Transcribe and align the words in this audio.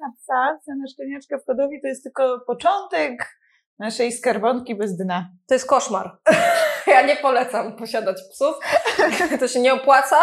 na 0.00 0.12
psa, 0.16 0.58
psa 0.60 0.72
na 0.74 0.86
szczeniaczka 0.92 1.38
w 1.38 1.46
hodowli 1.46 1.80
to 1.80 1.86
jest 1.88 2.02
tylko 2.04 2.40
początek 2.46 3.40
naszej 3.78 4.12
skarbonki 4.12 4.74
bez 4.74 4.96
dna. 4.96 5.30
To 5.48 5.54
jest 5.54 5.66
koszmar. 5.66 6.10
Ja 6.86 7.02
nie 7.02 7.16
polecam 7.16 7.76
posiadać 7.76 8.16
psów. 8.32 8.54
To 9.40 9.48
się 9.48 9.60
nie 9.60 9.74
opłaca. 9.74 10.16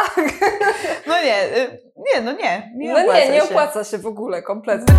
No 1.08 1.22
nie, 1.24 1.58
y, 1.58 1.82
nie, 1.98 2.22
no 2.22 2.32
nie. 2.32 2.72
nie 2.76 2.94
no 2.94 3.00
opłaca 3.00 3.20
nie, 3.20 3.30
nie 3.32 3.38
się. 3.38 3.44
opłaca 3.44 3.84
się 3.84 3.98
w 3.98 4.06
ogóle 4.08 4.42
kompletnie. 4.42 4.96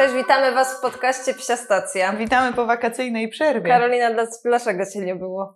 Cześć, 0.00 0.14
witamy 0.14 0.52
Was 0.52 0.78
w 0.78 0.80
podcaście 0.80 1.34
Psia 1.34 1.56
Stacja. 1.56 2.12
Witamy 2.12 2.52
po 2.52 2.66
wakacyjnej 2.66 3.28
przerwie. 3.28 3.70
Karolina, 3.70 4.10
dla- 4.10 4.26
dlaczego 4.44 4.86
Cię 4.86 4.98
nie 5.00 5.14
było? 5.14 5.54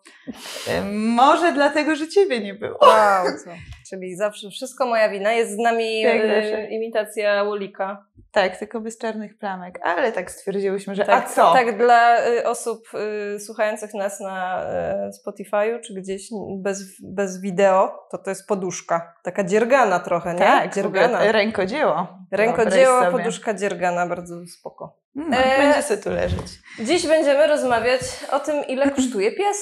Y, 0.69 0.83
Może 0.93 1.53
dlatego, 1.53 1.97
że 1.97 2.09
ciebie 2.09 2.41
nie 2.41 2.55
było. 2.55 2.79
Wow, 2.83 3.25
co? 3.45 3.51
Czyli 3.91 4.16
zawsze 4.16 4.51
wszystko 4.51 4.87
moja 4.87 5.09
wina. 5.09 5.33
Jest 5.33 5.51
z 5.52 5.59
nami 5.59 6.06
e, 6.06 6.43
zawsze. 6.43 6.66
imitacja 6.66 7.43
Łolika. 7.43 8.07
Tak, 8.33 8.57
tylko 8.57 8.80
bez 8.80 8.98
czarnych 8.98 9.38
plamek. 9.38 9.80
Ale 9.83 10.12
tak 10.12 10.30
stwierdziłyśmy, 10.30 10.95
że 10.95 11.05
Tak, 11.05 11.24
a 11.24 11.29
co? 11.29 11.52
tak 11.52 11.79
dla 11.79 12.27
y, 12.29 12.48
osób 12.48 12.88
y, 13.34 13.41
słuchających 13.41 13.95
nas 13.95 14.20
na 14.20 14.65
y, 14.65 15.10
Spotify'u 15.10 15.80
czy 15.80 15.95
gdzieś 15.95 16.29
bez, 16.59 16.83
bez 17.02 17.41
wideo, 17.41 18.07
to 18.10 18.19
to 18.19 18.30
jest 18.30 18.47
poduszka. 18.48 19.15
Taka 19.23 19.45
dziergana 19.45 20.01
trochę, 20.01 20.32
nie? 20.32 20.38
tak 20.38 20.74
dziergana. 20.74 21.32
Rękodzieło. 21.32 22.09
Rękodzieło, 22.30 23.02
poduszka 23.12 23.55
dziergana, 23.55 24.07
bardzo 24.07 24.46
spoko. 24.46 24.96
No, 25.15 25.37
E, 25.37 25.59
Będzie 25.59 25.82
sobie 25.82 26.02
tu 26.02 26.10
leżeć. 26.10 26.46
Dziś 26.80 27.07
będziemy 27.07 27.46
rozmawiać 27.46 28.01
o 28.32 28.41
tym, 28.41 28.65
ile 28.69 28.91
kosztuje 28.96 29.32
pies. 29.32 29.57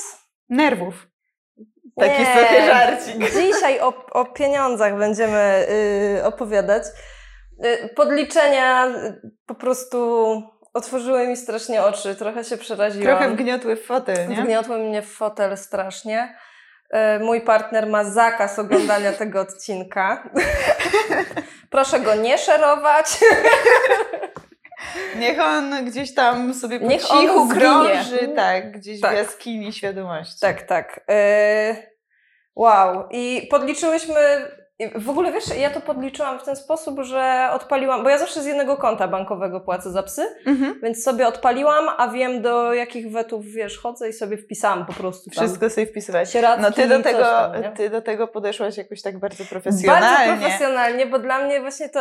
Nerwów. 0.49 1.12
Taki 2.01 2.21
Nie. 2.21 2.27
sobie 2.27 2.67
żarcik. 2.67 3.33
Dzisiaj 3.33 3.81
o, 3.81 3.95
o 4.11 4.25
pieniądzach 4.25 4.99
będziemy 4.99 5.67
y, 6.19 6.25
opowiadać. 6.25 6.83
Y, 7.65 7.89
podliczenia 7.97 8.87
po 9.47 9.55
prostu 9.55 10.43
otworzyły 10.75 11.27
mi 11.29 11.37
strasznie 11.37 11.83
oczy, 11.83 12.15
trochę 12.15 12.45
się 12.45 12.57
przeraziłam. 12.57 13.07
Trochę 13.19 13.31
wgniotły 13.31 13.77
w 13.77 13.87
fotel, 13.87 14.29
nie? 14.29 14.43
Wgniotły 14.43 14.79
mnie 14.79 15.03
w 15.03 15.13
fotel 15.13 15.57
strasznie. 15.57 16.37
Y, 17.17 17.25
Mój 17.25 17.41
partner 17.41 17.87
ma 17.87 18.05
zakaz 18.05 18.59
oglądania 18.59 19.13
tego 19.13 19.41
odcinka. 19.41 20.31
Proszę 21.71 22.01
go 22.01 22.15
nie 22.15 22.39
szerować. 22.39 23.07
Niech 25.17 25.41
on 25.41 25.85
gdzieś 25.85 26.15
tam 26.15 26.55
sobie 26.55 26.81
po 26.81 26.87
Niech 26.87 27.03
cichu 27.03 27.49
krąży, 27.49 28.29
tak, 28.37 28.73
gdzieś 28.73 29.01
Tak. 29.01 29.13
w 29.13 29.17
jaskini 29.17 29.73
świadomości. 29.73 30.41
Tak, 30.41 30.63
tak. 30.63 31.01
Y, 31.11 31.93
Wow. 32.57 33.05
I 33.11 33.49
podliczyłyśmy. 33.51 34.15
W 34.95 35.11
ogóle 35.11 35.33
wiesz, 35.33 35.45
ja 35.59 35.71
to 35.71 35.81
podliczyłam 35.81 36.39
w 36.39 36.43
ten 36.45 36.57
sposób, 36.57 37.01
że 37.03 37.49
odpaliłam, 37.53 38.03
bo 38.03 38.09
ja 38.11 38.19
zawsze 38.19 38.43
z 38.43 38.47
jednego 38.47 38.77
konta 38.77 39.09
bankowego 39.09 39.61
płacę 39.61 39.91
za 39.91 40.03
psy, 40.03 40.23
Mhm. 40.47 40.81
więc 40.83 41.05
sobie 41.05 41.27
odpaliłam, 41.29 41.89
a 41.99 42.09
wiem 42.09 42.43
do 42.43 42.75
jakich 42.75 43.13
wetów, 43.13 43.45
wiesz, 43.47 43.79
chodzę 43.79 44.09
i 44.09 44.13
sobie 44.13 44.37
wpisałam 44.37 44.87
po 44.87 44.93
prostu 44.93 45.31
tam. 45.31 45.45
Wszystko 45.45 45.71
sobie 45.71 45.87
wpisywać. 45.87 46.29
No 46.61 46.73
ty 46.73 46.89
do, 46.89 47.03
tego, 47.03 47.19
tam, 47.19 47.75
ty 47.77 47.91
do 47.91 48.03
tego 48.03 48.29
podeszłaś 48.29 48.77
jakoś 48.77 49.03
tak 49.03 49.19
bardzo 49.19 49.45
profesjonalnie. 49.45 50.27
Bardzo 50.29 50.41
profesjonalnie, 50.43 51.07
bo 51.07 51.19
dla 51.19 51.39
mnie 51.45 51.61
właśnie 51.61 51.89
to. 51.89 52.01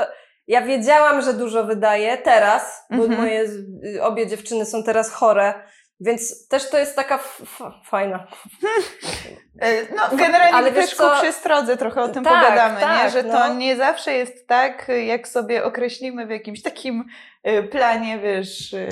Ja 0.52 0.62
wiedziałam, 0.62 1.22
że 1.22 1.34
dużo 1.34 1.64
wydaję 1.64 2.18
teraz, 2.18 2.86
bo 2.90 3.04
Mhm. 3.04 3.22
moje 3.22 3.42
y, 3.96 4.04
obie 4.04 4.28
dziewczyny 4.28 4.66
są 4.66 4.84
teraz 4.84 5.12
chore, 5.14 5.54
więc 6.00 6.48
też 6.48 6.70
to 6.70 6.78
jest 6.78 6.96
taka 6.96 7.20
fajna. 7.86 8.28
E, 9.62 9.82
No, 9.96 10.18
generalnie 10.18 10.58
Ale 10.58 10.72
też 10.72 10.96
co- 10.96 11.16
przestrodze 11.22 11.78
trochę 11.78 12.02
o 12.02 12.08
tym 12.08 12.24
Tak, 12.24 12.34
pogadamy, 12.46 12.80
tak, 12.82 13.04
nie? 13.04 13.10
że 13.10 13.24
no. 13.24 13.34
to 13.34 13.54
nie 13.54 13.76
zawsze 13.76 14.14
jest 14.14 14.48
tak, 14.48 14.88
jak 15.08 15.28
sobie 15.28 15.64
określimy 15.64 16.26
w 16.28 16.30
jakimś 16.30 16.62
takim 16.62 17.06
e, 17.44 17.64
planie, 17.64 18.20
wiesz, 18.20 18.74
e, 18.74 18.88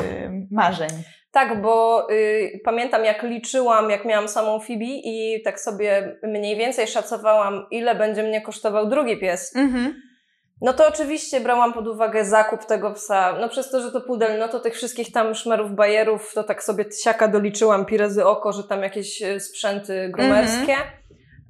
marzeń. 0.52 0.90
Tak, 1.32 1.62
bo 1.62 2.08
y, 2.12 2.60
pamiętam 2.66 3.06
jak 3.06 3.24
liczyłam, 3.24 3.90
jak 3.90 4.06
miałam 4.06 4.28
samą 4.28 4.60
Fibi 4.60 5.02
i 5.04 5.42
tak 5.44 5.60
sobie 5.60 6.18
mniej 6.24 6.58
więcej 6.58 6.88
szacowałam, 6.88 7.66
ile 7.72 7.96
będzie 7.96 8.24
mnie 8.24 8.42
kosztował 8.42 8.90
drugi 8.90 9.18
pies. 9.20 9.56
Mhm. 9.56 10.02
No 10.62 10.74
to 10.74 10.88
oczywiście 10.88 11.42
brałam 11.42 11.74
pod 11.74 11.88
uwagę 11.88 12.26
zakup 12.26 12.66
tego 12.66 12.94
psa. 12.94 13.38
No 13.42 13.50
przez 13.50 13.72
to, 13.72 13.82
że 13.82 13.92
to 13.92 14.02
pudel, 14.02 14.40
no 14.40 14.48
to 14.48 14.60
tych 14.60 14.74
wszystkich 14.74 15.12
tam 15.12 15.36
szmerów, 15.36 15.72
bajerów, 15.72 16.34
to 16.34 16.44
tak 16.44 16.64
sobie 16.64 16.86
siaka 17.04 17.28
doliczyłam 17.28 17.86
pi 17.86 17.98
razy 17.98 18.26
oko, 18.26 18.52
że 18.52 18.64
tam 18.64 18.84
jakieś 18.84 19.22
e, 19.22 19.40
sprzęty 19.40 20.10
grumerskie. 20.14 20.76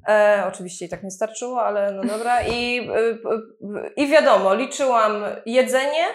E, 0.07 0.43
oczywiście 0.47 0.85
i 0.85 0.89
tak 0.89 1.03
nie 1.03 1.11
starczyło, 1.11 1.61
ale 1.61 1.91
no 1.91 2.03
dobra. 2.03 2.41
I, 2.41 2.89
y, 2.89 2.99
y, 2.99 3.93
i 3.95 4.07
wiadomo, 4.07 4.53
liczyłam 4.55 5.23
jedzenie, 5.45 6.05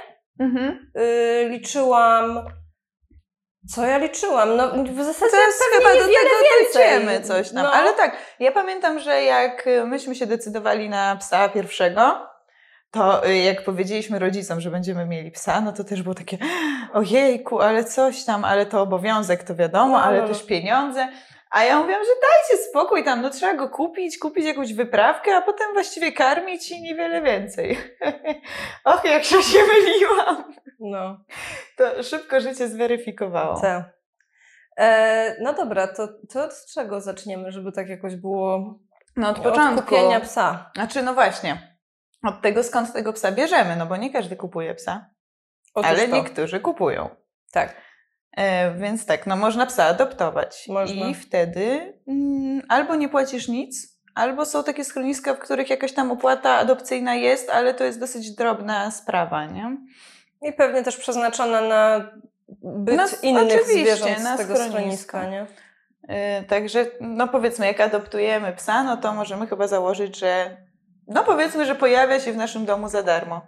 Mhm. 0.41 0.91
y, 0.99 1.49
liczyłam... 1.49 2.45
Co 3.75 3.87
ja 3.87 3.99
liczyłam? 3.99 4.57
No 4.57 4.69
w 4.69 5.05
zasadzie 5.05 5.31
Zaraz 5.31 5.55
pewnie 5.73 5.89
chyba 5.89 6.07
do 6.07 6.13
tego 6.13 6.75
dojdziemy 6.75 7.21
coś 7.21 7.51
tam. 7.51 7.63
No. 7.63 7.73
Ale 7.73 7.93
tak, 7.93 8.17
ja 8.41 8.53
pamiętam, 8.53 8.99
że 8.99 9.23
jak 9.23 9.69
myśmy 9.87 10.15
się 10.15 10.27
decydowali 10.27 10.89
na 10.89 11.17
psa 11.17 11.49
pierwszego, 11.49 12.27
to 12.95 13.27
y, 13.29 13.37
jak 13.39 13.65
powiedzieliśmy 13.65 14.19
rodzicom, 14.19 14.61
że 14.61 14.71
będziemy 14.71 15.07
mieli 15.07 15.31
psa, 15.31 15.61
no 15.61 15.73
to 15.73 15.85
też 15.85 16.03
było 16.03 16.15
takie 16.15 16.39
ojejku, 16.93 17.61
ale 17.61 17.85
coś 17.85 18.25
tam, 18.25 18.45
ale 18.45 18.67
to 18.67 18.83
obowiązek, 18.83 19.43
to 19.43 19.55
wiadomo, 19.55 19.99
No, 19.99 20.03
ale 20.05 20.21
no. 20.23 20.29
też 20.29 20.43
pieniądze. 20.47 21.09
A 21.51 21.65
ja 21.65 21.79
mówiłam, 21.79 22.03
że 22.03 22.11
dajcie 22.11 22.65
spokój 22.71 23.05
tam, 23.05 23.23
no 23.23 23.31
trzeba 23.31 23.55
go 23.55 23.69
kupić, 23.69 24.19
kupić 24.19 24.45
jakąś 24.45 24.75
wyprawkę, 24.75 25.37
a 25.37 25.43
potem 25.43 25.67
właściwie 25.73 26.13
karmić 26.13 26.71
i 26.71 26.83
niewiele 26.83 27.23
więcej. 27.23 27.79
Och, 28.85 29.05
jak 29.05 29.25
się 29.25 29.43
się 29.43 29.59
myliłam. 29.59 30.55
No. 30.81 31.19
To 31.77 32.03
szybko 32.03 32.41
życie 32.41 32.69
zweryfikowało. 32.69 33.61
Tak. 33.61 33.85
E, 34.79 35.37
no 35.43 35.53
dobra, 35.53 35.87
to, 35.89 36.09
to 36.33 36.45
od 36.45 36.53
czego 36.75 37.01
zaczniemy, 37.01 37.53
żeby 37.53 37.73
tak 37.73 37.89
jakoś 37.89 38.17
było 38.17 38.75
No 39.17 39.29
od 39.31 39.37
od 39.39 39.43
początku. 39.45 39.83
kupienia 39.89 40.21
psa? 40.21 40.71
Znaczy, 40.75 41.03
no 41.03 41.15
właśnie. 41.15 41.74
Od 42.27 42.41
tego, 42.43 42.63
skąd 42.63 42.93
tego 42.93 43.13
psa 43.13 43.33
bierzemy, 43.33 43.77
no 43.77 43.87
bo 43.87 43.97
nie 43.97 44.13
każdy 44.13 44.37
kupuje 44.37 44.75
psa, 44.75 45.11
Otóż 45.75 45.91
ale 45.91 46.09
to. 46.09 46.17
niektórzy 46.17 46.61
kupują. 46.61 47.09
Tak. 47.53 47.77
E, 48.37 48.75
więc 48.75 49.07
tak, 49.07 49.27
no 49.27 49.37
można 49.37 49.67
psa 49.67 49.85
adoptować. 49.85 50.65
Można. 50.69 51.07
I 51.07 51.15
wtedy 51.15 51.95
mm, 52.09 52.63
albo 52.69 52.95
nie 52.95 53.09
płacisz 53.09 53.49
nic, 53.49 53.99
albo 54.15 54.45
są 54.47 54.65
takie 54.65 54.85
schroniska, 54.85 55.35
w 55.35 55.39
których 55.39 55.71
jakaś 55.71 55.93
tam 55.93 56.11
opłata 56.13 56.55
adopcyjna 56.59 57.15
jest, 57.15 57.51
ale 57.51 57.75
to 57.75 57.85
jest 57.85 58.01
dosyć 58.01 58.31
drobna 58.35 58.91
sprawa, 58.91 59.47
nie? 59.47 59.77
I 60.43 60.53
pewnie 60.53 60.83
też 60.83 60.97
przeznaczona 60.97 61.61
na 61.61 62.11
byt 62.63 62.97
No, 62.97 63.05
innych 63.23 63.61
oczywiście, 63.61 63.97
zwierząt 63.97 64.25
na 64.25 64.35
z 64.37 64.39
tego 64.39 64.55
schronisko. 64.57 64.79
schroniska, 64.79 65.27
nie? 65.31 65.47
E, 66.09 66.43
Także, 66.43 66.87
no 67.01 67.29
powiedzmy, 67.29 67.67
jak 67.67 67.81
adoptujemy 67.81 68.53
psa, 68.53 68.83
no 68.85 68.97
to 68.97 69.15
możemy 69.15 69.47
chyba 69.47 69.67
założyć, 69.67 70.19
że 70.19 70.57
no 71.07 71.25
powiedzmy, 71.25 71.67
że 71.67 71.75
pojawia 71.75 72.21
się 72.21 72.33
w 72.33 72.37
naszym 72.37 72.65
domu 72.65 72.89
za 72.89 73.03
darmo. 73.03 73.47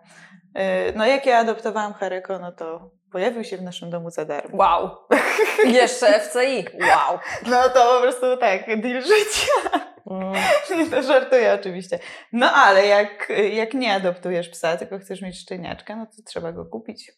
E, 0.55 0.93
No 0.93 1.07
jak 1.07 1.27
ja 1.27 1.39
adoptowałam 1.39 1.95
Hareko, 1.95 2.39
no 2.39 2.53
to 2.53 2.91
pojawił 3.13 3.45
się 3.45 3.57
w 3.57 3.63
naszym 3.63 3.91
domu 3.91 4.11
za 4.11 4.25
darmo. 4.25 4.57
Wow. 4.57 4.91
Jeszcze 5.65 6.21
FCI. 6.21 6.67
Wow. 6.81 7.19
No 7.47 7.69
to 7.69 7.95
po 7.95 8.01
prostu 8.03 8.37
tak, 8.37 8.81
deal 8.81 9.03
życia. 9.03 9.81
Mm. 10.11 10.33
Nie, 10.71 10.91
to 10.97 11.03
żartuję 11.03 11.53
oczywiście. 11.61 11.99
No 12.33 12.53
ale 12.53 12.87
jak, 12.87 13.33
jak 13.53 13.75
nie 13.75 13.95
adoptujesz 13.95 14.49
psa, 14.49 14.77
tylko 14.77 14.99
chcesz 14.99 15.23
mieć 15.23 15.41
szczeniaczka, 15.41 15.97
no 15.97 16.07
to 16.07 16.23
trzeba 16.27 16.53
go 16.53 16.65
kupić. 16.65 17.13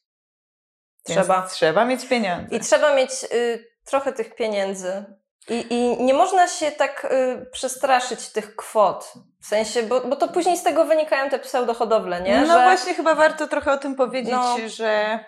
Więc 1.09 1.21
Trzeba. 1.21 1.43
Trzeba 1.43 1.84
mieć 1.84 2.09
pieniądze. 2.09 2.56
I 2.56 2.60
trzeba 2.60 2.94
mieć 2.94 3.10
y, 3.32 3.65
trochę 3.84 4.12
tych 4.12 4.34
pieniędzy. 4.34 5.04
I, 5.48 5.66
I 5.70 6.03
nie 6.04 6.14
można 6.14 6.48
się 6.48 6.70
tak 6.70 7.04
y, 7.04 7.47
przestraszyć 7.53 8.28
tych 8.28 8.56
kwot. 8.56 9.12
W 9.42 9.47
sensie, 9.47 9.83
bo, 9.83 10.00
bo 10.00 10.16
to 10.16 10.28
później 10.28 10.56
z 10.56 10.62
tego 10.62 10.84
wynikają 10.84 11.30
te 11.30 11.39
pseudohodowle, 11.39 12.21
nie? 12.22 12.41
No 12.41 12.47
Że- 12.47 12.53
właśnie, 12.65 12.95
chyba 12.95 13.15
warto 13.15 13.48
trochę 13.48 13.72
o 13.72 13.78
tym 13.78 13.95
powiedzieć, 13.95 14.33
No. 14.33 14.56
że 14.66 15.18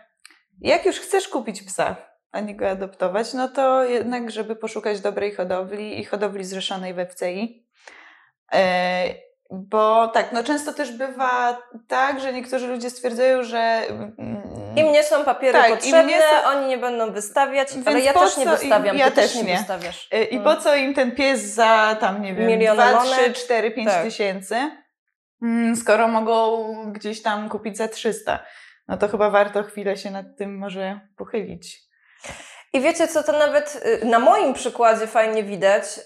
jak 0.60 0.86
już 0.86 1.00
chcesz 1.00 1.28
kupić 1.28 1.62
psa, 1.62 1.96
a 2.32 2.40
nie 2.40 2.56
go 2.56 2.68
adoptować, 2.70 3.34
no 3.34 3.48
to 3.48 3.84
jednak, 3.84 4.30
żeby 4.30 4.56
poszukać 4.56 5.00
dobrej 5.00 5.34
hodowli 5.34 6.00
i 6.00 6.04
hodowli 6.04 6.44
zrzeszonej 6.44 6.94
we 6.94 7.06
FCI. 7.06 7.66
E, 8.52 9.04
bo 9.50 10.08
tak, 10.08 10.32
no 10.32 10.44
często 10.44 10.72
też 10.72 10.92
bywa 10.92 11.62
tak, 11.88 12.20
że 12.20 12.32
niektórzy 12.32 12.66
ludzie 12.66 12.90
stwierdzają, 12.90 13.42
że. 13.42 13.82
Mm, 14.70 14.86
Im 14.86 14.92
nie 14.92 15.04
są 15.04 15.24
papiery 15.24 15.58
Tak, 15.58 15.70
potrzebne, 15.70 16.12
są- 16.12 16.48
oni 16.48 16.66
nie 16.68 16.78
będą 16.78 17.12
wystawiać, 17.12 17.68
ale 17.86 18.00
ja 18.00 18.12
też 18.12 18.36
nie 18.36 18.46
wystawiam, 18.46 18.96
ja 18.96 19.10
też 19.10 19.34
nie, 19.34 19.42
nie. 19.42 19.56
wystawiasz. 19.58 20.08
E, 20.12 20.24
I 20.24 20.36
Mm. 20.36 20.44
po 20.44 20.56
co 20.62 20.76
im 20.76 20.94
ten 20.94 21.12
pies 21.16 21.40
za 21.40 21.96
tam, 22.00 22.22
nie 22.22 22.34
wiem, 22.34 22.46
Miliony 22.46 22.82
2, 22.82 23.00
3, 23.04 23.10
monet? 23.10 23.36
4, 23.36 23.70
5 23.70 23.88
Tak. 23.88 24.04
tysięcy, 24.04 24.70
mm, 25.42 25.76
skoro 25.76 26.08
mogą 26.08 26.66
gdzieś 26.92 27.22
tam 27.22 27.48
kupić 27.48 27.76
za 27.76 27.88
300? 27.88 28.38
No 28.88 28.96
to 28.96 29.08
chyba 29.08 29.30
warto 29.30 29.62
chwilę 29.62 29.96
się 29.96 30.10
nad 30.10 30.26
tym 30.38 30.58
może 30.58 31.00
pochylić. 31.16 31.78
I 32.72 32.80
wiecie 32.80 33.08
co, 33.08 33.22
to 33.22 33.32
nawet 33.32 33.82
y, 34.02 34.06
na 34.06 34.18
moim 34.18 34.54
przykładzie 34.54 35.06
fajnie 35.06 35.42
widać, 35.42 35.84
y, 35.98 36.02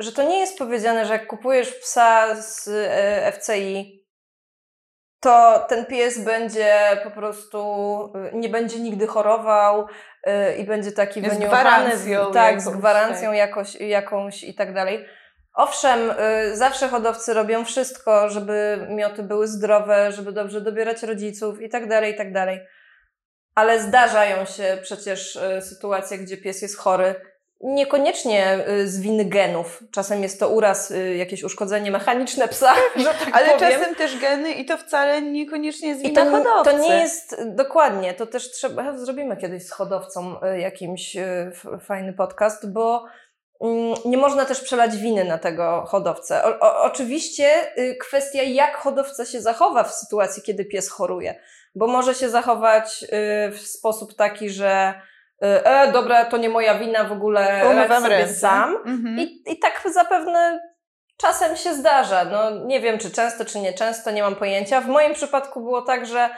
że 0.00 0.12
to 0.12 0.22
nie 0.22 0.38
jest 0.38 0.58
powiedziane, 0.58 1.06
że 1.06 1.12
jak 1.12 1.26
kupujesz 1.26 1.74
psa 1.74 2.34
z 2.42 2.68
y, 2.68 3.32
FCI, 3.32 4.01
to 5.22 5.64
ten 5.68 5.86
pies 5.86 6.24
będzie 6.24 6.74
po 7.04 7.10
prostu, 7.10 8.12
nie 8.32 8.48
będzie 8.48 8.80
nigdy 8.80 9.06
chorował 9.06 9.86
i 10.58 10.64
będzie 10.64 10.92
taki 10.92 11.22
jest 11.22 11.34
wyniuchany. 11.34 11.90
Tak, 12.32 12.54
jakąś, 12.54 12.62
z 12.62 12.68
gwarancją 12.68 13.28
tak. 13.28 13.38
jakoś, 13.38 13.74
jakąś 13.74 14.44
i 14.44 14.54
tak 14.54 14.74
dalej. 14.74 15.06
Owszem, 15.54 16.00
zawsze 16.52 16.88
hodowcy 16.88 17.34
robią 17.34 17.64
wszystko, 17.64 18.28
żeby 18.28 18.86
mioty 18.90 19.22
były 19.22 19.48
zdrowe, 19.48 20.12
żeby 20.12 20.32
dobrze 20.32 20.60
dobierać 20.60 21.02
rodziców 21.02 21.60
i 21.60 21.68
tak 21.68 21.88
dalej, 21.88 22.12
i 22.12 22.16
tak 22.16 22.32
dalej 22.32 22.60
ale 23.54 23.82
zdarzają 23.82 24.44
się 24.44 24.78
przecież 24.82 25.38
sytuacje, 25.60 26.18
gdzie 26.18 26.36
pies 26.36 26.62
jest 26.62 26.78
chory. 26.78 27.14
Niekoniecznie 27.62 28.46
e, 28.46 28.86
z 28.86 29.00
winy 29.00 29.24
genów. 29.24 29.82
Czasem 29.90 30.22
jest 30.22 30.40
to 30.40 30.48
uraz, 30.48 30.90
e, 30.90 31.16
jakieś 31.16 31.42
uszkodzenie 31.42 31.90
mechaniczne 31.90 32.48
psa, 32.48 32.74
że 32.96 33.04
tak 33.04 33.28
Ale 33.32 33.46
powiem. 33.46 33.58
czasem 33.58 33.94
też 33.94 34.18
geny 34.18 34.52
i 34.52 34.64
to 34.64 34.78
wcale 34.78 35.22
niekoniecznie 35.22 35.88
jest 35.88 36.00
I 36.04 36.08
wina 36.08 36.24
to, 36.24 36.30
hodowcy. 36.30 36.70
to 36.70 36.78
nie 36.78 36.94
jest, 36.94 37.36
dokładnie, 37.46 38.14
to 38.14 38.26
też 38.26 38.50
trzeba, 38.50 38.98
zrobimy 38.98 39.36
kiedyś 39.36 39.66
z 39.66 39.70
hodowcą 39.70 40.40
jakimś 40.58 41.16
fajny 41.80 42.12
podcast, 42.12 42.72
bo 42.72 43.04
mm, 43.60 43.94
nie 44.04 44.16
można 44.16 44.44
też 44.44 44.60
przelać 44.60 44.96
winy 44.96 45.24
na 45.24 45.38
tego 45.38 45.84
hodowcę. 45.86 46.44
O, 46.44 46.60
o, 46.60 46.82
oczywiście 46.82 47.78
y, 47.78 47.96
kwestia, 48.00 48.42
jak 48.42 48.76
hodowca 48.76 49.24
się 49.24 49.40
zachowa 49.40 49.84
w 49.84 49.94
sytuacji, 49.94 50.42
kiedy 50.42 50.64
pies 50.64 50.88
choruje 50.88 51.34
bo 51.74 51.86
może 51.86 52.14
się 52.14 52.30
zachować 52.30 53.02
y, 53.02 53.50
w 53.50 53.60
sposób 53.60 54.14
taki, 54.14 54.50
że 54.50 54.94
y, 54.94 55.11
e, 55.42 55.92
dobra, 55.92 56.24
to 56.24 56.36
nie 56.36 56.48
moja 56.48 56.78
wina, 56.78 57.04
w 57.04 57.12
ogóle 57.12 57.62
radź 57.74 57.92
sobie 57.92 58.08
ręce. 58.08 58.34
sam. 58.34 58.76
Mhm. 58.76 59.18
I, 59.18 59.42
I 59.46 59.58
tak 59.58 59.82
zapewne 59.94 60.60
czasem 61.16 61.56
się 61.56 61.74
zdarza. 61.74 62.24
No, 62.24 62.50
nie 62.66 62.80
wiem, 62.80 62.98
czy 62.98 63.10
często, 63.10 63.44
czy 63.44 63.58
nie 63.58 63.72
często, 63.72 64.10
nie 64.10 64.22
mam 64.22 64.36
pojęcia. 64.36 64.80
W 64.80 64.88
moim 64.88 65.14
przypadku 65.14 65.60
było 65.60 65.82
tak, 65.82 66.06
że 66.06 66.30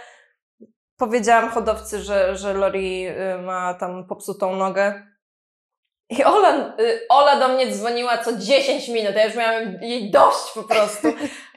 powiedziałam 0.96 1.48
hodowcy, 1.48 2.02
że, 2.02 2.36
że 2.36 2.54
Lori 2.54 3.08
y, 3.08 3.42
ma 3.42 3.74
tam 3.74 4.06
popsutą 4.06 4.56
nogę 4.56 5.13
i 6.18 6.24
Ola, 6.24 6.74
y, 6.80 7.00
Ola 7.08 7.36
do 7.36 7.48
mnie 7.48 7.66
dzwoniła 7.70 8.18
co 8.18 8.36
10 8.36 8.88
minut, 8.88 9.16
ja 9.16 9.24
już 9.24 9.34
miałam 9.34 9.82
jej 9.82 10.10
dość 10.10 10.52
po 10.54 10.62
prostu. 10.62 11.08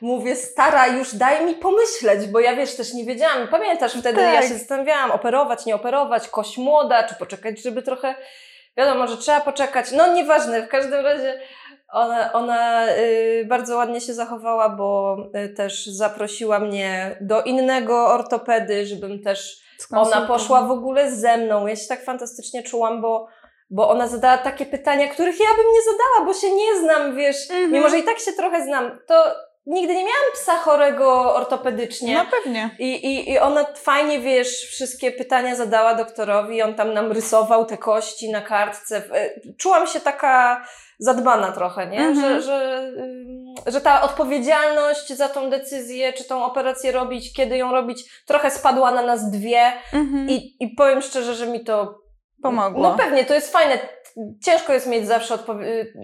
Mówię, 0.01 0.35
stara, 0.35 0.87
już 0.87 1.15
daj 1.15 1.45
mi 1.45 1.53
pomyśleć, 1.53 2.27
bo 2.27 2.39
ja 2.39 2.55
wiesz, 2.55 2.75
też 2.75 2.93
nie 2.93 3.05
wiedziałam. 3.05 3.47
Pamiętasz, 3.47 3.91
wtedy 3.91 4.21
tak. 4.21 4.33
ja 4.33 4.41
się 4.41 4.57
zastanawiałam, 4.57 5.11
operować, 5.11 5.65
nie 5.65 5.75
operować, 5.75 6.29
kość 6.29 6.57
młoda, 6.57 7.03
czy 7.03 7.15
poczekać, 7.15 7.61
żeby 7.61 7.81
trochę, 7.81 8.15
wiadomo, 8.77 9.07
że 9.07 9.17
trzeba 9.17 9.41
poczekać. 9.41 9.91
No 9.91 10.13
nieważne, 10.13 10.61
w 10.61 10.67
każdym 10.67 11.05
razie 11.05 11.39
ona, 11.89 12.33
ona 12.33 12.87
y, 12.89 13.45
bardzo 13.49 13.77
ładnie 13.77 14.01
się 14.01 14.13
zachowała, 14.13 14.69
bo 14.69 15.17
y, 15.45 15.49
też 15.49 15.85
zaprosiła 15.85 16.59
mnie 16.59 17.17
do 17.21 17.41
innego 17.41 18.07
ortopedy, 18.07 18.85
żebym 18.85 19.23
też, 19.23 19.67
ona 19.91 20.21
poszła 20.21 20.61
w 20.61 20.71
ogóle 20.71 21.11
ze 21.11 21.37
mną. 21.37 21.67
Ja 21.67 21.75
się 21.75 21.87
tak 21.87 22.03
fantastycznie 22.03 22.63
czułam, 22.63 23.01
bo 23.01 23.27
bo 23.69 23.89
ona 23.89 24.07
zadała 24.07 24.37
takie 24.37 24.65
pytania, 24.65 25.07
których 25.07 25.39
ja 25.39 25.49
bym 25.57 25.65
nie 25.73 25.81
zadała, 25.81 26.25
bo 26.25 26.33
się 26.33 26.51
nie 26.51 26.79
znam, 26.79 27.15
wiesz, 27.15 27.51
mhm. 27.51 27.71
mimo 27.71 27.89
że 27.89 27.99
i 27.99 28.03
tak 28.03 28.19
się 28.19 28.33
trochę 28.33 28.63
znam, 28.63 28.99
to 29.07 29.35
nigdy 29.67 29.93
nie 29.93 30.03
miałam 30.03 30.31
psa 30.33 30.57
chorego 30.57 31.35
ortopedycznie. 31.35 32.15
No 32.15 32.25
pewnie. 32.31 32.69
I, 32.79 32.91
i, 32.93 33.31
I 33.31 33.39
ona 33.39 33.65
fajnie, 33.75 34.19
wiesz, 34.19 34.47
wszystkie 34.47 35.11
pytania 35.11 35.55
zadała 35.55 35.95
doktorowi, 35.95 36.61
on 36.61 36.75
tam 36.75 36.93
nam 36.93 37.11
rysował 37.11 37.65
te 37.65 37.77
kości 37.77 38.31
na 38.31 38.41
kartce. 38.41 39.03
E, 39.13 39.29
czułam 39.57 39.87
się 39.87 39.99
taka 39.99 40.65
zadbana 40.99 41.51
trochę, 41.51 41.87
nie? 41.87 41.99
Mhm. 41.99 42.41
Że, 42.41 42.41
że, 42.41 42.91
że 43.65 43.81
ta 43.81 44.01
odpowiedzialność 44.01 45.13
za 45.13 45.29
tą 45.29 45.49
decyzję, 45.49 46.13
czy 46.13 46.23
tą 46.23 46.45
operację 46.45 46.91
robić, 46.91 47.33
kiedy 47.33 47.57
ją 47.57 47.71
robić, 47.71 48.23
trochę 48.25 48.51
spadła 48.51 48.91
na 48.91 49.01
nas 49.01 49.31
dwie. 49.31 49.73
Mhm. 49.93 50.29
I, 50.29 50.55
I 50.59 50.67
powiem 50.67 51.01
szczerze, 51.01 51.35
że 51.35 51.47
mi 51.47 51.63
to 51.63 52.06
pomogło. 52.41 52.83
No 52.83 52.97
pewnie, 52.97 53.25
to 53.25 53.33
jest 53.33 53.51
fajne. 53.51 53.79
Ciężko 54.43 54.73
jest 54.73 54.87
mieć 54.87 55.07
zawsze 55.07 55.33
odpo 55.33 55.55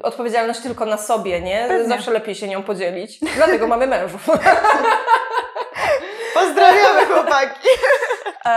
odpowiedzialność 0.03 0.59
tylko 0.59 0.85
na 0.85 0.97
sobie, 0.97 1.41
nie? 1.41 1.65
Pewnie. 1.67 1.89
Zawsze 1.89 2.11
lepiej 2.11 2.35
się 2.35 2.47
nią 2.47 2.63
podzielić. 2.63 3.19
Dlatego 3.35 3.67
mamy 3.67 3.87
mężów. 3.87 4.25
Pozdrawiamy 6.33 7.05
chłopaki. 7.05 7.67
E, 8.45 8.49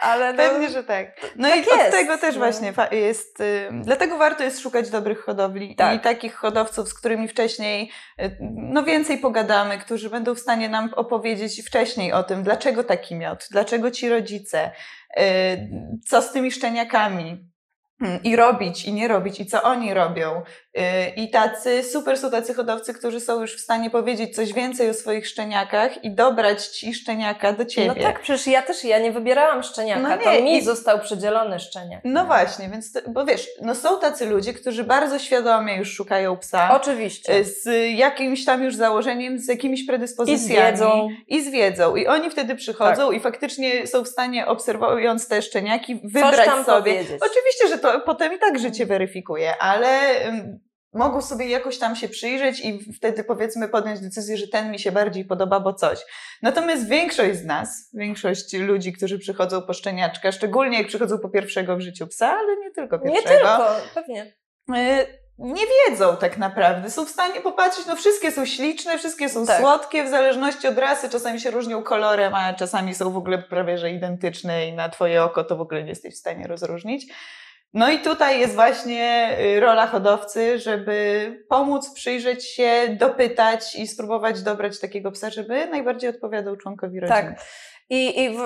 ale 0.00 0.32
no, 0.32 0.36
Pewnie, 0.36 0.70
że 0.70 0.84
tak. 0.84 1.06
No 1.36 1.48
tak 1.48 1.56
i 1.56 1.60
jest. 1.60 1.72
od 1.72 1.90
tego 1.90 2.18
też 2.18 2.34
no. 2.34 2.38
właśnie 2.38 2.72
jest. 2.90 3.40
Y, 3.40 3.68
dlatego 3.72 4.18
warto 4.18 4.42
jest 4.42 4.60
szukać 4.60 4.90
dobrych 4.90 5.20
hodowli 5.20 5.76
tak. 5.76 5.96
i 5.96 6.00
takich 6.00 6.34
hodowców, 6.34 6.88
z 6.88 6.94
którymi 6.94 7.28
wcześniej 7.28 7.90
y, 8.20 8.36
no 8.40 8.82
więcej 8.82 9.18
pogadamy, 9.18 9.78
którzy 9.78 10.10
będą 10.10 10.34
w 10.34 10.38
stanie 10.38 10.68
nam 10.68 10.90
opowiedzieć 10.96 11.62
wcześniej 11.66 12.12
o 12.12 12.22
tym, 12.22 12.42
dlaczego 12.42 12.84
taki 12.84 13.14
miod, 13.14 13.46
dlaczego 13.50 13.90
ci 13.90 14.08
rodzice, 14.08 14.66
y, 14.66 14.70
co 16.06 16.22
z 16.22 16.32
tymi 16.32 16.50
szczeniakami, 16.50 17.50
i 18.24 18.36
robić, 18.36 18.84
i 18.84 18.92
nie 18.92 19.08
robić, 19.08 19.40
i 19.40 19.46
co 19.46 19.62
oni 19.62 19.94
robią. 19.94 20.42
I 21.16 21.30
tacy, 21.30 21.82
super 21.82 22.18
są 22.18 22.30
tacy 22.30 22.54
hodowcy, 22.54 22.94
którzy 22.94 23.20
są 23.20 23.40
już 23.40 23.56
w 23.56 23.60
stanie 23.60 23.90
powiedzieć 23.90 24.34
coś 24.34 24.52
więcej 24.52 24.90
o 24.90 24.94
swoich 24.94 25.28
szczeniakach 25.28 26.04
i 26.04 26.10
dobrać 26.10 26.66
ci 26.66 26.94
szczeniaka 26.94 27.52
do 27.52 27.64
ciebie. 27.64 27.86
No 27.86 28.02
tak, 28.02 28.20
przecież 28.20 28.46
ja 28.46 28.62
też, 28.62 28.84
ja 28.84 28.98
nie 28.98 29.12
wybierałam 29.12 29.62
szczeniaka, 29.62 30.00
no 30.00 30.16
nie, 30.16 30.22
to 30.22 30.44
mi 30.44 30.56
i... 30.56 30.62
został 30.62 31.00
przydzielony 31.00 31.60
szczeniak. 31.60 32.00
No 32.04 32.24
właśnie, 32.24 32.68
więc, 32.68 32.92
to, 32.92 33.00
bo 33.06 33.24
wiesz, 33.24 33.48
no 33.62 33.74
są 33.74 34.00
tacy 34.00 34.26
ludzie, 34.26 34.54
którzy 34.54 34.84
bardzo 34.84 35.18
świadomie 35.18 35.76
już 35.76 35.92
szukają 35.92 36.36
psa. 36.36 36.68
Oczywiście. 36.80 37.36
Y, 37.36 37.44
z 37.44 37.68
jakimś 37.98 38.44
tam 38.44 38.62
już 38.62 38.74
założeniem, 38.74 39.38
z 39.38 39.48
jakimiś 39.48 39.86
predyspozycjami. 39.86 40.44
I 40.44 40.48
z 40.48 40.48
wiedzą. 40.48 41.08
I 41.28 41.44
z 41.44 41.50
wiedzą. 41.50 41.96
I 41.96 42.06
oni 42.06 42.30
wtedy 42.30 42.54
przychodzą 42.54 43.08
tak. 43.08 43.16
i 43.16 43.20
faktycznie 43.20 43.86
są 43.86 44.04
w 44.04 44.08
stanie, 44.08 44.46
obserwując 44.46 45.28
te 45.28 45.42
szczeniaki, 45.42 46.00
wybrać 46.04 46.64
sobie. 46.66 46.92
Powiedzieć. 46.92 47.20
Oczywiście, 47.22 47.68
że 47.68 47.78
to 47.78 47.86
to 47.92 48.00
potem 48.00 48.34
i 48.34 48.38
tak 48.38 48.58
życie 48.58 48.86
weryfikuje, 48.86 49.56
ale 49.56 49.88
mogą 50.92 51.22
sobie 51.22 51.46
jakoś 51.46 51.78
tam 51.78 51.96
się 51.96 52.08
przyjrzeć 52.08 52.60
i 52.60 52.92
wtedy 52.92 53.24
powiedzmy 53.24 53.68
podjąć 53.68 54.00
decyzję, 54.00 54.36
że 54.36 54.48
ten 54.48 54.70
mi 54.70 54.78
się 54.78 54.92
bardziej 54.92 55.24
podoba, 55.24 55.60
bo 55.60 55.74
coś. 55.74 55.98
Natomiast 56.42 56.88
większość 56.88 57.38
z 57.38 57.44
nas, 57.44 57.90
większość 57.94 58.52
ludzi, 58.52 58.92
którzy 58.92 59.18
przychodzą 59.18 59.62
po 59.62 59.72
szczeniaczka, 59.72 60.32
szczególnie 60.32 60.78
jak 60.78 60.86
przychodzą 60.86 61.18
po 61.18 61.28
pierwszego 61.28 61.76
w 61.76 61.80
życiu 61.80 62.06
psa, 62.06 62.28
ale 62.28 62.56
nie 62.56 62.70
tylko 62.70 62.98
pierwszego. 62.98 63.30
Nie 63.30 63.38
tylko, 63.38 63.70
pewnie. 63.94 64.34
Y, 64.70 65.26
nie 65.38 65.62
wiedzą 65.66 66.16
tak 66.16 66.38
naprawdę. 66.38 66.90
Są 66.90 67.06
w 67.06 67.10
stanie 67.10 67.40
popatrzeć, 67.40 67.86
no 67.86 67.96
wszystkie 67.96 68.32
są 68.32 68.46
śliczne, 68.46 68.98
wszystkie 68.98 69.28
są 69.28 69.46
tak. 69.46 69.60
słodkie, 69.60 70.04
w 70.04 70.08
zależności 70.08 70.68
od 70.68 70.78
rasy, 70.78 71.08
czasami 71.08 71.40
się 71.40 71.50
różnią 71.50 71.82
kolorem, 71.82 72.34
a 72.34 72.54
czasami 72.54 72.94
są 72.94 73.10
w 73.10 73.16
ogóle 73.16 73.38
prawie 73.38 73.78
że 73.78 73.90
identyczne 73.90 74.66
i 74.66 74.72
na 74.72 74.88
twoje 74.88 75.24
oko 75.24 75.44
to 75.44 75.56
w 75.56 75.60
ogóle 75.60 75.82
nie 75.82 75.88
jesteś 75.88 76.14
w 76.14 76.18
stanie 76.18 76.46
rozróżnić. 76.46 77.12
No 77.76 77.90
i 77.90 77.98
tutaj 77.98 78.40
jest 78.40 78.54
właśnie 78.54 79.36
y, 79.40 79.60
rola 79.60 79.86
hodowcy, 79.86 80.58
żeby 80.58 81.44
pomóc, 81.48 81.90
przyjrzeć 81.94 82.44
się, 82.44 82.96
dopytać 83.00 83.74
i 83.74 83.86
spróbować 83.86 84.42
dobrać 84.42 84.80
takiego 84.80 85.12
psa, 85.12 85.30
żeby 85.30 85.66
najbardziej 85.66 86.10
odpowiadał 86.10 86.56
członkowi 86.56 87.00
rodziny. 87.00 87.20
Tak. 87.22 87.44
I, 87.90 88.22
i 88.22 88.30
w, 88.30 88.40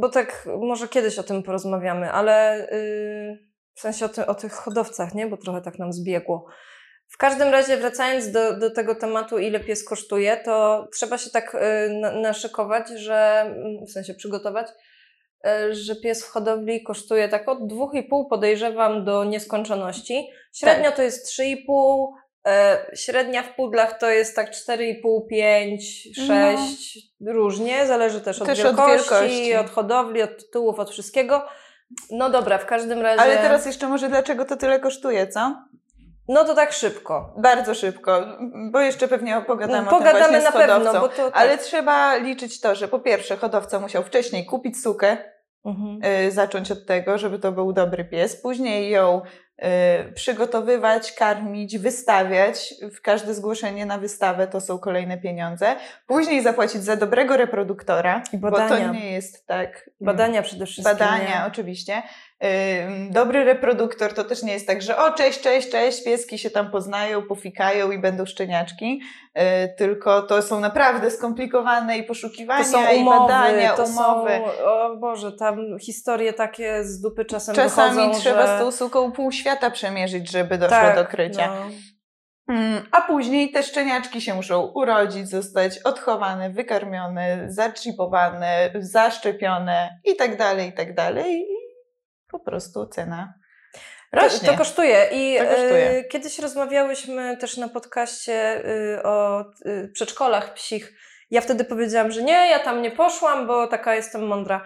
bo 0.00 0.08
tak 0.08 0.48
może 0.60 0.88
kiedyś 0.88 1.18
o 1.18 1.22
tym 1.22 1.42
porozmawiamy, 1.42 2.12
ale 2.12 2.66
yy, 2.72 3.48
w 3.74 3.80
sensie 3.80 4.04
o, 4.04 4.08
ty, 4.08 4.26
o 4.26 4.34
tych 4.34 4.52
hodowcach, 4.52 5.14
nie? 5.14 5.26
Bo 5.26 5.36
trochę 5.36 5.60
tak 5.60 5.78
nam 5.78 5.92
zbiegło. 5.92 6.46
W 7.08 7.16
każdym 7.16 7.48
razie, 7.48 7.76
wracając 7.76 8.30
do, 8.30 8.58
do 8.58 8.70
tego 8.70 8.94
tematu, 8.94 9.38
ile 9.38 9.60
pies 9.60 9.84
kosztuje, 9.84 10.36
to 10.36 10.88
trzeba 10.94 11.18
się 11.18 11.30
tak 11.30 11.56
yy, 11.92 12.20
naszykować, 12.20 12.88
że 12.88 13.46
w 13.88 13.90
sensie 13.90 14.14
przygotować, 14.14 14.66
że 15.70 15.96
pies 15.96 16.24
w 16.24 16.28
hodowli 16.28 16.82
kosztuje 16.82 17.28
tak 17.28 17.48
od 17.48 17.58
2,5 17.58 18.28
podejrzewam 18.30 19.04
do 19.04 19.24
nieskończoności. 19.24 20.30
Średnio 20.52 20.84
tak. 20.84 20.96
to 20.96 21.02
jest 21.02 21.38
3,5, 21.38 22.06
e, 22.46 22.86
średnia 22.94 23.42
w 23.42 23.54
pudlach 23.54 23.98
to 23.98 24.10
jest 24.10 24.36
tak 24.36 24.50
4,5, 24.50 25.26
5, 25.30 26.08
6, 26.26 26.98
no. 27.20 27.32
różnie, 27.32 27.86
zależy 27.86 28.20
też 28.20 28.40
od, 28.40 28.46
też 28.46 28.58
wielkości, 28.62 28.84
od 28.84 29.20
wielkości, 29.20 29.54
od 29.54 29.70
hodowli, 29.70 30.22
od 30.22 30.36
tytułów, 30.38 30.78
od 30.78 30.90
wszystkiego. 30.90 31.46
No 32.10 32.30
dobra, 32.30 32.58
w 32.58 32.66
każdym 32.66 33.00
razie. 33.00 33.20
Ale 33.20 33.36
teraz 33.36 33.66
jeszcze 33.66 33.88
może 33.88 34.08
dlaczego 34.08 34.44
to 34.44 34.56
tyle 34.56 34.80
kosztuje, 34.80 35.28
co? 35.28 35.64
No 36.28 36.44
to 36.44 36.54
tak 36.54 36.72
szybko. 36.72 37.34
Bardzo 37.36 37.74
szybko, 37.74 38.26
bo 38.70 38.80
jeszcze 38.80 39.08
pewnie 39.08 39.44
pogadamy 39.46 39.90
no, 39.90 39.96
o 39.96 40.00
tym 40.00 40.42
na 40.42 40.50
hodowcą. 40.50 40.84
Pewno, 40.84 41.00
bo 41.00 41.08
to 41.08 41.30
tak. 41.30 41.36
Ale 41.36 41.58
trzeba 41.58 42.16
liczyć 42.16 42.60
to, 42.60 42.74
że 42.74 42.88
po 42.88 42.98
pierwsze 42.98 43.36
hodowca 43.36 43.80
musiał 43.80 44.02
wcześniej 44.02 44.46
kupić 44.46 44.82
sukę, 44.82 45.33
Mhm. 45.64 46.00
Y, 46.26 46.30
zacząć 46.30 46.70
od 46.70 46.86
tego, 46.86 47.18
żeby 47.18 47.38
to 47.38 47.52
był 47.52 47.72
dobry 47.72 48.04
pies, 48.04 48.36
później 48.36 48.90
ją 48.90 49.22
y, 50.08 50.12
przygotowywać, 50.12 51.12
karmić, 51.12 51.78
wystawiać. 51.78 52.74
W 52.94 53.00
każde 53.00 53.34
zgłoszenie 53.34 53.86
na 53.86 53.98
wystawę 53.98 54.46
to 54.46 54.60
są 54.60 54.78
kolejne 54.78 55.18
pieniądze. 55.18 55.76
Później 56.06 56.42
zapłacić 56.42 56.84
za 56.84 56.96
dobrego 56.96 57.36
reproduktora, 57.36 58.22
I 58.32 58.38
badania. 58.38 58.68
bo 58.68 58.86
to 58.86 58.92
nie 58.92 59.12
jest 59.12 59.46
tak. 59.46 59.90
Badania 60.00 60.42
przede 60.42 60.66
wszystkim. 60.66 60.98
Badania, 60.98 61.40
nie? 61.40 61.46
oczywiście. 61.46 62.02
Dobry 63.10 63.44
reproduktor 63.44 64.14
to 64.14 64.24
też 64.24 64.42
nie 64.42 64.52
jest 64.52 64.66
tak, 64.66 64.82
że 64.82 64.98
o 64.98 65.12
cześć, 65.12 65.40
cześć, 65.40 65.70
cześć, 65.70 66.04
pieski 66.04 66.38
się 66.38 66.50
tam 66.50 66.70
poznają, 66.70 67.22
pofikają 67.22 67.90
i 67.90 67.98
będą 67.98 68.26
szczeniaczki, 68.26 69.00
Yy, 69.36 69.68
tylko 69.76 70.22
to 70.22 70.42
są 70.42 70.60
naprawdę 70.60 71.10
skomplikowane 71.10 71.98
i 71.98 72.02
poszukiwania 72.02 72.64
To 72.64 72.70
są 72.70 72.92
i 72.92 72.96
umowy, 72.96 73.18
badania, 73.18 73.72
to 73.72 73.84
umowy. 73.84 74.30
są, 74.30 74.64
o 74.64 74.96
Boże, 74.96 75.32
tam 75.32 75.78
historie 75.78 76.32
takie 76.32 76.84
z 76.84 77.00
dupy 77.00 77.24
czasem 77.24 77.54
Czasami 77.54 77.94
wychodzą, 77.94 78.20
trzeba 78.20 78.46
że... 78.46 78.56
z 78.56 78.60
tą 78.60 78.72
suką 78.72 79.12
pół 79.12 79.32
świata 79.32 79.70
przemierzyć, 79.70 80.30
żeby 80.30 80.58
doszło 80.58 80.76
tak, 80.76 80.96
do 80.96 81.04
krycia. 81.04 81.46
No. 81.46 81.70
Mm, 82.54 82.82
A 82.92 83.00
później 83.00 83.52
te 83.52 83.62
szczeniaczki 83.62 84.20
się 84.20 84.34
muszą 84.34 84.60
urodzić, 84.60 85.28
zostać 85.28 85.78
odchowane, 85.78 86.50
wykarmione, 86.50 87.44
zaczipowane, 87.48 88.70
zaszczepione 88.74 89.98
i 90.04 90.16
tak 90.16 90.36
dalej, 90.36 90.68
i 90.68 90.72
tak 90.72 90.94
dalej. 90.94 91.46
Po 92.34 92.40
prostu 92.40 92.86
cena 92.86 93.34
rośnie. 94.12 94.46
To, 94.48 94.52
to 94.52 94.58
kosztuje. 94.58 95.06
I 95.12 95.38
To 95.38 95.44
kosztuje. 95.44 95.90
y, 95.98 96.04
kiedyś 96.04 96.38
rozmawiałyśmy 96.38 97.36
też 97.36 97.56
na 97.56 97.68
podcaście 97.68 98.64
y, 98.96 99.02
o 99.02 99.44
y, 99.66 99.90
przedszkolach 99.92 100.54
psich. 100.54 100.92
Ja 101.30 101.40
wtedy 101.40 101.64
powiedziałam, 101.64 102.10
że 102.12 102.22
nie, 102.22 102.50
ja 102.50 102.58
tam 102.58 102.82
nie 102.82 102.90
poszłam, 102.90 103.46
bo 103.46 103.66
taka 103.66 103.94
jestem 103.94 104.26
mądra. 104.26 104.64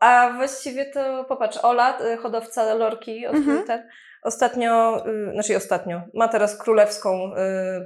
A 0.00 0.32
właściwie 0.36 0.84
to 0.84 1.24
popatrz, 1.24 1.58
Ola, 1.62 1.98
hodowca 2.22 2.74
lorki, 2.74 3.26
od 3.26 3.34
Mhm. 3.34 3.64
ten, 3.66 3.88
ostatnio, 4.22 5.04
znaczy 5.32 5.56
ostatnio, 5.56 6.02
ma 6.14 6.28
teraz 6.28 6.58
królewską 6.58 7.30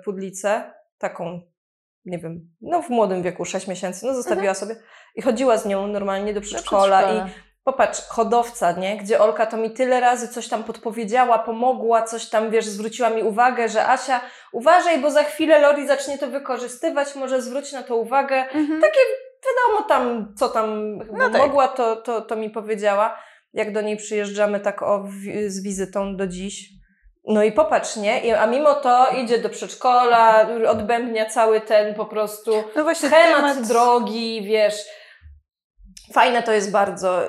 pudlicę, 0.05 0.73
taką, 0.99 1.41
nie 2.05 2.19
wiem, 2.19 2.41
no 2.61 2.83
w 2.83 2.89
młodym 2.91 3.23
wieku, 3.23 3.45
6 3.45 3.67
miesięcy, 3.69 4.07
no 4.07 4.15
zostawiła 4.15 4.55
sobie 4.55 4.77
i 5.15 5.23
chodziła 5.23 5.57
z 5.57 5.67
nią 5.67 5.87
normalnie 5.87 6.35
do 6.35 6.41
Do 6.41 6.47
przedszkola 6.47 7.03
i 7.03 7.05
przedszkola. 7.05 7.48
Popatrz, 7.69 8.01
hodowca, 8.09 8.73
nie? 8.73 8.97
Gdzie 8.97 9.21
Olka 9.21 9.47
to 9.47 9.57
mi 9.57 9.71
tyle 9.71 10.01
razy 10.01 10.29
coś 10.29 10.49
tam 10.49 10.65
podpowiedziała, 10.65 11.39
pomogła, 11.39 12.03
coś 12.03 12.29
tam, 12.29 12.51
wiesz, 12.51 12.67
zwróciła 12.67 13.11
mi 13.11 13.23
uwagę, 13.23 13.69
że 13.69 13.89
Asia, 13.89 14.21
uważaj, 14.53 14.99
bo 14.99 15.11
za 15.11 15.23
chwilę 15.23 15.59
Lori 15.61 15.87
zacznie 15.87 16.19
to 16.19 16.27
wykorzystywać, 16.27 17.15
może 17.15 17.43
zwróć 17.43 17.73
na 17.73 17.83
to 17.83 17.97
uwagę. 17.97 18.37
Mhm. 18.37 18.81
Wiadomo 18.81 19.89
tam, 19.89 20.35
co 20.39 20.49
tam 20.49 20.99
No 21.13 21.31
tak. 21.31 21.43
mogła, 21.43 21.69
to, 21.69 21.97
to, 21.97 22.21
to 22.21 22.37
mi 22.37 22.51
powiedziała. 22.51 23.19
Jak 23.53 23.73
do 23.73 23.81
niej 23.81 23.97
przyjeżdżamy 23.97 24.61
tak 24.61 24.83
o, 24.83 25.05
z 25.47 25.63
wizytą 25.63 26.17
do 26.17 26.27
dziś. 26.27 26.69
No 27.27 27.43
i 27.43 27.53
popatrz, 27.53 27.97
nie? 27.97 28.41
A 28.41 28.47
mimo 28.47 28.75
to 28.75 29.07
idzie 29.23 29.39
do 29.39 29.49
przedszkola, 29.49 30.49
odbębnia 30.69 31.27
cały 31.27 31.61
ten 31.61 31.95
po 31.95 32.07
prostu 32.07 32.65
No 32.77 32.85
właśnie 32.85 33.09
schemat 33.09 33.55
temat 33.55 33.69
drogi, 33.69 34.43
wiesz. 34.43 34.75
Fajne 36.13 36.43
to 36.43 36.53
jest 36.53 36.71
bardzo. 36.71 37.21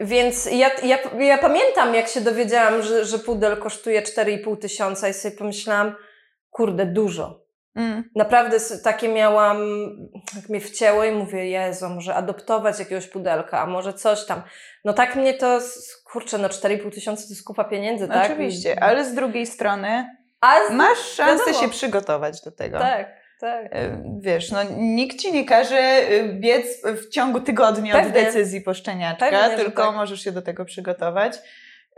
Więc 0.00 0.46
ja, 0.52 0.70
ja, 0.82 0.98
ja 1.18 1.38
pamiętam, 1.38 1.94
jak 1.94 2.08
się 2.08 2.20
dowiedziałam, 2.20 2.82
że, 2.82 3.04
że 3.04 3.18
pudel 3.18 3.56
kosztuje 3.56 4.02
4,5 4.02 4.58
tysiąca 4.58 5.08
i 5.08 5.14
sobie 5.14 5.36
pomyślałam, 5.36 5.94
kurde, 6.50 6.86
dużo. 6.86 7.44
Mm. 7.76 8.10
Naprawdę 8.16 8.56
takie 8.84 9.08
miałam, 9.08 9.58
jak 10.36 10.48
mnie 10.48 10.60
wcięło 10.60 11.04
i 11.04 11.12
mówię, 11.12 11.50
Jezu, 11.50 11.88
może 11.88 12.14
adoptować 12.14 12.78
jakiegoś 12.78 13.06
pudelka, 13.06 13.60
a 13.60 13.66
może 13.66 13.92
coś 13.92 14.26
tam. 14.26 14.42
No 14.84 14.92
tak 14.92 15.16
mnie 15.16 15.34
to, 15.34 15.58
kurczę, 16.12 16.38
no 16.38 16.48
4,5 16.48 16.92
tysiąca 16.92 17.22
to 17.22 17.28
jest 17.28 17.44
kupa 17.44 17.64
pieniędzy, 17.64 18.08
tak? 18.08 18.30
Oczywiście, 18.30 18.82
ale 18.82 19.04
z 19.04 19.14
drugiej 19.14 19.46
strony 19.46 20.16
z... 20.68 20.72
masz 20.72 20.98
szansę 20.98 21.44
wiadomo. 21.46 21.64
się 21.64 21.70
przygotować 21.70 22.40
do 22.44 22.52
tego. 22.52 22.78
Tak, 22.78 23.23
tak. 23.40 23.66
E, 23.70 24.02
Wiesz, 24.20 24.50
no 24.50 24.58
nikt 24.76 25.18
ci 25.18 25.32
nie 25.32 25.44
każe 25.44 25.78
e, 25.78 26.24
biec 26.28 26.82
w 26.84 27.08
ciągu 27.08 27.40
tygodnia 27.40 27.94
od 27.96 28.02
Pewnie. 28.02 28.22
decyzji 28.24 28.60
po 28.60 28.74
szczeniaczka, 28.74 29.30
Pewnie, 29.30 29.56
tylko 29.56 29.82
tak. 29.86 29.94
możesz 29.94 30.20
się 30.24 30.32
do 30.32 30.42
tego 30.42 30.64
przygotować. 30.64 31.36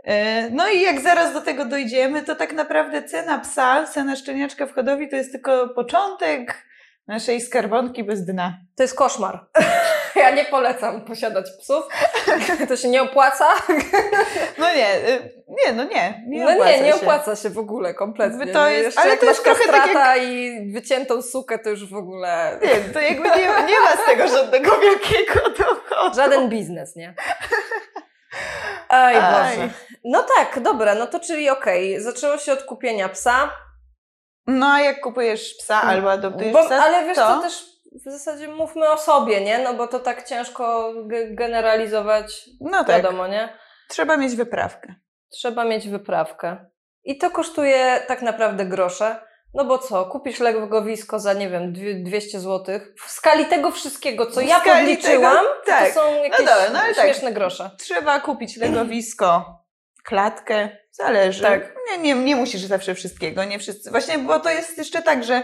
E, 0.03 0.49
No 0.49 0.69
i 0.69 0.81
jak 0.81 0.99
zaraz 1.01 1.33
do 1.33 1.41
tego 1.41 1.65
dojdziemy, 1.65 2.23
to 2.23 2.35
tak 2.35 2.53
naprawdę 2.53 3.03
cena 3.03 3.39
psa, 3.39 3.83
cena 3.85 4.15
szczeniaczka 4.15 4.65
w 4.65 4.73
hodowli 4.73 5.09
to 5.09 5.15
jest 5.15 5.31
tylko 5.31 5.69
początek 5.69 6.67
naszej 7.07 7.41
skarbonki 7.41 8.03
bez 8.03 8.25
dna. 8.25 8.57
To 8.75 8.83
jest 8.83 8.95
koszmar. 8.95 9.39
Ja 10.23 10.29
nie 10.31 10.45
polecam 10.45 11.01
posiadać 11.01 11.45
psów. 11.59 11.83
To 12.67 12.77
się 12.77 12.87
nie 12.89 13.01
opłaca. 13.01 13.47
No 14.57 14.73
nie, 14.75 14.87
e, 14.87 15.19
nie, 15.47 15.73
no 15.73 15.83
nie, 15.83 16.23
nie 16.27 16.45
no 16.45 16.65
nie, 16.65 16.81
nie 16.81 16.89
się. 16.89 16.95
opłaca 16.95 17.35
się 17.35 17.49
w 17.49 17.57
ogóle 17.57 17.93
kompletnie. 17.93 18.37
Jakby 18.39 18.53
to 18.53 18.69
jest- 18.69 18.85
Jeszcze 18.85 19.01
ale 19.01 19.09
jak 19.09 19.19
to 19.19 19.25
jest 19.25 19.43
trochę 19.43 19.63
tak 19.63 19.75
kastrata 19.75 20.17
i 20.17 20.59
wyciętą 20.73 21.21
sukę, 21.21 21.59
to 21.59 21.69
już 21.69 21.89
w 21.89 21.95
ogóle 21.95 22.59
Nie, 22.63 22.93
to 22.93 22.99
jakby 22.99 23.29
nie, 23.29 23.35
nie 23.67 23.79
ma 23.79 23.91
z 24.03 24.05
tego 24.05 24.27
żadnego 24.27 24.77
wielkiego 24.79 25.49
dochodu. 25.49 26.15
żaden 26.15 26.49
biznes, 26.49 26.95
nie? 26.95 27.15
Oj 28.89 29.15
Aj. 29.15 29.21
Boże. 29.57 29.69
No 30.03 30.25
tak, 30.37 30.59
dobra, 30.59 30.95
no 30.95 31.07
to 31.07 31.19
czyli 31.19 31.49
okej, 31.49 32.01
zaczęło 32.01 32.37
się 32.37 32.53
od 32.53 32.63
kupienia 32.63 33.09
psa, 33.09 33.49
No 34.47 34.67
a 34.73 34.81
jak 34.81 35.01
kupujesz 35.01 35.55
psa 35.59 35.81
albo 35.81 36.11
adoptujesz 36.11 36.53
bo, 36.53 36.65
psa, 36.65 36.83
ale 36.83 37.05
wiesz 37.05 37.15
to... 37.17 37.27
co, 37.27 37.41
też 37.41 37.65
w 38.05 38.11
zasadzie 38.11 38.47
mówmy 38.47 38.89
o 38.89 38.97
sobie, 38.97 39.41
nie? 39.41 39.57
No 39.59 39.73
bo 39.73 39.87
to 39.87 39.99
tak 39.99 40.27
ciężko 40.27 40.93
ge- 41.07 41.35
generalizować, 41.35 42.49
No 42.61 42.83
tak, 42.83 42.87
wiadomo, 43.03 43.27
nie? 43.27 43.57
trzeba 43.89 44.17
mieć 44.17 44.35
wyprawkę. 44.35 44.95
Trzeba 45.31 45.63
mieć 45.65 45.87
wyprawkę. 45.89 46.65
I 47.03 47.17
to 47.17 47.29
kosztuje 47.31 47.99
tak 48.07 48.21
naprawdę 48.21 48.65
grosze. 48.65 49.27
No 49.53 49.65
bo 49.65 49.77
co, 49.77 50.05
kupisz 50.05 50.39
legowisko 50.39 51.19
za, 51.19 51.33
nie 51.33 51.49
wiem, 51.49 51.73
dwie- 51.73 52.03
200 52.03 52.39
zł. 52.39 52.79
W 53.05 53.11
skali 53.11 53.45
tego 53.45 53.71
wszystkiego, 53.71 54.25
co 54.31 54.41
W 54.41 54.43
ja 54.47 54.59
podliczyłam, 54.59 55.37
tego- 55.37 55.61
tak. 55.65 55.93
to 55.93 56.01
są 56.01 56.15
jakieś 56.23 56.37
dobra, 56.39 56.69
no 56.73 56.79
tak. 56.79 56.95
śmieszne 57.05 57.33
grosze. 57.33 57.71
Trzeba 57.79 58.19
kupić 58.19 58.57
legowisko, 58.57 59.45
klatkę, 60.03 60.69
zależy. 60.91 61.41
Tak. 61.43 61.75
Nie, 61.91 61.97
nie, 61.97 62.13
nie 62.15 62.35
musisz 62.35 62.61
zawsze 62.61 62.95
wszystkiego, 62.95 63.43
nie 63.43 63.59
wszyscy. 63.59 63.91
Właśnie, 63.91 64.17
bo 64.17 64.39
to 64.39 64.49
jest 64.49 64.77
jeszcze 64.77 65.01
tak, 65.01 65.23
że 65.23 65.41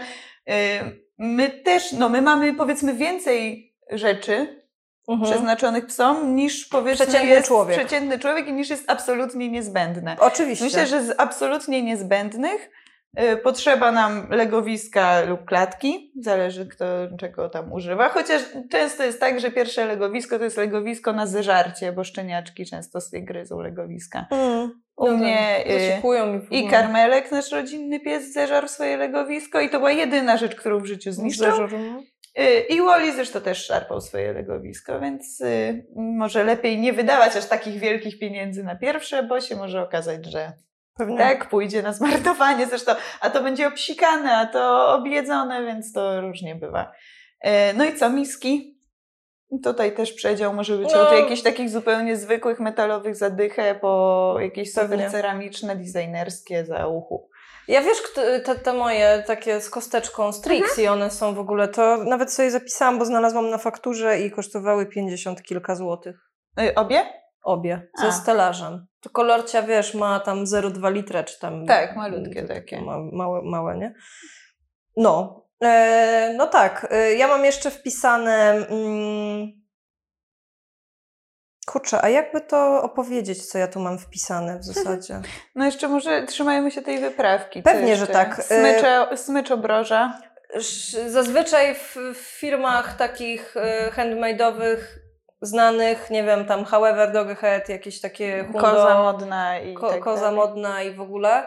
y, 0.50 1.03
my 1.18 1.50
też, 1.50 1.92
no 1.92 2.08
my 2.08 2.22
mamy 2.22 2.54
powiedzmy 2.54 2.94
więcej 2.94 3.72
rzeczy 3.90 4.64
Mhm. 5.08 5.30
przeznaczonych 5.32 5.86
psom 5.86 6.34
niż 6.36 6.66
powiedzmy 6.68 7.06
Przeciętny 7.06 7.30
jest 7.30 7.46
człowiek. 7.48 7.78
przeciętny 7.78 8.18
człowiek 8.18 8.48
i 8.48 8.52
niż 8.52 8.70
jest 8.70 8.90
absolutnie 8.90 9.48
niezbędne. 9.48 10.16
Oczywiście. 10.20 10.64
Myślę, 10.64 10.86
że 10.86 11.02
z 11.02 11.14
absolutnie 11.18 11.82
niezbędnych 11.82 12.70
y, 13.20 13.36
potrzeba 13.36 13.92
nam 13.92 14.26
legowiska 14.30 15.20
lub 15.20 15.44
klatki, 15.44 16.12
zależy 16.20 16.66
kto 16.66 16.84
czego 17.18 17.48
tam 17.48 17.72
używa, 17.72 18.08
chociaż 18.08 18.42
często 18.70 19.02
jest 19.04 19.20
tak, 19.20 19.40
że 19.40 19.50
pierwsze 19.50 19.84
legowisko 19.86 20.38
to 20.38 20.44
jest 20.44 20.56
legowisko 20.56 21.12
na 21.12 21.26
zeżarcie, 21.26 21.92
bo 21.92 22.04
szczeniaczki 22.04 22.66
często 22.66 23.00
sobie 23.00 23.22
gryzą 23.22 23.60
legowiska. 23.60 24.26
Mm. 24.30 24.82
U 24.96 25.06
No 25.06 25.16
mnie 25.16 25.56
tak, 25.58 26.04
mi 26.32 26.40
w 26.40 26.52
i 26.52 26.58
ogóle. 26.58 26.70
karmelek, 26.70 27.32
nasz 27.32 27.52
rodzinny 27.52 28.00
pies, 28.00 28.32
zeżarł 28.32 28.68
swoje 28.68 28.96
legowisko 28.96 29.60
i 29.60 29.70
to 29.70 29.78
była 29.78 29.90
jedyna 29.92 30.36
rzecz, 30.36 30.54
którą 30.54 30.80
w 30.80 30.86
życiu 30.86 31.12
zniszczył. 31.12 31.50
Zeżarł. 31.50 31.76
Y, 32.38 32.60
I 32.60 32.80
Wally 32.82 33.12
zresztą 33.12 33.40
też 33.40 33.66
szarpał 33.66 34.00
swoje 34.00 34.32
legowisko, 34.32 35.00
więc 35.00 35.40
y, 35.40 35.86
może 35.96 36.44
lepiej 36.44 36.78
nie 36.78 36.92
wydawać 36.92 37.36
aż 37.36 37.46
takich 37.46 37.78
wielkich 37.80 38.18
pieniędzy 38.18 38.64
na 38.64 38.76
pierwsze, 38.76 39.22
bo 39.22 39.40
się 39.40 39.56
może 39.56 39.82
okazać, 39.82 40.26
że 40.26 40.52
Pewnie. 40.98 41.18
tak, 41.18 41.48
pójdzie 41.48 41.82
na 41.82 41.92
zmarnowanie 41.92 42.66
zresztą, 42.66 42.92
a 43.20 43.30
to 43.30 43.42
będzie 43.42 43.68
obsikane, 43.68 44.36
a 44.36 44.46
to 44.46 44.92
objedzone, 44.94 45.66
więc 45.66 45.92
to 45.92 46.20
różnie 46.20 46.54
bywa. 46.54 46.92
No 47.76 47.84
i 47.84 47.94
co, 47.94 48.10
miski? 48.10 48.73
Tutaj 49.62 49.94
też 49.94 50.12
przedział 50.12 50.54
może 50.54 50.76
być 50.76 50.92
No. 50.94 51.08
od 51.08 51.12
jakichś 51.12 51.42
takich 51.42 51.70
zupełnie 51.70 52.16
zwykłych 52.16 52.60
metalowych 52.60 53.16
zadychę 53.16 53.74
po 53.74 54.36
jakieś 54.40 54.72
super 54.72 55.10
ceramiczne, 55.10 55.76
designerskie 55.76 56.64
za 56.64 56.86
uchu. 56.86 57.28
Ja 57.68 57.82
wiesz, 57.82 57.98
te, 58.44 58.54
te 58.54 58.72
moje 58.72 59.24
takie 59.26 59.60
z 59.60 59.70
kosteczką 59.70 60.32
z 60.32 60.40
Trixie, 60.40 60.92
one 60.92 61.10
są 61.10 61.34
w 61.34 61.38
ogóle, 61.38 61.68
to 61.68 61.96
nawet 61.96 62.32
sobie 62.32 62.50
zapisałam, 62.50 62.98
bo 62.98 63.04
znalazłam 63.04 63.50
na 63.50 63.58
fakturze 63.58 64.20
i 64.20 64.30
kosztowały 64.30 64.86
50 64.86 65.42
kilka 65.42 65.74
złotych. 65.74 66.30
Y, 66.60 66.74
Obie? 66.74 67.02
Obie, 67.42 67.88
A. 67.98 68.02
ze 68.02 68.12
stelażem. 68.12 68.86
To 69.00 69.10
kolorcia, 69.10 69.62
wiesz, 69.62 69.94
ma 69.94 70.20
tam 70.20 70.44
0,2 70.44 70.92
litra, 70.92 71.24
czy 71.24 71.40
tam... 71.40 71.66
Tak, 71.66 71.96
malutkie 71.96 72.42
takie. 72.42 72.80
Ma, 72.80 72.98
małe, 73.12 73.42
małe, 73.42 73.78
nie? 73.78 73.94
No. 74.96 75.43
E, 75.62 76.34
no 76.36 76.46
tak, 76.46 76.86
e, 76.90 77.14
ja 77.14 77.28
mam 77.28 77.44
jeszcze 77.44 77.70
wpisane... 77.70 78.66
Mm, 78.70 79.64
kurczę, 81.66 82.02
a 82.02 82.08
jakby 82.08 82.40
to 82.40 82.82
opowiedzieć, 82.82 83.46
co 83.46 83.58
ja 83.58 83.68
tu 83.68 83.80
mam 83.80 83.98
wpisane 83.98 84.58
w 84.58 84.64
zasadzie? 84.74 85.20
No 85.54 85.64
jeszcze 85.64 85.88
może 85.88 86.22
trzymajmy 86.22 86.70
się 86.70 86.82
tej 86.82 86.98
wyprawki. 86.98 87.62
Pewnie, 87.62 87.96
że 87.96 88.06
tak. 88.06 88.44
Smyczo, 88.44 89.16
smycz 89.16 89.50
obroża. 89.50 90.20
Zazwyczaj 91.08 91.74
w, 91.74 91.96
w 92.14 92.16
firmach 92.16 92.96
takich 92.96 93.56
e, 93.56 93.90
handmade'owych, 93.90 94.78
znanych, 95.42 96.10
nie 96.10 96.24
wiem, 96.24 96.44
tam 96.44 96.64
However, 96.64 97.12
Doghead, 97.12 97.68
jakieś 97.68 98.00
takie 98.00 98.44
Hundo, 98.44 98.60
Koza 98.60 99.02
modna 99.02 99.58
i 99.58 99.74
ko, 99.74 99.90
tak 99.90 100.00
Koza 100.00 100.30
modna 100.30 100.82
i 100.82 100.94
w 100.94 101.00
ogóle, 101.00 101.46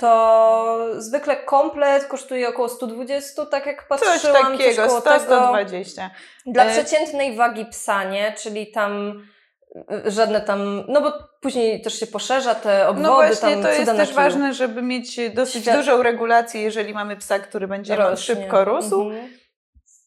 to 0.00 0.78
zwykle 0.98 1.36
komplet 1.36 2.04
kosztuje 2.04 2.48
około 2.48 2.68
120, 2.68 3.46
tak 3.46 3.66
jak 3.66 3.88
Coś 3.88 4.00
patrzyłam. 4.00 4.52
takiego, 4.58 4.86
koło 4.86 5.00
tego. 5.00 5.34
100-120. 5.34 6.10
Dla 6.46 6.64
E, 6.64 6.70
przeciętnej 6.70 7.36
wagi 7.36 7.66
psa, 7.66 8.04
nie? 8.04 8.32
Czyli 8.32 8.70
tam 8.72 9.22
żadne 10.06 10.40
tam, 10.40 10.84
no 10.88 11.00
bo 11.00 11.12
później 11.40 11.82
też 11.82 12.00
się 12.00 12.06
poszerza 12.06 12.54
te 12.54 12.88
obwody, 12.88 13.08
No 13.08 13.14
właśnie, 13.14 13.50
tam 13.52 13.62
to 13.62 13.68
jest 13.68 13.96
też 13.96 14.12
ważne, 14.12 14.54
żeby 14.54 14.82
mieć 14.82 15.20
dosyć 15.34 15.64
Świat- 15.64 15.76
dużą 15.76 16.02
regulację, 16.02 16.62
jeżeli 16.62 16.94
mamy 16.94 17.16
psa, 17.16 17.38
który 17.38 17.68
będzie 17.68 18.16
szybko 18.16 18.64
rósł. 18.64 19.02
Mhm. 19.02 19.28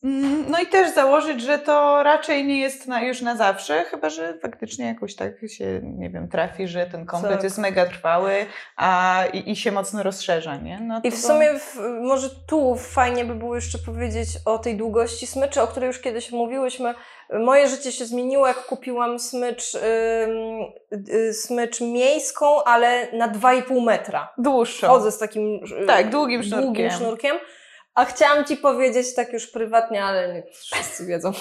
Mm, 0.08 0.46
No 0.52 0.60
i 0.60 0.68
też 0.68 0.94
założyć, 0.94 1.42
że 1.42 1.60
to 1.60 2.04
raczej 2.04 2.46
nie 2.46 2.60
jest 2.60 2.88
na, 2.88 3.02
już 3.02 3.22
na 3.22 3.36
zawsze, 3.36 3.84
chyba 3.84 4.10
że 4.10 4.34
faktycznie 4.42 4.86
jakoś 4.86 5.16
tak 5.16 5.34
się, 5.50 5.82
nie 5.84 6.10
wiem, 6.10 6.28
trafi, 6.30 6.68
że 6.68 6.86
ten 6.86 7.06
komplet 7.06 7.34
Tak. 7.34 7.44
jest 7.44 7.58
mega 7.58 7.86
trwały 7.86 8.32
a, 8.78 9.24
i, 9.34 9.52
i 9.52 9.56
się 9.56 9.72
mocno 9.72 10.04
rozszerza, 10.04 10.56
nie? 10.56 10.80
No 10.80 11.02
I 11.04 11.12
w 11.12 11.22
to- 11.22 11.28
sumie 11.28 11.60
w, 11.60 11.80
może 12.02 12.30
tu 12.48 12.76
fajnie 12.76 13.26
by 13.26 13.36
było 13.36 13.56
jeszcze 13.56 13.78
powiedzieć 13.78 14.28
o 14.46 14.58
tej 14.60 14.78
długości 14.78 15.28
smyczy, 15.28 15.62
o 15.62 15.68
której 15.68 15.88
już 15.88 16.00
kiedyś 16.00 16.32
mówiłyśmy. 16.32 16.94
Moje 17.34 17.68
życie 17.70 17.92
się 17.92 18.06
zmieniło, 18.06 18.48
jak 18.48 18.58
kupiłam 18.66 19.20
smycz, 19.20 19.76
ym, 19.76 19.82
y, 21.10 21.34
smycz 21.34 21.82
miejską, 21.82 22.64
ale 22.64 23.08
na 23.14 23.30
2,5 23.30 23.84
metra. 23.86 24.34
Dłuższą. 24.38 24.88
Chodzę 24.88 25.12
z 25.12 25.18
takim 25.18 25.56
y, 25.84 25.86
Tak, 25.88 26.10
długim 26.10 26.42
długim 26.42 26.44
sznurkiem. 26.44 26.92
sznurkiem. 26.92 27.36
A 27.98 28.06
chciałam 28.06 28.46
Ci 28.46 28.58
powiedzieć 28.58 29.16
tak 29.16 29.34
już 29.34 29.48
prywatnie, 29.48 30.04
ale 30.04 30.34
nie 30.34 30.44
wszyscy 30.54 31.06
wiedzą. 31.06 31.32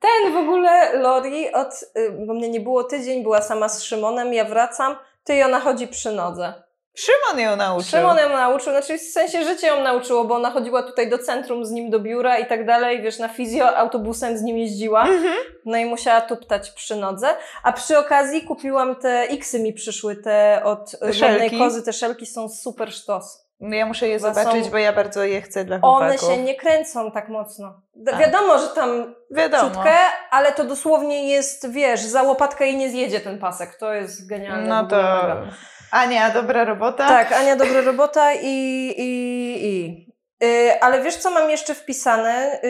Ten 0.00 0.32
w 0.32 0.36
ogóle 0.36 0.92
Lori, 0.98 1.52
od, 1.52 1.84
y, 1.98 2.10
bo 2.26 2.34
mnie 2.34 2.48
nie 2.48 2.60
było 2.60 2.84
tydzień, 2.84 3.22
była 3.22 3.42
sama 3.42 3.68
z 3.68 3.82
Szymonem, 3.82 4.34
ja 4.34 4.44
wracam, 4.44 4.96
ty 5.24 5.36
i 5.36 5.42
ona 5.42 5.60
chodzi 5.60 5.88
przy 5.88 6.12
nodze. 6.12 6.62
Szymon 6.94 7.40
ją 7.40 7.56
nauczył. 7.56 7.90
Szymon 7.90 8.18
ją 8.18 8.28
nauczył, 8.28 8.72
znaczy 8.72 8.98
w 8.98 9.02
sensie 9.02 9.44
życie 9.44 9.66
ją 9.66 9.82
nauczyło, 9.82 10.24
bo 10.24 10.34
ona 10.34 10.50
chodziła 10.50 10.82
tutaj 10.82 11.10
do 11.10 11.18
centrum 11.18 11.64
z 11.66 11.70
nim 11.70 11.90
do 11.90 12.00
biura 12.00 12.38
i 12.38 12.46
tak 12.46 12.66
dalej, 12.66 13.02
wiesz, 13.02 13.18
na 13.18 13.28
fizjo 13.28 13.76
autobusem 13.76 14.38
z 14.38 14.42
nim 14.42 14.58
jeździła, 14.58 15.02
Mhm. 15.02 15.34
no 15.64 15.76
i 15.78 15.84
musiała 15.84 16.20
tuptać 16.20 16.70
przy 16.70 16.96
nodze. 16.96 17.28
A 17.62 17.72
przy 17.72 17.98
okazji 17.98 18.42
kupiłam 18.42 18.96
te 18.96 19.22
X-y 19.30 19.58
mi 19.62 19.72
przyszły, 19.72 20.16
te 20.16 20.60
od 20.64 20.94
y, 20.94 20.98
wodnej 21.20 21.58
kozy, 21.58 21.82
te 21.82 21.92
szelki 21.92 22.26
są 22.26 22.48
super 22.48 22.92
sztos. 22.92 23.41
No 23.62 23.76
Ja 23.76 23.86
muszę 23.86 24.08
je 24.08 24.20
zobaczyć, 24.20 24.64
są- 24.64 24.70
bo 24.70 24.78
ja 24.78 24.92
bardzo 24.92 25.24
je 25.24 25.42
chcę 25.42 25.64
dla 25.64 25.78
One 25.82 26.08
chłopaków. 26.16 26.36
się 26.36 26.42
nie 26.42 26.54
kręcą 26.54 27.10
tak 27.10 27.28
mocno. 27.28 27.80
A. 28.12 28.18
Wiadomo, 28.18 28.58
że 28.58 28.68
tam 28.68 29.14
Wiadomo. 29.30 29.70
ciutkę, 29.74 29.94
ale 30.30 30.52
to 30.52 30.64
dosłownie 30.64 31.28
jest, 31.30 31.70
wiesz, 31.72 32.00
za 32.00 32.22
łopatkę 32.22 32.68
i 32.68 32.76
nie 32.76 32.90
zjedzie 32.90 33.20
ten 33.20 33.38
pasek. 33.38 33.74
To 33.76 33.94
jest 33.94 34.28
genialne. 34.28 34.68
No 34.68 34.86
to... 34.86 35.02
Ania, 35.90 36.30
dobra 36.30 36.64
robota. 36.64 37.08
Tak, 37.08 37.32
Ania, 37.32 37.56
dobra 37.56 37.80
robota 37.80 38.32
i. 38.34 38.46
i, 38.98 39.66
i. 39.66 40.11
Yy, 40.42 40.80
ale 40.80 41.02
wiesz, 41.02 41.16
co 41.16 41.30
mam 41.30 41.50
jeszcze 41.50 41.74
wpisane? 41.74 42.60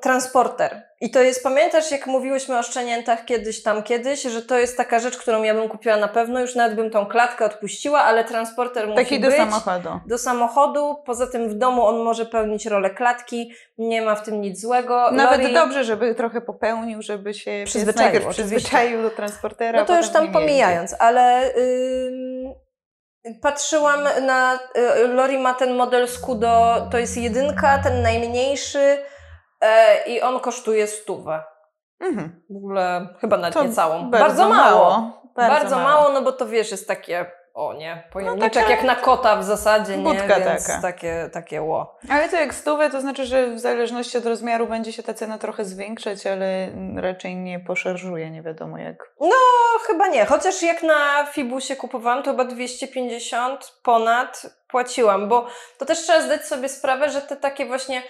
Transporter. 0.00 0.82
I 1.00 1.10
to 1.10 1.20
jest, 1.22 1.42
pamiętasz, 1.42 1.90
jak 1.90 2.06
mówiłyśmy 2.06 2.58
o 2.58 2.62
szczeniętach 2.62 3.24
kiedyś 3.24 3.62
tam 3.62 3.82
kiedyś, 3.82 4.22
że 4.22 4.42
to 4.42 4.58
jest 4.58 4.76
taka 4.76 4.98
rzecz, 4.98 5.16
którą 5.18 5.42
ja 5.42 5.54
bym 5.54 5.68
kupiła 5.68 5.96
na 5.96 6.08
pewno, 6.08 6.40
już 6.40 6.54
nawet 6.54 6.76
bym 6.76 6.90
tą 6.90 7.06
klatkę 7.06 7.44
odpuściła, 7.44 8.00
ale 8.00 8.24
transporter 8.24 8.86
musi 8.86 8.96
Taki 8.96 9.20
do 9.20 9.28
być. 9.28 9.36
samochodu. 9.36 9.88
Do 10.06 10.18
samochodu, 10.18 10.96
poza 11.06 11.26
tym 11.26 11.48
w 11.48 11.54
domu 11.54 11.86
on 11.86 11.98
może 12.02 12.26
pełnić 12.26 12.66
rolę 12.66 12.90
klatki, 12.90 13.52
nie 13.78 14.02
ma 14.02 14.14
w 14.14 14.22
tym 14.22 14.40
nic 14.40 14.60
złego. 14.60 15.10
Nawet 15.10 15.40
Lori- 15.40 15.54
dobrze, 15.54 15.84
żeby 15.84 16.14
trochę 16.14 16.40
popełnił, 16.40 17.02
żeby 17.02 17.34
się 17.34 17.62
Przyzwyczaił, 17.66 18.04
najpierw 18.04 18.26
przyzwyczaił 18.28 19.02
do 19.02 19.10
transportera. 19.10 19.80
No 19.80 19.86
to 19.86 19.96
już 19.96 20.08
tam 20.08 20.32
pomijając, 20.32 20.94
ale 20.98 21.54
ym, 21.56 22.54
patrzyłam 23.42 24.08
na. 24.26 24.58
Y, 24.76 25.08
Lori 25.08 25.38
ma 25.38 25.54
ten 25.54 25.76
model 25.76 26.08
Scudo, 26.08 26.86
to 26.90 26.98
jest 26.98 27.16
jedynka, 27.16 27.78
ten 27.78 28.02
najmniejszy 28.02 28.98
e, 29.60 30.04
i 30.06 30.20
on 30.22 30.40
kosztuje 30.40 30.86
stówę. 30.86 31.44
Mhm. 32.00 32.42
W 32.50 32.56
ogóle 32.56 33.08
chyba 33.20 33.36
nawet 33.36 33.54
To 33.54 33.64
nie 33.64 33.72
całą. 33.72 34.10
Bardzo, 34.10 34.26
Bardzo, 34.26 34.48
mało. 34.48 35.22
Bardzo, 35.36 35.54
Bardzo, 35.54 35.76
mało. 35.76 36.12
no 36.12 36.22
bo 36.22 36.32
to 36.32 36.46
wiesz, 36.46 36.70
jest 36.70 36.88
takie. 36.88 37.41
O 37.54 37.74
nie, 37.74 38.02
pojemniczek 38.12 38.52
taka 38.52 38.70
jak 38.70 38.82
na 38.82 38.94
kota 38.94 39.36
w 39.36 39.44
zasadzie, 39.44 39.96
nie? 39.96 40.02
budka 40.02 40.40
Więc 40.40 40.66
taka. 40.66 40.82
takie, 40.82 41.30
takie 41.32 41.62
ło. 41.62 41.98
Ale 42.10 42.28
to 42.28 42.36
jak 42.36 42.54
stówę, 42.54 42.90
to 42.90 43.00
znaczy, 43.00 43.26
że 43.26 43.46
w 43.46 43.60
zależności 43.60 44.18
od 44.18 44.26
rozmiaru 44.26 44.66
będzie 44.66 44.92
się 44.92 45.02
ta 45.02 45.14
cena 45.14 45.38
trochę 45.38 45.64
zwiększać, 45.64 46.26
ale 46.26 46.68
raczej 46.96 47.36
nie 47.36 47.60
poszarżuje, 47.60 48.30
nie 48.30 48.42
wiadomo 48.42 48.78
jak. 48.78 49.12
No 49.20 49.36
chyba 49.86 50.08
nie, 50.08 50.24
chociaż 50.24 50.62
jak 50.62 50.82
na 50.82 51.26
Fibusie 51.32 51.76
kupowałam, 51.76 52.22
to 52.22 52.30
chyba 52.30 52.44
250 52.44 53.72
ponad 53.82 54.42
płaciłam, 54.68 55.28
bo 55.28 55.46
to 55.78 55.84
też 55.84 56.02
trzeba 56.02 56.20
zdać 56.20 56.46
sobie 56.46 56.68
sprawę, 56.68 57.10
że 57.10 57.20
te 57.20 57.36
takie 57.36 57.66
właśnie... 57.66 58.02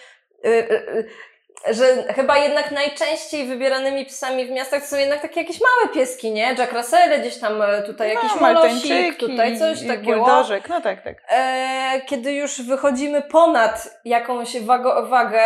że 1.71 2.13
chyba 2.15 2.39
jednak 2.39 2.71
najczęściej 2.71 3.45
wybieranymi 3.47 4.07
psami 4.07 4.47
w 4.47 4.51
miastach 4.51 4.87
są 4.87 4.97
jednak 4.97 5.23
takie 5.23 5.41
jakieś 5.41 5.61
małe 5.61 5.95
pieski, 5.95 6.31
nie? 6.31 6.55
Jack 6.59 6.73
Russell, 6.73 7.21
gdzieś 7.21 7.39
tam 7.39 7.63
e, 7.63 7.83
tutaj 7.83 8.09
jakiś 8.09 8.31
no, 8.35 8.41
malosik, 8.41 8.71
maltańczyki 8.73 9.19
tutaj 9.19 9.59
coś 9.59 9.87
takiego. 9.87 10.19
buldożek, 10.19 10.69
no 10.69 10.81
tak, 10.81 11.05
tak. 11.05 11.17
E, 11.29 12.01
kiedy 12.07 12.33
już 12.33 12.63
wychodzimy 12.63 13.23
ponad 13.23 14.01
jakąś 14.05 14.61
wago, 14.61 15.07
wagę, 15.07 15.43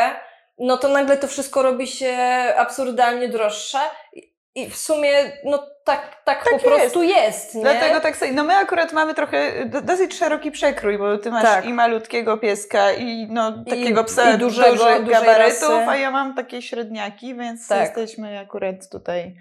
no 0.59 0.77
to 0.77 0.89
nagle 0.89 1.17
to 1.17 1.29
wszystko 1.29 1.63
robi 1.63 1.87
się 1.87 2.17
absurdalnie 2.57 3.29
droższe. 3.29 3.79
I- 4.13 4.37
I 4.55 4.71
w 4.71 4.77
sumie, 4.77 5.13
no 5.45 5.76
tak, 5.87 6.23
tak, 6.25 6.45
po 6.45 6.51
jest. 6.51 6.65
prostu 6.65 7.03
jest, 7.03 7.55
nie? 7.55 7.63
Dlatego 7.63 8.01
tak 8.01 8.17
sobie, 8.17 8.33
no 8.33 8.45
my 8.45 8.55
akurat 8.57 8.93
mamy 8.93 9.15
trochę 9.15 9.67
do, 9.67 9.81
dosyć 9.81 10.15
szeroki 10.15 10.51
przekrój, 10.51 10.99
bo 10.99 11.19
ty 11.19 11.31
masz 11.31 11.43
Tak. 11.43 11.65
i 11.65 11.73
malutkiego 11.73 12.39
pieska 12.39 12.93
i 12.93 13.27
no 13.31 13.65
takiego 13.65 14.03
I- 14.03 14.05
psa 14.05 14.35
i 14.35 14.39
dużego, 14.39 14.77
dużych 14.77 15.09
gabarytów, 15.09 15.89
a 15.89 15.97
ja 15.97 16.11
mam 16.11 16.35
takie 16.35 16.63
średniaki, 16.63 17.35
więc 17.35 17.69
Tak. 17.69 17.81
jesteśmy 17.81 18.39
akurat 18.39 18.89
tutaj, 18.93 19.37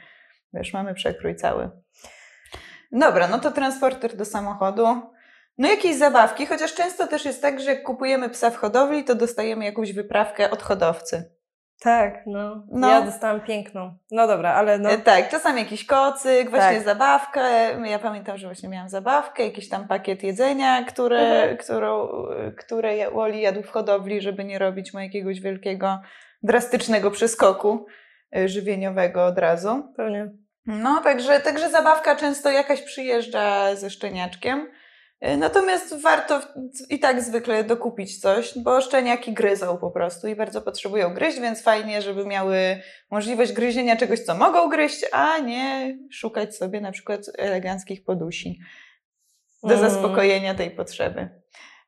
wiesz, 0.53 0.73
mamy 0.73 0.93
przekrój 0.93 1.36
cały. 1.36 1.69
Dobra, 2.91 3.27
no 3.27 3.39
to 3.39 3.51
transporter 3.51 4.15
do 4.15 4.25
samochodu. 4.25 5.01
No 5.58 5.67
jakieś 5.67 5.95
zabawki, 5.95 6.45
chociaż 6.45 6.73
często 6.73 7.08
też 7.08 7.25
jest 7.25 7.41
tak, 7.41 7.60
że 7.62 7.69
jak 7.69 7.84
kupujemy 7.84 8.29
psa 8.29 8.49
w 8.49 8.55
hodowli, 8.58 9.03
to 9.03 9.15
dostajemy 9.15 9.65
jakąś 9.65 9.93
wyprawkę 9.93 10.51
od 10.51 10.62
hodowcy. 10.63 11.35
Tak, 11.82 12.14
no. 12.26 12.64
No. 12.72 12.90
Ja 12.90 13.02
dostałam 13.02 13.42
piękną. 13.42 13.98
No 14.12 14.28
dobra, 14.28 14.54
ale 14.54 14.78
no. 14.80 14.90
E, 14.92 14.98
Tak, 14.98 15.30
czasami 15.30 15.60
jakiś 15.60 15.86
kocyk, 15.86 16.50
właśnie 16.50 16.76
Tak. 16.76 16.84
zabawkę. 16.86 17.42
Ja 17.90 18.00
pamiętam, 18.00 18.38
że 18.38 18.48
właśnie 18.48 18.70
miałam 18.70 18.90
zabawkę, 18.90 19.44
jakiś 19.46 19.70
tam 19.70 19.88
pakiet 19.88 20.24
jedzenia, 20.24 20.84
które, 20.84 21.20
Mhm. 21.20 21.58
którą, 21.58 22.08
które 22.58 23.12
Wally 23.12 23.38
jadł 23.40 23.64
w 23.64 23.70
hodowli, 23.70 24.22
żeby 24.22 24.44
nie 24.46 24.60
robić 24.60 24.94
mu 24.94 25.00
jakiegoś 25.00 25.40
wielkiego, 25.42 26.00
drastycznego 26.44 27.12
przeskoku 27.12 27.86
e, 28.36 28.48
żywieniowego 28.48 29.26
od 29.26 29.38
razu. 29.40 29.94
Pewnie. 29.98 30.32
No, 30.66 31.02
także, 31.04 31.40
także 31.40 31.70
zabawka 31.70 32.16
często 32.16 32.50
jakaś 32.52 32.82
przyjeżdża 32.82 33.76
ze 33.76 33.90
szczeniaczkiem. 33.90 34.68
E, 35.21 35.38
Natomiast 35.38 36.01
warto 36.01 36.41
i 36.89 36.99
tak 36.99 37.21
zwykle 37.21 37.63
dokupić 37.63 38.19
coś, 38.19 38.58
bo 38.58 38.82
szczeniaki 38.82 39.34
gryzą 39.34 39.78
po 39.78 39.91
prostu 39.91 40.28
i 40.28 40.36
bardzo 40.36 40.62
potrzebują 40.62 41.13
gryźć, 41.13 41.39
więc 41.39 41.62
fajnie, 41.63 42.01
żeby 42.01 42.25
miały 42.25 42.58
możliwość 43.12 43.54
gryzienia 43.54 43.95
czegoś, 43.95 44.19
co 44.19 44.36
mogą 44.36 44.69
gryźć, 44.69 45.06
a 45.12 45.38
nie 45.39 45.97
szukać 46.12 46.56
sobie 46.56 46.82
na 46.82 46.91
przykład 46.91 47.21
eleganckich 47.38 48.04
podusi 48.04 48.60
do 49.63 49.73
Mm. 49.75 49.89
zaspokojenia 49.89 50.56
tej 50.56 50.71
potrzeby. 50.71 51.30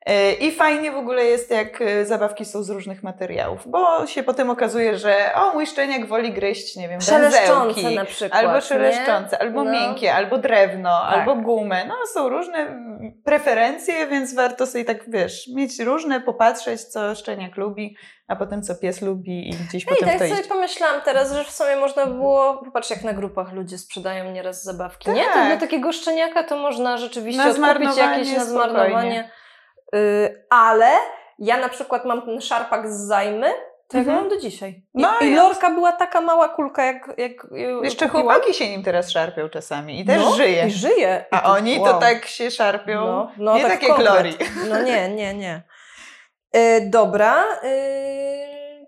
E, 0.06 0.32
I 0.32 0.52
fajnie 0.52 0.92
w 0.92 0.96
ogóle 0.96 1.24
jest, 1.24 1.50
jak 1.50 1.80
e, 1.82 2.04
zabawki 2.04 2.44
są 2.44 2.62
z 2.62 2.70
różnych 2.70 3.02
materiałów, 3.02 3.68
bo 3.68 4.06
się 4.06 4.22
potem 4.22 4.50
okazuje, 4.50 4.98
że 4.98 5.30
o, 5.34 5.52
mój 5.54 5.66
szczeniak 5.66 6.06
woli 6.06 6.32
gryźć, 6.32 6.76
nie 6.76 6.88
wiem, 6.88 7.00
węzełki, 7.00 7.94
na 7.94 8.04
przykład. 8.04 8.40
Albo 8.42 8.54
nie? 8.54 8.60
szeleszczące, 8.60 9.38
albo 9.42 9.64
No. 9.64 9.72
miękkie, 9.72 10.14
albo 10.14 10.38
drewno, 10.38 10.90
Tak. 11.10 11.18
albo 11.18 11.34
gumę. 11.36 11.84
No 11.86 11.94
są 12.14 12.28
różne 12.28 12.80
preferencje, 13.24 14.06
więc 14.06 14.34
warto 14.34 14.66
sobie 14.66 14.84
tak, 14.84 15.10
wiesz, 15.10 15.48
mieć 15.54 15.78
różne, 15.80 16.20
popatrzeć, 16.20 16.80
co 16.84 17.14
szczeniak 17.14 17.56
lubi, 17.56 17.96
a 18.28 18.36
potem 18.36 18.62
co 18.62 18.74
pies 18.74 19.02
lubi 19.02 19.48
i 19.48 19.52
gdzieś 19.68 19.82
Ej, 19.82 19.88
potem 19.88 20.08
tak 20.08 20.18
to 20.18 20.24
sobie 20.28 20.40
iść. 20.40 20.48
pomyślałam 20.48 21.00
teraz, 21.04 21.32
że 21.32 21.44
w 21.44 21.50
sumie 21.50 21.76
można 21.76 22.06
by 22.06 22.14
było, 22.14 22.60
popatrz 22.64 22.90
jak 22.90 23.04
na 23.04 23.12
grupach 23.12 23.52
ludzie 23.52 23.78
sprzedają 23.78 24.32
nieraz 24.32 24.64
zabawki, 24.64 25.10
nie? 25.10 25.24
To 25.24 25.32
Tak. 25.32 25.46
dla 25.48 25.56
takiego 25.56 25.92
szczeniaka 25.92 26.44
to 26.44 26.56
można 26.56 26.96
rzeczywiście 26.96 27.42
Na 27.42 27.50
odkupić 27.50 27.96
jakieś 27.96 28.32
na 28.36 28.44
spokojnie. 28.44 28.44
zmarnowanie. 28.44 29.20
Y, 29.20 29.28
ale 30.50 30.88
ja 31.38 31.56
na 31.56 31.68
przykład 31.68 32.04
mam 32.04 32.22
ten 32.22 32.40
szarpak 32.40 32.88
z 32.92 33.06
zajmy, 33.06 33.46
to 33.88 33.96
ja 33.96 34.00
Mhm. 34.00 34.16
mam 34.18 34.28
do 34.28 34.36
dzisiaj. 34.36 34.70
I, 34.70 34.82
No 34.94 35.18
i 35.20 35.34
Lorka 35.34 35.70
była 35.70 35.92
taka 35.92 36.20
mała 36.20 36.48
kulka, 36.48 36.84
jak, 36.84 37.14
jak 37.18 37.32
Jeszcze 37.82 38.06
kupiłam. 38.08 38.26
chłopaki 38.34 38.54
się 38.54 38.68
nim 38.68 38.82
teraz 38.82 39.10
szarpią 39.10 39.48
czasami 39.48 40.00
i 40.00 40.04
też 40.04 40.22
no, 40.24 40.32
żyje. 40.32 40.66
I 40.66 40.70
żyje. 40.70 41.24
I 41.32 41.34
A 41.34 41.40
to- 41.40 41.48
oni 41.48 41.76
to 41.76 41.82
wow. 41.82 42.00
tak 42.00 42.26
się 42.26 42.50
szarpią. 42.50 43.00
No, 43.06 43.30
no, 43.38 43.54
nie 43.56 43.62
tak 43.62 43.80
takie 43.80 43.94
glory. 43.94 44.32
No 44.68 44.82
nie, 44.82 45.08
nie, 45.08 45.34
nie. 45.34 45.62
E, 46.52 46.80
dobra. 46.80 47.44
E, 47.62 47.68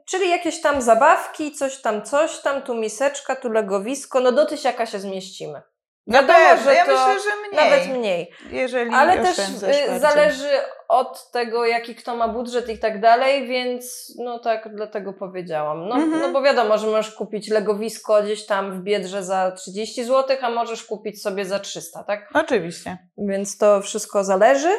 czyli 0.07 0.31
jakieś 0.31 0.61
tam 0.61 0.83
zabawki, 0.83 1.53
coś 1.53 1.81
tam, 1.83 2.03
coś 2.03 2.39
tam, 2.41 2.63
tu 2.63 2.75
miseczka, 2.75 3.37
tu 3.37 3.51
legowisko. 3.53 4.21
No 4.21 4.33
do 4.33 4.47
tysiaka 4.47 4.87
się 4.87 4.99
zmieścimy. 4.99 5.63
Na 6.11 6.23
Wiadomo, 6.23 6.63
że 6.65 6.75
ja 6.75 6.85
to 6.87 6.91
myślę, 7.09 7.21
że 7.31 7.37
mniej. 7.49 7.71
Nawet 7.71 7.99
mniej. 7.99 8.31
Jeżeli 8.51 8.95
Ale 8.95 9.19
też 9.19 9.39
y, 9.39 9.43
bardziej. 9.61 10.01
zależy 10.01 10.49
od 10.89 11.31
tego, 11.31 11.67
jaki 11.67 11.95
kto 11.95 12.17
ma 12.17 12.29
budżet 12.29 12.69
i 12.69 12.79
tak 12.79 13.01
dalej, 13.01 13.47
więc 13.49 14.13
no 14.19 14.39
tak 14.39 14.75
dlatego 14.75 15.13
powiedziałam. 15.13 15.89
No, 15.89 15.95
Mhm. 15.95 16.21
no 16.23 16.29
bo 16.33 16.43
wiadomo, 16.43 16.79
że 16.79 16.87
możesz 16.87 17.15
kupić 17.15 17.49
legowisko 17.51 18.23
gdzieś 18.23 18.47
tam 18.47 18.81
w 18.81 18.83
Biedrze 18.85 19.23
za 19.25 19.51
30 19.51 20.05
zł, 20.05 20.37
a 20.43 20.51
możesz 20.51 20.85
kupić 20.85 21.23
sobie 21.23 21.45
za 21.45 21.59
300, 21.59 22.05
tak? 22.05 22.29
Oczywiście. 22.35 22.99
Więc 23.19 23.59
to 23.59 23.81
wszystko 23.81 24.25
zależy. 24.25 24.71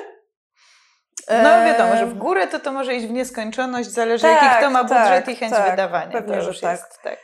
No 1.44 1.65
wiadomo, 1.65 1.98
że 1.98 2.06
w 2.06 2.13
górę 2.13 2.48
to 2.48 2.60
to 2.60 2.72
może 2.72 2.96
iść 2.96 3.06
w 3.08 3.12
nieskończoność, 3.12 3.89
zależy 3.89 4.22
Tak, 4.24 4.44
jaki 4.44 4.56
kto 4.58 4.70
ma 4.70 4.84
budżet 4.84 5.26
tak, 5.26 5.30
i 5.30 5.36
chęć 5.36 5.52
tak, 5.54 5.70
wydawania. 5.72 6.12
pewnie, 6.12 6.36
to 6.36 6.41
że 6.41 6.48
już 6.48 6.60
tak. 6.60 6.72
Jest, 6.72 7.02
tak. 7.04 7.17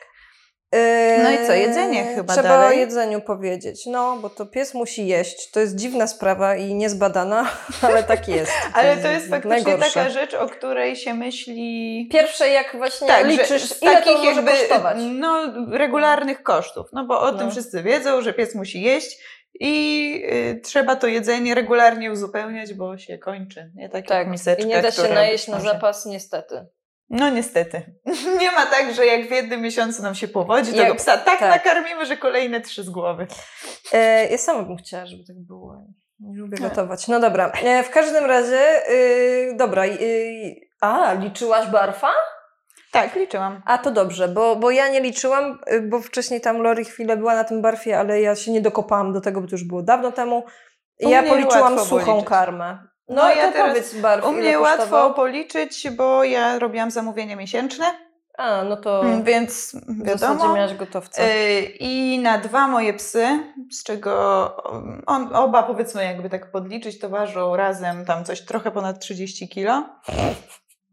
Eee, 0.71 1.23
No 1.23 1.31
i 1.31 1.47
co, 1.47 1.53
jedzenie 1.53 2.03
chyba 2.15 2.33
Trzeba 2.33 2.49
dalej? 2.49 2.77
o 2.77 2.79
jedzeniu 2.79 3.21
powiedzieć. 3.21 3.85
No, 3.85 4.17
bo 4.21 4.29
to 4.29 4.45
pies 4.45 4.73
musi 4.73 5.07
jeść. 5.07 5.51
To 5.51 5.59
jest 5.59 5.75
dziwna 5.75 6.07
sprawa 6.07 6.55
i 6.55 6.73
niezbadana, 6.73 7.49
ale 7.87 8.03
tak 8.03 8.27
jest. 8.27 8.51
Ale 8.73 8.97
to 8.97 9.07
jest 9.07 9.29
faktycznie 9.29 9.49
najgorsze. 9.63 9.93
taka 9.93 10.09
rzecz, 10.09 10.33
o 10.33 10.47
której 10.49 10.95
się 10.95 11.13
myśli... 11.13 12.09
Pierwsze, 12.11 12.49
jak 12.49 12.75
właśnie 12.77 13.07
Tak, 13.07 13.25
że 13.25 13.31
liczysz, 13.31 13.63
z 13.63 13.81
ile 13.81 13.91
to 13.91 13.97
takich 13.97 14.17
może 14.17 14.31
jakby 14.31 14.51
kosztować. 14.51 14.97
no, 15.11 15.53
regularnych 15.71 16.43
kosztów. 16.43 16.87
No 16.93 17.05
bo 17.05 17.21
o 17.21 17.31
No. 17.31 17.37
tym 17.37 17.51
wszyscy 17.51 17.83
wiedzą, 17.83 18.21
że 18.21 18.33
pies 18.33 18.55
musi 18.55 18.81
jeść 18.81 19.17
i 19.59 20.23
y, 20.33 20.61
trzeba 20.63 20.95
to 20.95 21.07
jedzenie 21.07 21.55
regularnie 21.55 22.11
uzupełniać, 22.11 22.73
bo 22.73 22.97
się 22.97 23.17
kończy. 23.17 23.71
Nie 23.75 23.89
tak, 23.89 24.09
jak 24.09 24.27
miseczka, 24.27 24.63
i 24.63 24.67
nie 24.67 24.81
da 24.81 24.91
się 24.91 25.13
najeść 25.13 25.47
na 25.47 25.59
zapas, 25.59 26.05
niestety. 26.05 26.65
No 27.09 27.29
niestety. 27.29 27.81
Nie 28.39 28.51
ma 28.51 28.65
tak, 28.65 28.93
że 28.93 29.05
jak 29.05 29.27
w 29.27 29.31
jednym 29.31 29.61
miesiącu 29.61 30.01
nam 30.03 30.15
się 30.15 30.27
powodzi, 30.27 30.75
Jak- 30.75 30.87
go 30.87 30.95
psa 30.95 31.17
tak, 31.17 31.39
tak. 31.39 31.49
nakarmimy, 31.65 32.05
że 32.05 32.17
kolejne 32.17 32.61
trzy 32.61 32.83
z 32.83 32.89
głowy. 32.89 33.27
E, 33.93 34.27
ja 34.29 34.37
sama 34.37 34.63
bym 34.63 34.77
chciała, 34.77 35.05
żeby 35.05 35.23
tak 35.27 35.35
było. 35.39 35.83
Nie 36.19 36.37
lubię 36.37 36.57
Tak. 36.57 36.69
gotować. 36.69 37.07
No 37.07 37.19
dobra. 37.19 37.51
E, 37.63 37.83
w 37.83 37.89
każdym 37.89 38.25
razie, 38.25 38.89
y, 38.91 39.55
dobra. 39.57 39.85
y, 39.85 40.55
a, 40.81 41.13
liczyłaś 41.13 41.67
barfa? 41.67 42.09
Tak, 42.91 43.15
liczyłam. 43.15 43.61
A 43.65 43.77
to 43.77 43.91
dobrze, 43.91 44.27
bo, 44.27 44.55
bo 44.55 44.71
ja 44.71 44.89
nie 44.89 45.01
liczyłam, 45.01 45.59
y, 45.71 45.81
bo 45.81 46.01
wcześniej 46.01 46.41
tam 46.41 46.57
Lori 46.61 46.85
chwilę 46.85 47.17
była 47.17 47.35
na 47.35 47.43
tym 47.43 47.61
barfie, 47.61 47.99
ale 47.99 48.21
ja 48.21 48.35
się 48.35 48.51
nie 48.51 48.61
dokopałam 48.61 49.13
do 49.13 49.21
tego, 49.21 49.41
bo 49.41 49.47
to 49.47 49.51
już 49.55 49.63
było 49.63 49.83
dawno 49.83 50.11
temu. 50.11 50.43
U 51.05 51.09
ja 51.09 51.23
policzyłam 51.23 51.79
suchą 51.79 52.13
liczyć. 52.15 52.29
karmę. 52.29 52.77
No, 53.09 53.15
No, 53.15 53.29
ja 53.29 53.47
to 53.47 53.53
teraz- 53.53 53.69
powiedz 53.69 54.23
U 54.25 54.31
mnie 54.31 54.59
łatwo 54.59 55.13
policzyć, 55.13 55.89
bo 55.89 56.23
ja 56.23 56.59
robiłam 56.59 56.91
zamówienia 56.91 57.35
miesięczne, 57.35 57.85
A, 58.37 58.63
no 58.63 58.77
to 58.77 59.01
mm, 59.01 59.23
więc 59.23 59.75
wiadomo. 60.05 60.53
miałaś 60.55 60.73
gotowca. 60.73 61.23
Y, 61.23 61.61
I 61.79 62.19
na 62.19 62.37
dwa 62.37 62.67
moje 62.67 62.93
psy, 62.93 63.27
z 63.71 63.83
czego 63.83 64.11
um, 64.71 65.03
on, 65.05 65.35
oba 65.35 65.63
powiedzmy 65.63 66.03
jakby 66.05 66.29
tak 66.29 66.51
podliczyć, 66.51 66.99
to 66.99 67.09
ważą 67.09 67.55
razem 67.55 68.05
tam 68.05 68.25
coś 68.25 68.41
trochę 68.45 68.71
ponad 68.71 68.99
30 68.99 69.49
kilo. 69.49 69.83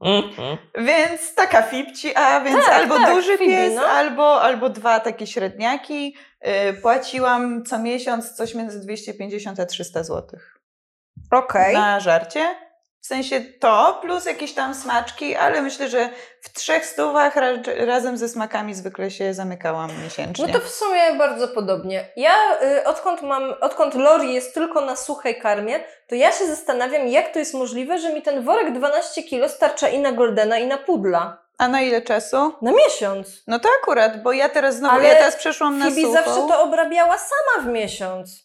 Więc 0.78 1.34
taka 1.34 1.62
fipci, 1.62 2.14
a 2.16 2.40
więc 2.40 2.64
Tak, 2.64 2.74
albo 2.74 2.96
tak, 2.96 3.14
duży 3.14 3.38
Fibi, 3.38 3.50
pies, 3.50 3.74
no. 3.74 3.82
albo, 3.82 4.42
albo 4.42 4.68
dwa 4.70 5.00
takie 5.00 5.26
średniaki. 5.26 6.16
Y, 6.70 6.72
Płaciłam 6.82 7.64
co 7.64 7.78
miesiąc 7.78 8.32
coś 8.32 8.54
między 8.54 8.80
250 8.80 9.60
a 9.60 9.66
300 9.66 10.02
zł 10.02 10.40
Okej. 11.30 11.74
na 11.74 12.00
żarcie. 12.00 12.54
W 13.02 13.06
sensie 13.06 13.40
to, 13.40 13.98
plus 14.02 14.24
jakieś 14.26 14.54
tam 14.54 14.74
smaczki, 14.74 15.36
ale 15.36 15.62
myślę, 15.62 15.88
że 15.88 16.08
w 16.42 16.52
trzech 16.52 16.86
stówach 16.86 17.36
ra- 17.36 17.52
razem 17.86 18.16
ze 18.16 18.28
smakami 18.28 18.74
zwykle 18.74 19.10
się 19.10 19.34
zamykałam 19.34 19.90
miesięcznie. 20.04 20.46
No 20.46 20.52
to 20.52 20.60
w 20.60 20.68
sumie 20.70 21.14
bardzo 21.18 21.48
podobnie. 21.48 22.08
Ja 22.16 22.34
y, 22.62 22.84
odkąd 22.84 23.22
mam, 23.22 23.54
odkąd 23.60 23.94
Lori 23.94 24.34
jest 24.34 24.54
tylko 24.54 24.80
na 24.80 24.96
suchej 24.96 25.38
karmie, 25.40 25.80
to 26.08 26.14
ja 26.14 26.32
się 26.32 26.46
zastanawiam, 26.46 27.08
jak 27.08 27.32
to 27.32 27.38
jest 27.38 27.54
możliwe, 27.54 27.98
że 27.98 28.12
mi 28.12 28.22
ten 28.22 28.44
worek 28.44 28.72
12 28.72 29.22
kilo 29.22 29.48
starcza 29.48 29.88
i 29.88 29.98
na 29.98 30.12
Goldena, 30.12 30.58
i 30.58 30.66
na 30.66 30.78
Pudla. 30.78 31.44
A 31.58 31.68
na 31.68 31.80
ile 31.82 32.02
czasu? 32.02 32.52
Na 32.62 32.72
miesiąc. 32.72 33.42
No 33.46 33.58
to 33.58 33.68
akurat, 33.82 34.22
bo 34.22 34.32
ja 34.32 34.48
teraz 34.48 34.76
znowu, 34.76 34.94
Ale 34.94 35.08
ja 35.08 35.14
teraz 35.14 35.36
przeszłam 35.36 35.78
na 35.78 35.86
Fibi 35.86 36.02
suchą. 36.02 36.12
zawsze 36.14 36.34
to 36.48 36.62
obrabiała 36.62 37.18
sama 37.18 37.64
w 37.64 37.72
miesiąc. 37.72 38.43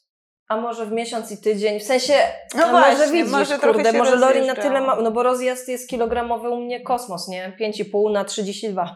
A 0.49 0.57
może 0.57 0.85
w 0.85 0.91
miesiąc 0.91 1.31
i 1.31 1.37
tydzień. 1.37 1.79
W 1.79 1.83
sensie, 1.83 2.13
No 2.55 2.63
a 2.65 2.69
właśnie, 2.69 2.91
może 2.97 3.11
widzisz, 3.11 3.31
może 3.31 3.59
trochę 3.59 3.73
kurde, 3.83 3.93
może 3.93 4.15
Lori 4.15 4.47
na 4.47 4.55
tyle 4.55 4.81
ma, 4.81 4.95
no 4.95 5.11
bo 5.11 5.23
rozjazd 5.23 5.67
jest 5.67 5.89
kilogramowy 5.89 6.49
u 6.49 6.59
mnie 6.61 6.81
kosmos, 6.81 7.27
nie? 7.27 7.53
5,5 7.61 8.11
na 8.11 8.25
32. 8.25 8.95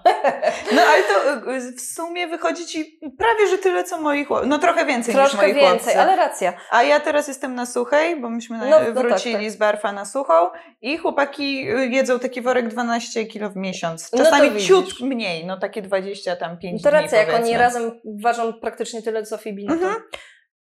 No 0.75 0.81
ale 0.81 1.03
to 1.03 1.41
w 1.77 1.81
sumie 1.81 2.27
wychodzi 2.27 2.65
ci 2.65 2.99
prawie, 3.17 3.47
że 3.49 3.57
tyle 3.57 3.83
co 3.83 4.01
moi 4.01 4.25
chłopcy. 4.25 4.47
No 4.47 4.57
trochę 4.59 4.85
więcej 4.85 5.15
niż 5.15 5.23
Troszkę 5.23 5.47
moi 5.47 5.53
więcej, 5.55 5.79
chłopcy. 5.79 5.99
ale 5.99 6.15
racja. 6.15 6.53
A 6.71 6.83
ja 6.83 6.99
teraz 6.99 7.27
jestem 7.27 7.55
na 7.55 7.65
suchej, 7.65 8.21
bo 8.21 8.29
myśmy 8.29 8.57
na, 8.57 8.65
No, 8.65 8.79
no 8.79 8.85
tak, 8.85 8.93
wrócili 8.93 9.43
tak. 9.45 9.51
z 9.51 9.55
barfa 9.55 9.91
na 9.91 10.05
suchą 10.05 10.33
i 10.81 10.97
chłopaki 10.97 11.69
y, 11.71 11.87
jedzą 11.87 12.19
taki 12.19 12.41
worek 12.41 12.67
12 12.67 13.25
kilo 13.25 13.49
w 13.49 13.55
miesiąc. 13.55 14.11
No 14.11 14.23
Czasami 14.23 14.49
widzisz. 14.51 14.67
ciut 14.67 14.99
mniej, 15.01 15.45
no 15.45 15.57
takie 15.59 15.81
20 15.81 16.35
tam 16.35 16.57
5 16.57 16.83
To 16.83 16.89
dni 16.91 17.01
racja, 17.01 17.17
jak 17.17 17.33
oni 17.33 17.57
razem 17.57 17.99
ważą 18.21 18.53
praktycznie 18.53 19.01
tyle 19.01 19.23
co 19.23 19.37
Fibi, 19.37 19.65
no. 19.65 19.73
Mhm. 19.73 19.93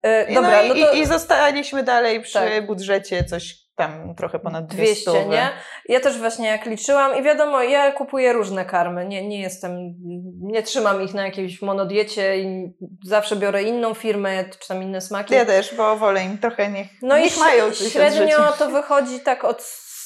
E, 0.03 0.31
I, 0.31 0.35
dobra, 0.35 0.63
no, 0.63 0.69
no 0.69 0.75
i, 0.75 0.81
to 0.81 0.93
i, 0.93 0.99
i 1.01 1.07
zostaliśmy 1.07 1.83
dalej 1.83 2.21
przy 2.21 2.33
Tak. 2.33 2.67
budżecie 2.67 3.25
coś 3.25 3.63
tam 3.77 4.15
trochę 4.15 4.39
ponad 4.39 4.67
200. 4.67 5.11
200, 5.11 5.29
nie? 5.29 5.49
Ja 5.89 6.01
też 6.01 6.19
właśnie 6.19 6.49
jak 6.49 6.67
liczyłam 6.67 7.17
i 7.19 7.23
wiadomo, 7.23 7.63
ja 7.63 7.93
kupuję 7.93 8.33
różne 8.33 8.65
karmy, 8.65 9.07
nie, 9.07 9.29
nie 9.29 9.41
jestem, 9.41 9.95
nie 10.41 10.63
trzymam 10.63 11.03
ich 11.03 11.15
na 11.15 11.25
jakiejś 11.25 11.63
monodiecie 11.63 12.39
i 12.39 12.73
zawsze 13.05 13.37
biorę 13.37 13.63
inną 13.63 13.95
firmę, 13.95 14.45
czy 14.61 14.69
tam 14.69 14.83
inne 14.83 15.01
smaki. 15.01 15.35
Ja 15.35 15.45
też, 15.45 15.75
bo 15.75 15.97
wolę 15.97 16.25
im 16.25 16.39
trochę 16.39 16.71
niech, 16.71 16.87
No 17.03 17.17
i 17.17 17.23
niech 17.23 17.39
mają 17.39 17.71
coś 17.71 17.93
średnio 17.93 18.53
to 18.59 18.71
wychodzi 18.71 19.21
tak 19.21 19.45
od 19.45 19.63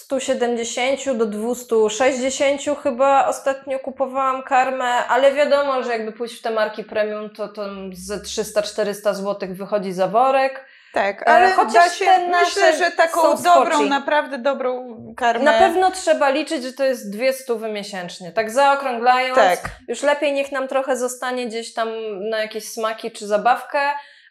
170 0.06 1.12
do 1.18 1.26
260 1.26 2.60
chyba 2.82 3.26
ostatnio 3.28 3.78
kupowałam 3.78 4.42
karmę, 4.42 4.84
ale 4.84 5.32
wiadomo, 5.34 5.82
że 5.82 5.92
jakby 5.92 6.12
pójść 6.12 6.38
w 6.38 6.42
te 6.42 6.50
marki 6.50 6.84
premium, 6.84 7.30
to 7.30 7.48
to 7.48 7.62
z 7.92 8.22
300-400 8.22 9.14
zł 9.14 9.48
wychodzi 9.54 9.92
za 9.92 10.08
worek. 10.08 10.64
Tak, 10.92 11.22
E, 11.22 11.28
ale 11.28 11.50
chociaż 11.52 11.98
się, 11.98 12.04
te 12.04 12.28
myślę, 12.28 12.76
że 12.76 12.90
taką 12.90 13.42
dobrą, 13.42 13.82
naprawdę 13.82 14.38
dobrą 14.38 14.96
karmę. 15.16 15.44
Na 15.44 15.52
pewno 15.58 15.90
trzeba 15.90 16.30
liczyć, 16.30 16.62
że 16.62 16.72
to 16.72 16.84
jest 16.84 17.12
dwie 17.12 17.32
stówy 17.32 17.68
miesięcznie. 17.68 18.32
Tak 18.32 18.50
zaokrąglając, 18.50 19.34
Tak. 19.34 19.70
już 19.88 20.02
lepiej 20.02 20.32
niech 20.32 20.52
nam 20.52 20.68
trochę 20.68 20.96
zostanie 20.96 21.46
gdzieś 21.46 21.74
tam 21.74 21.88
na 22.30 22.38
jakieś 22.38 22.68
smaki 22.68 23.10
czy 23.10 23.26
zabawkę, 23.26 23.80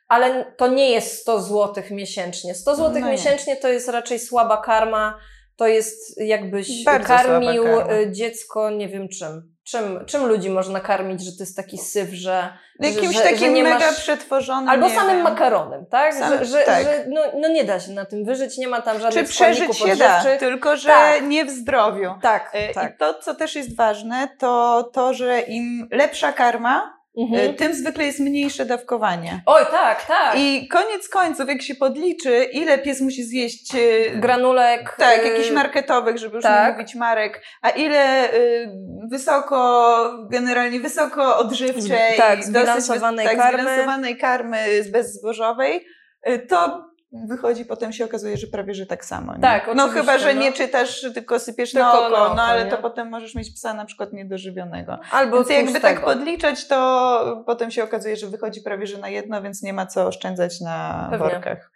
ale 0.07 0.45
to 0.57 0.67
nie 0.67 0.91
jest 0.91 1.21
100 1.21 1.39
zł 1.41 1.83
miesięcznie. 1.91 2.55
100 2.55 2.75
zł 2.75 2.91
No 2.93 2.99
nie. 3.07 3.11
miesięcznie 3.11 3.55
to 3.55 3.67
jest 3.67 3.89
raczej 3.89 4.19
słaba 4.19 4.57
karma. 4.57 5.17
To 5.55 5.67
jest 5.67 6.21
jakbyś 6.21 6.83
Bardzo 6.83 7.07
karmił 7.07 7.63
y, 7.79 8.11
dziecko, 8.11 8.69
nie 8.69 8.87
wiem 8.89 9.07
czym. 9.09 9.55
czym. 9.63 10.05
Czym 10.05 10.25
ludzi 10.25 10.49
można 10.49 10.79
karmić, 10.79 11.21
że 11.25 11.31
to 11.31 11.37
jest 11.39 11.55
taki 11.55 11.77
syf, 11.77 12.09
że. 12.13 12.53
Jakimś 12.79 13.15
że, 13.15 13.21
takim 13.21 13.39
że 13.39 13.49
nie 13.49 13.63
mega 13.63 13.79
masz... 13.79 13.95
przetworzonym. 13.95 14.69
Albo 14.69 14.89
samym 14.89 15.15
wiem. 15.15 15.23
makaronem, 15.23 15.85
tak? 15.85 16.13
Sam- 16.13 16.37
że 16.39 16.45
że, 16.45 16.63
tak. 16.63 16.83
że 16.83 17.05
no, 17.09 17.21
no 17.39 17.47
nie 17.47 17.63
da 17.63 17.79
się 17.79 17.91
na 17.91 18.05
tym 18.05 18.25
wyżyć, 18.25 18.57
nie 18.57 18.67
ma 18.67 18.81
tam 18.81 18.95
Czy 18.95 19.01
żadnych 19.01 19.27
przeżyć 19.29 19.75
składników 19.75 19.87
się 19.87 19.95
da, 19.95 20.37
tylko 20.37 20.77
że 20.77 20.87
Tak. 20.87 21.23
nie 21.23 21.45
w 21.45 21.49
zdrowiu. 21.49 22.11
Tak, 22.21 22.49
E, 22.53 22.73
tak. 22.73 22.93
I 22.93 22.97
to, 22.97 23.13
co 23.13 23.35
też 23.35 23.55
jest 23.55 23.75
ważne, 23.75 24.27
to 24.39 24.83
to, 24.93 25.13
że 25.13 25.39
im 25.41 25.87
lepsza 25.91 26.33
karma, 26.33 26.94
Mhm. 27.17 27.49
e, 27.49 27.53
tym 27.53 27.73
zwykle 27.73 28.03
jest 28.05 28.19
mniejsze 28.19 28.65
dawkowanie. 28.65 29.41
Oj, 29.45 29.63
tak, 29.71 30.05
tak. 30.05 30.39
I 30.39 30.67
koniec 30.67 31.09
końców, 31.09 31.49
jak 31.49 31.61
się 31.61 31.75
podliczy, 31.75 32.43
ile 32.43 32.77
pies 32.77 33.01
musi 33.01 33.23
zjeść 33.23 33.75
e, 33.75 33.79
Granulek. 34.19 34.95
Tak, 34.99 35.25
y, 35.25 35.27
jakichś 35.27 35.51
marketowych, 35.51 36.17
żeby 36.17 36.35
już 36.35 36.43
tak. 36.43 36.67
nie 36.67 36.73
mówić 36.73 36.95
marek, 36.95 37.41
a 37.61 37.69
ile 37.69 38.33
y, 38.33 38.69
wysoko, 39.11 40.27
generalnie 40.31 40.79
wysoko 40.79 41.37
odżywczej, 41.37 42.17
Tak, 42.17 42.37
dosyć 42.39 42.45
zbilansowanej 42.45 43.25
wys- 43.25 43.29
tak, 43.29 43.37
karmy. 43.37 43.59
zbilansowanej 43.63 44.17
karmy 44.17 44.57
bezzbożowej, 44.91 45.85
y, 46.29 46.39
to 46.39 46.85
wychodzi, 47.27 47.65
potem 47.65 47.93
się 47.93 48.05
okazuje, 48.05 48.37
że 48.37 48.47
prawie, 48.47 48.73
że 48.73 48.85
tak 48.85 49.05
samo. 49.05 49.35
Nie? 49.35 49.41
Tak, 49.41 49.67
No 49.75 49.83
oczywiście, 49.85 49.99
chyba, 49.99 50.17
że 50.17 50.33
no. 50.33 50.41
nie 50.41 50.53
czytasz, 50.53 51.01
tylko 51.13 51.39
sypiesz 51.39 51.71
Tylko 51.71 51.85
na 51.87 51.99
oko, 51.99 52.09
na 52.17 52.25
oko, 52.25 52.35
no 52.35 52.43
ale 52.43 52.65
nie? 52.65 52.71
to 52.71 52.77
potem 52.77 53.09
możesz 53.09 53.35
mieć 53.35 53.53
psa 53.53 53.73
na 53.73 53.85
przykład 53.85 54.13
niedożywionego. 54.13 54.99
Albo 55.11 55.37
Więc 55.43 55.49
jakby 55.49 55.79
tak 55.79 56.03
podliczać, 56.03 56.67
to 56.67 57.43
potem 57.45 57.71
się 57.71 57.83
okazuje, 57.83 58.15
że 58.15 58.27
wychodzi 58.27 58.61
prawie, 58.61 58.87
że 58.87 58.97
na 58.97 59.09
jedno, 59.09 59.41
więc 59.41 59.61
nie 59.63 59.73
ma 59.73 59.85
co 59.85 60.07
oszczędzać 60.07 60.61
na 60.61 61.07
Pewnie. 61.11 61.29
workach. 61.29 61.71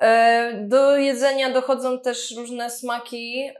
E, 0.00 0.52
Do 0.68 0.96
jedzenia 0.96 1.50
dochodzą 1.50 2.00
też 2.00 2.34
różne 2.36 2.70
smaki. 2.70 3.50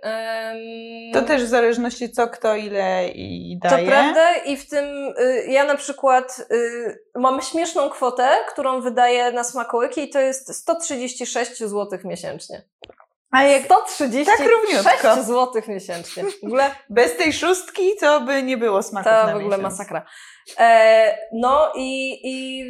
To 1.13 1.23
też 1.23 1.43
w 1.45 1.49
zależności 1.49 2.11
co 2.11 2.29
kto 2.29 2.57
ile 2.57 3.09
i 3.09 3.59
To 3.63 3.69
daje. 3.69 3.87
prawda 3.87 4.37
i 4.37 4.57
w 4.57 4.69
tym 4.69 4.85
y, 5.19 5.45
ja 5.49 5.65
na 5.65 5.75
przykład 5.77 6.47
y, 6.51 6.99
mam 7.15 7.43
śmieszną 7.43 7.91
kwotę, 7.91 8.29
którą 8.53 8.81
wydaję 8.81 9.33
na 9.33 9.45
smakołyki 9.45 10.01
i 10.01 10.11
to 10.11 10.21
jest 10.21 10.55
136 10.55 11.59
zł 11.59 11.99
miesięcznie. 12.05 12.63
A 13.33 13.43
jak 13.43 13.65
136 13.65 14.27
tak 14.31 14.49
równiutko. 14.49 15.23
zł 15.23 15.63
miesięcznie. 15.69 16.25
W 16.43 16.45
ogóle 16.47 16.71
bez 16.91 17.17
tej 17.17 17.33
szóstki, 17.33 17.83
to 18.01 18.21
by 18.21 18.43
nie 18.43 18.57
było 18.57 18.83
smaków 18.83 19.13
to 19.13 19.27
w 19.27 19.37
ogóle 19.37 19.57
miesiąc. 19.57 19.63
masakra. 19.63 20.07
E, 20.59 21.19
no 21.33 21.73
i, 21.77 22.21
i 22.25 22.65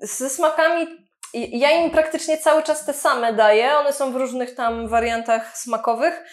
ze 0.00 0.30
smakami 0.30 1.05
ja 1.36 1.70
im 1.70 1.90
praktycznie 1.90 2.38
cały 2.38 2.62
czas 2.62 2.84
te 2.84 2.92
same 2.92 3.32
daję. 3.32 3.76
One 3.78 3.92
są 3.92 4.12
w 4.12 4.16
różnych 4.16 4.54
tam 4.54 4.88
wariantach 4.88 5.58
smakowych. 5.58 6.24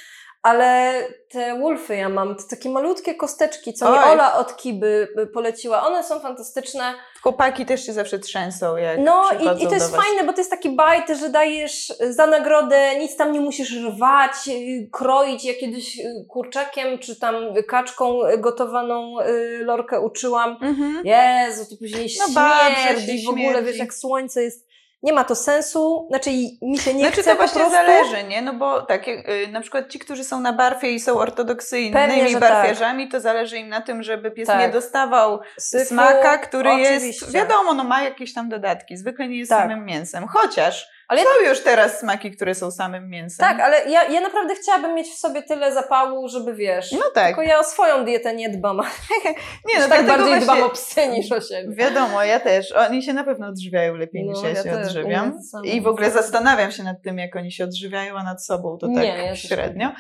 Ale 0.44 0.94
te 1.30 1.60
wolfy 1.60 1.96
ja 1.96 2.10
mam, 2.10 2.36
te 2.36 2.44
takie 2.50 2.70
malutkie 2.70 3.16
kosteczki, 3.16 3.74
co 3.74 3.92
mi 3.92 3.98
Oj. 3.98 4.12
Ola 4.12 4.38
od 4.38 4.58
Kiby 4.58 5.08
y, 5.20 5.28
poleciła. 5.28 5.88
One 5.88 6.04
są 6.04 6.20
fantastyczne. 6.20 6.94
Chłopaki 7.22 7.66
też 7.66 7.86
się 7.86 7.94
zawsze 7.94 8.20
trzęsą, 8.20 8.78
jak 8.78 9.00
No 9.00 9.24
i, 9.40 9.64
i 9.64 9.68
to 9.68 9.74
jest 9.74 9.96
fajne, 9.96 10.24
bo 10.26 10.34
to 10.34 10.38
jest 10.38 10.52
taki 10.52 10.70
bajt, 10.70 11.10
że 11.20 11.30
dajesz 11.30 11.94
za 12.10 12.28
nagrodę, 12.28 13.00
nic 13.00 13.16
tam 13.16 13.32
nie 13.32 13.42
musisz 13.42 13.72
rwać, 13.72 14.32
y, 14.48 14.90
kroić. 14.92 15.46
Ja 15.46 15.54
kiedyś 15.54 16.00
y, 16.00 16.26
kurczakiem 16.30 17.00
czy 17.00 17.20
tam 17.20 17.36
kaczką 17.68 18.20
gotowaną 18.38 19.20
y, 19.22 19.60
lorkę 19.64 20.02
uczyłam. 20.02 20.58
Mhm. 20.62 21.02
Jezu, 21.06 21.66
to 21.70 21.78
później 21.78 22.10
No 22.20 22.26
śmierdzi 22.28 23.20
się 23.20 23.26
w 23.26 23.30
ogóle, 23.30 23.44
śmierdzi. 23.44 23.66
wiesz, 23.66 23.78
jak 23.78 23.94
słońce 23.94 24.44
jest... 24.44 24.73
Nie 25.04 25.14
ma 25.14 25.24
to 25.24 25.36
sensu, 25.36 26.06
znaczy 26.10 26.30
mi 26.62 26.78
się 26.78 26.94
nie 26.94 27.00
znaczy 27.00 27.22
chce 27.22 27.24
to 27.24 27.30
po 27.30 27.36
właśnie 27.38 27.62
prostu. 27.62 27.78
zależy, 27.78 28.24
nie? 28.24 28.42
No 28.42 28.54
bo 28.54 28.82
tak, 28.82 29.06
na 29.52 29.62
przykład 29.62 29.90
ci, 29.90 30.00
którzy 30.00 30.24
są 30.24 30.40
na 30.40 30.54
barfie 30.54 30.92
i 30.92 31.00
są 31.00 31.18
ortodoksyjnymi 31.20 31.94
Pewnie, 31.94 32.30
że 32.30 32.40
barfiarzami, 32.40 33.10
to 33.10 33.20
zależy 33.20 33.58
im 33.58 33.70
na 33.70 33.82
tym, 33.82 34.04
żeby 34.04 34.32
pies 34.32 34.48
Tak. 34.48 34.60
nie 34.60 34.70
dostawał 34.70 35.40
Syfu, 35.60 35.86
smaka, 35.86 36.38
który 36.38 36.70
oczywiście. 36.72 37.26
jest, 37.26 37.32
wiadomo, 37.32 37.74
no 37.74 37.84
ma 37.84 38.02
jakieś 38.04 38.34
tam 38.34 38.50
dodatki, 38.50 38.98
zwykle 38.98 39.28
nie 39.28 39.38
jest 39.38 39.50
Tak. 39.50 39.62
samym 39.62 39.86
mięsem, 39.86 40.28
chociaż 40.28 40.93
Ale 41.08 41.22
ja 41.22 41.26
są 41.26 41.50
już 41.50 41.64
teraz 41.64 42.00
smaki, 42.00 42.32
które 42.32 42.56
są 42.56 42.72
samym 42.72 43.10
mięsem. 43.10 43.48
Tak, 43.48 43.60
ale 43.60 43.90
ja, 43.90 44.04
ja 44.04 44.22
naprawdę 44.22 44.56
chciałabym 44.56 44.96
mieć 44.96 45.08
w 45.08 45.18
sobie 45.18 45.44
tyle 45.44 45.74
zapału, 45.74 46.28
żeby 46.30 46.56
wiesz. 46.56 46.92
No 46.92 47.04
tak. 47.14 47.28
Tylko 47.28 47.42
ja 47.42 47.60
o 47.60 47.64
swoją 47.64 48.06
dietę 48.06 48.36
nie 48.36 48.50
dbam. 48.50 48.78
Nie, 49.70 49.80
No 49.80 49.88
tak 49.88 50.06
dlatego 50.06 50.08
bardziej 50.08 50.28
właśnie, 50.28 50.46
dbam 50.46 50.64
o 50.64 50.70
psy 50.70 51.08
niż 51.08 51.32
o 51.32 51.42
siebie. 51.42 51.76
Wiadomo, 51.76 52.24
ja 52.24 52.40
też. 52.40 52.72
Oni 52.72 53.04
się 53.04 53.14
na 53.14 53.24
pewno 53.24 53.48
odżywiają 53.48 53.96
lepiej 53.96 54.24
niż 54.24 54.38
No, 54.42 54.44
ja, 54.44 54.50
ja 54.50 54.64
się 54.64 54.70
też, 54.70 54.88
odżywiam. 54.88 55.40
I 55.64 55.82
w 55.82 55.88
ogóle 55.88 56.12
zastanawiam 56.12 56.72
się 56.72 56.84
nad 56.84 57.02
tym, 57.02 57.18
jak 57.18 57.36
oni 57.36 57.52
się 57.52 57.64
odżywiają, 57.64 58.18
a 58.18 58.24
nad 58.24 58.46
sobą 58.46 58.78
to 58.78 58.88
tak 58.88 58.96
Nie, 58.96 59.26
ja 59.26 59.36
średnio. 59.36 59.92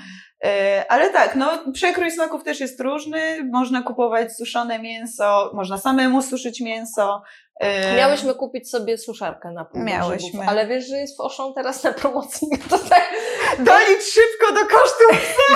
E, 0.45 0.85
Ale 0.89 1.09
tak, 1.09 1.35
no 1.35 1.71
przekrój 1.73 2.11
smaków 2.11 2.43
też 2.43 2.59
jest 2.59 2.79
różny. 2.79 3.43
Można 3.51 3.81
kupować 3.81 4.35
suszone 4.35 4.79
mięso, 4.79 5.51
można 5.53 5.77
samemu 5.77 6.21
suszyć 6.21 6.61
mięso. 6.61 7.21
E, 7.59 7.97
Miałyśmy 7.97 8.35
kupić 8.35 8.69
sobie 8.69 8.97
suszarkę 8.97 9.51
na 9.51 9.65
pół 9.65 9.81
Miałyśmy. 9.83 10.29
grzybów, 10.29 10.47
ale 10.47 10.67
wiesz, 10.67 10.87
że 10.87 10.97
jest 10.97 11.17
w 11.17 11.21
Oszą 11.21 11.53
teraz 11.53 11.83
na 11.83 11.93
promocji. 11.93 12.47
To 12.69 12.77
tak 12.77 13.13
Dolić 13.59 14.03
szybko 14.03 14.53
do 14.53 14.59
kosztu 14.61 15.03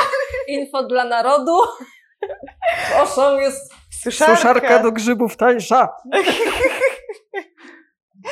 info 0.47 0.83
dla 0.83 1.03
narodu. 1.03 1.57
W 2.91 3.01
Oszą 3.01 3.37
jest 3.39 3.73
suszarka. 4.03 4.91
grzybów 4.91 5.37
tańsza. 5.37 5.89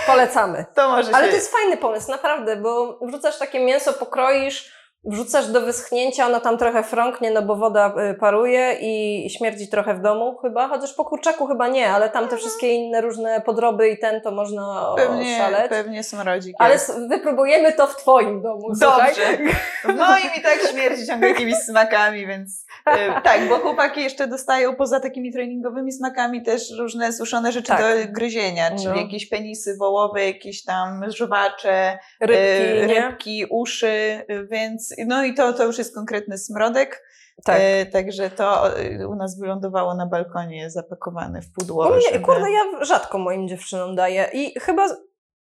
Polecamy. 0.08 0.66
To 0.76 0.90
może 0.90 1.16
Ale 1.16 1.26
się... 1.26 1.30
to 1.32 1.36
jest 1.38 1.52
fajny 1.52 1.78
pomysł, 1.78 2.12
naprawdę, 2.12 2.56
bo 2.56 3.00
wrzucasz 3.02 3.38
takie 3.40 3.60
mięso, 3.66 3.94
pokroisz, 3.94 4.72
wrzucasz 5.06 5.48
do 5.48 5.62
wyschnięcia, 5.62 6.26
ono 6.26 6.40
tam 6.40 6.58
trochę 6.58 6.84
frąknie, 6.84 7.32
no 7.32 7.42
bo 7.42 7.56
woda 7.56 7.94
y, 8.12 8.14
paruje 8.14 8.74
i 8.82 9.30
śmierdzi 9.30 9.68
trochę 9.68 9.94
w 9.94 10.02
domu 10.02 10.38
chyba, 10.42 10.68
chociaż 10.68 10.94
po 10.94 11.06
kurczaku 11.06 11.48
chyba 11.48 11.68
nie, 11.68 11.90
ale 11.90 12.10
tam 12.10 12.28
te 12.28 12.38
wszystkie 12.38 12.74
inne 12.74 13.02
różne 13.02 13.42
podroby 13.42 13.90
i 13.90 14.00
ten 14.00 14.22
to 14.22 14.32
można 14.32 14.94
Pewnie, 14.98 15.36
oszaleć. 15.36 15.70
pewnie 15.70 16.04
smrodzik 16.04 16.56
Ale 16.60 16.74
jest. 16.74 17.08
wypróbujemy 17.10 17.74
to 17.74 17.88
w 17.88 17.96
twoim 17.98 18.42
domu, 18.42 18.76
słuchaj. 18.76 19.08
Dobrze. 19.16 19.38
W 19.84 19.96
moim 19.98 20.30
i 20.40 20.42
tak 20.42 20.60
śmierdzi 20.72 21.08
ciągle 21.08 21.30
jakimiś 21.30 21.56
smakami, 21.56 22.28
więc 22.28 22.66
e, 22.86 23.22
tak, 23.22 23.50
bo 23.50 23.56
chłopaki 23.60 24.02
jeszcze 24.04 24.28
dostają 24.28 24.76
poza 24.76 25.00
takimi 25.00 25.34
treningowymi 25.34 25.92
smakami 25.92 26.44
też 26.44 26.72
różne 26.80 27.14
suszone 27.14 27.52
rzeczy 27.52 27.68
Tak. 27.68 27.80
do 27.80 28.14
gryzienia, 28.14 28.70
czyli 28.72 28.88
No. 28.88 28.96
jakieś 28.96 29.30
penisy 29.30 29.76
wołowe, 29.80 30.26
jakieś 30.26 30.64
tam 30.64 31.12
żuwacze, 31.12 32.00
Rybki, 32.22 32.88
nie? 32.88 33.02
rybki 33.02 33.46
uszy, 33.50 33.88
e, 34.28 34.44
więc 34.44 34.95
no 35.06 35.24
i 35.24 35.34
to, 35.34 35.54
to 35.54 35.64
już 35.64 35.78
jest 35.78 35.96
konkretny 35.96 36.38
smrodek. 36.38 37.04
Tak. 37.44 37.58
E, 37.60 37.86
także 37.86 38.30
to 38.30 38.80
e, 38.80 39.08
u 39.08 39.16
nas 39.16 39.40
wylądowało 39.40 39.96
na 39.96 40.06
balkonie 40.06 40.70
zapakowane 40.70 41.42
w 41.42 41.52
pudło. 41.52 41.88
U 41.88 41.94
mnie, 41.94 42.02
żeby- 42.12 42.26
kurde, 42.26 42.52
ja 42.52 42.86
rzadko 42.86 43.18
moim 43.18 43.48
dziewczynom 43.48 43.96
daję 43.96 44.30
i 44.34 44.60
chyba, 44.60 44.88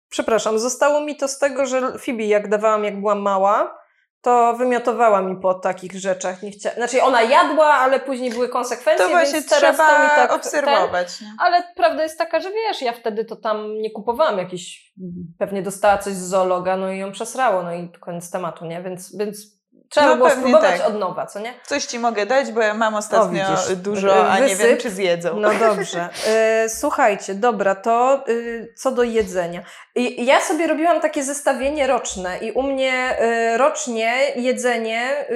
przepraszam, 0.08 0.58
zostało 0.58 1.00
mi 1.00 1.16
to 1.16 1.28
z 1.28 1.38
tego, 1.38 1.66
że 1.66 1.98
Fibi 1.98 2.28
jak 2.28 2.48
dawałam, 2.48 2.84
jak 2.84 3.00
byłam 3.00 3.20
mała, 3.20 3.81
to 4.22 4.54
wymiotowała 4.56 5.22
mi 5.22 5.36
po 5.36 5.54
takich 5.54 5.92
rzeczach. 5.92 6.42
Nie 6.42 6.50
chcia... 6.50 6.70
Znaczy 6.70 7.02
ona 7.02 7.22
jadła, 7.22 7.66
ale 7.66 8.00
później 8.00 8.30
były 8.30 8.48
konsekwencje, 8.48 9.04
To 9.06 9.10
właśnie 9.10 9.32
więc 9.32 9.48
teraz 9.48 9.76
trzeba 9.76 9.90
to 9.96 10.02
mi 10.02 10.08
tak 10.08 10.28
Ten... 10.30 10.36
obserwować. 10.38 11.20
nie? 11.20 11.26
Ale 11.38 11.62
prawda 11.76 12.02
jest 12.02 12.18
taka, 12.18 12.40
że 12.40 12.50
wiesz, 12.50 12.82
ja 12.82 12.92
wtedy 12.92 13.24
to 13.24 13.36
tam 13.36 13.74
nie 13.74 13.90
kupowałam 13.90 14.38
jakiś, 14.38 14.92
pewnie 15.38 15.62
dostała 15.62 15.98
coś 15.98 16.14
z 16.14 16.28
zoologa, 16.28 16.76
no 16.76 16.92
i 16.92 16.98
ją 16.98 17.12
przesrało, 17.12 17.62
no 17.62 17.74
i 17.74 17.88
koniec 18.00 18.30
tematu, 18.30 18.64
nie? 18.64 18.82
Więc, 18.82 19.16
więc 19.16 19.51
trzeba 19.92 20.06
No 20.06 20.12
by 20.12 20.16
było 20.18 20.30
spróbować 20.30 20.78
tak. 20.80 20.88
od 20.88 20.98
nowa, 20.98 21.26
co 21.26 21.38
nie? 21.40 21.54
Coś 21.66 21.84
ci 21.84 21.98
mogę 21.98 22.26
dać, 22.26 22.52
bo 22.52 22.60
ja 22.60 22.74
mam 22.74 22.94
ostatnio 22.94 23.44
widzisz. 23.50 23.76
dużo, 23.76 24.30
a 24.30 24.38
nie 24.38 24.48
Wysyp. 24.48 24.66
wiem, 24.66 24.78
czy 24.78 24.90
zjedzą. 24.90 25.36
No 25.40 25.50
dobrze. 25.68 26.08
E, 26.26 26.68
słuchajcie, 26.68 27.34
dobra, 27.34 27.74
to 27.74 28.24
y, 28.28 28.74
co 28.76 28.90
do 28.90 29.02
jedzenia. 29.02 29.62
I, 29.94 30.26
ja 30.26 30.40
sobie 30.40 30.66
robiłam 30.66 31.00
takie 31.00 31.22
zestawienie 31.24 31.86
roczne 31.86 32.38
i 32.38 32.52
u 32.52 32.62
mnie 32.62 33.16
y, 33.54 33.58
rocznie 33.58 34.14
jedzenie, 34.36 35.26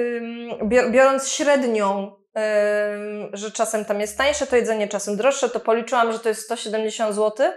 biorąc 0.91 1.29
średnią, 1.29 2.17
że 3.33 3.51
czasem 3.51 3.85
tam 3.85 3.99
jest 4.01 4.17
tańsze 4.17 4.47
to 4.47 4.55
jedzenie, 4.55 4.87
czasem 4.87 5.17
droższe, 5.17 5.49
to 5.49 5.59
policzyłam, 5.59 6.11
że 6.13 6.19
to 6.19 6.29
jest 6.29 6.41
170 6.41 7.15
zł. 7.15 7.47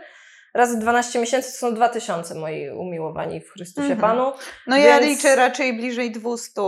Razy 0.54 0.78
12 0.78 1.20
miesięcy 1.20 1.52
to 1.52 1.58
są 1.58 1.74
2000 1.74 2.34
moi 2.34 2.70
umiłowani 2.70 3.40
w 3.40 3.50
Chrystusie 3.50 3.92
Mhm. 3.92 4.00
Panu. 4.00 4.32
No 4.66 4.76
ja 4.76 5.00
Więc- 5.00 5.12
liczę 5.12 5.36
raczej 5.36 5.76
bliżej 5.76 6.10
200. 6.10 6.62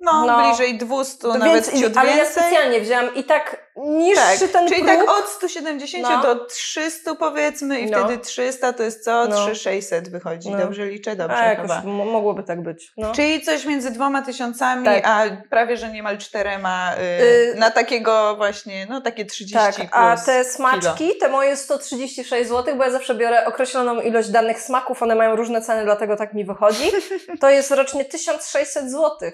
No, 0.00 0.26
No. 0.26 0.38
bliżej 0.48 0.78
200, 0.78 1.18
To 1.18 1.34
nawet 1.34 1.52
więc, 1.70 1.82
ciut 1.82 1.96
ale 1.96 2.10
ja 2.10 2.16
więcej. 2.16 2.32
specjalnie 2.42 2.80
wzięłam 2.80 3.14
i 3.14 3.24
tak 3.24 3.68
niższy 3.76 4.38
tak, 4.40 4.50
ten 4.52 4.68
czyli 4.68 4.82
próg, 4.84 4.96
tak 4.98 5.10
od 5.10 5.28
170 5.28 6.02
No. 6.08 6.22
do 6.22 6.44
300 6.44 7.14
powiedzmy 7.14 7.80
i 7.80 7.90
No. 7.90 7.98
wtedy 7.98 8.18
300 8.18 8.72
to 8.72 8.82
jest 8.82 9.04
co? 9.04 9.26
No. 9.26 9.36
3600 9.36 10.08
wychodzi. 10.08 10.50
No. 10.50 10.58
Dobrze 10.58 10.86
liczę? 10.86 11.16
Dobrze 11.16 11.36
a, 11.36 11.56
chyba. 11.62 11.82
mogłoby 11.84 12.42
tak 12.42 12.62
być. 12.62 12.92
No. 12.96 13.12
Czyli 13.12 13.42
coś 13.42 13.64
między 13.64 13.90
dwoma 13.90 14.22
tysiącami, 14.22 14.84
Tak. 14.84 15.02
a 15.06 15.24
prawie, 15.50 15.76
że 15.76 15.88
niemal 15.90 16.18
czterema 16.18 16.94
y, 16.94 17.22
Y, 17.24 17.54
na 17.58 17.70
takiego 17.70 18.36
właśnie, 18.36 18.86
no 18.90 19.00
takie 19.00 19.24
30 19.24 19.58
Tak, 19.58 19.74
plus. 19.76 19.88
a 19.92 20.16
te 20.16 20.44
smaczki, 20.44 21.16
te 21.20 21.28
moje 21.28 21.56
136 21.56 22.48
zł, 22.48 22.76
bo 22.76 22.84
ja 22.84 22.90
zawsze 22.90 23.14
biorę 23.14 23.46
określoną 23.46 24.00
ilość 24.00 24.28
danych 24.28 24.60
smaków, 24.60 25.02
one 25.02 25.14
mają 25.14 25.36
różne 25.36 25.62
ceny, 25.62 25.84
dlatego 25.84 26.16
tak 26.16 26.34
mi 26.34 26.44
wychodzi. 26.44 26.90
To 27.40 27.50
jest 27.50 27.70
rocznie 27.70 28.04
1600 28.04 28.90
zł. 28.90 29.30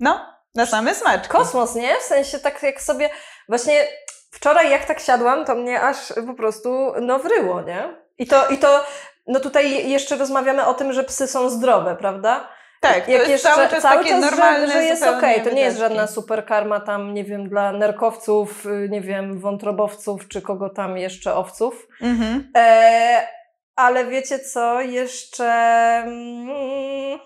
No, 0.00 0.26
na 0.54 0.66
same 0.66 0.94
smaczki. 0.94 1.28
Kosmos, 1.28 1.74
nie? 1.74 1.96
W 1.96 2.02
sensie 2.02 2.38
tak 2.38 2.62
jak 2.62 2.80
sobie 2.80 3.10
właśnie 3.48 3.86
wczoraj 4.30 4.70
jak 4.70 4.84
tak 4.84 5.00
siadłam, 5.00 5.44
to 5.44 5.54
mnie 5.54 5.82
aż 5.82 5.96
po 6.26 6.34
prostu 6.34 6.92
no 7.00 7.18
wryło, 7.18 7.62
nie? 7.62 7.96
I 8.18 8.26
to, 8.26 8.48
i 8.48 8.58
to 8.58 8.84
no 9.26 9.40
tutaj 9.40 9.88
jeszcze 9.90 10.16
rozmawiamy 10.16 10.66
o 10.66 10.74
tym, 10.74 10.92
że 10.92 11.04
psy 11.04 11.26
są 11.26 11.50
zdrowe, 11.50 11.96
prawda? 11.96 12.48
Tak, 12.80 12.92
to 12.92 12.98
jak 12.98 13.08
jest 13.08 13.30
jeszcze 13.30 13.48
cały 13.48 13.68
czas 13.68 13.82
takie 13.82 14.08
że- 14.08 14.18
normalne 14.18 14.72
że, 14.72 14.84
jest 14.84 15.02
zupełnie 15.02 15.18
okej, 15.18 15.42
to 15.42 15.50
nie 15.50 15.62
jest 15.62 15.78
żadna 15.78 16.06
super 16.06 16.46
karma 16.46 16.80
tam, 16.80 17.14
nie 17.14 17.24
wiem, 17.24 17.48
dla 17.48 17.72
nerkowców, 17.72 18.66
y, 18.66 18.88
nie 18.90 19.00
wiem, 19.00 19.40
wątrobowców, 19.40 20.28
czy 20.28 20.42
kogo 20.42 20.70
tam 20.70 20.98
jeszcze 20.98 21.34
owców. 21.34 21.86
Mhm. 22.02 22.52
E, 22.56 23.28
ale 23.76 24.06
wiecie 24.06 24.38
co, 24.38 24.80
jeszcze. 24.80 25.44
Mm, 26.06 27.18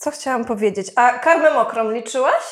co 0.00 0.10
chciałam 0.10 0.44
powiedzieć? 0.44 0.92
A 0.96 1.18
karmę 1.18 1.50
mokrą 1.50 1.90
liczyłaś? 1.90 2.42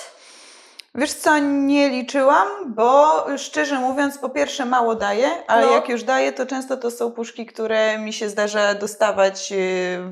Wiesz 0.99 1.13
co, 1.13 1.39
nie 1.39 1.89
liczyłam, 1.89 2.49
bo 2.67 3.25
szczerze 3.37 3.79
mówiąc, 3.79 4.19
po 4.19 4.29
pierwsze 4.29 4.65
mało 4.65 4.95
daję, 4.95 5.29
ale 5.47 5.67
No. 5.67 5.73
jak 5.73 5.89
już 5.89 6.03
daję, 6.03 6.33
to 6.33 6.47
często 6.47 6.77
to 6.77 6.91
są 6.91 7.11
puszki, 7.13 7.47
które 7.47 7.99
mi 7.99 8.13
się 8.13 8.29
zdarza 8.29 8.75
dostawać 8.75 9.51
yy, 9.51 9.57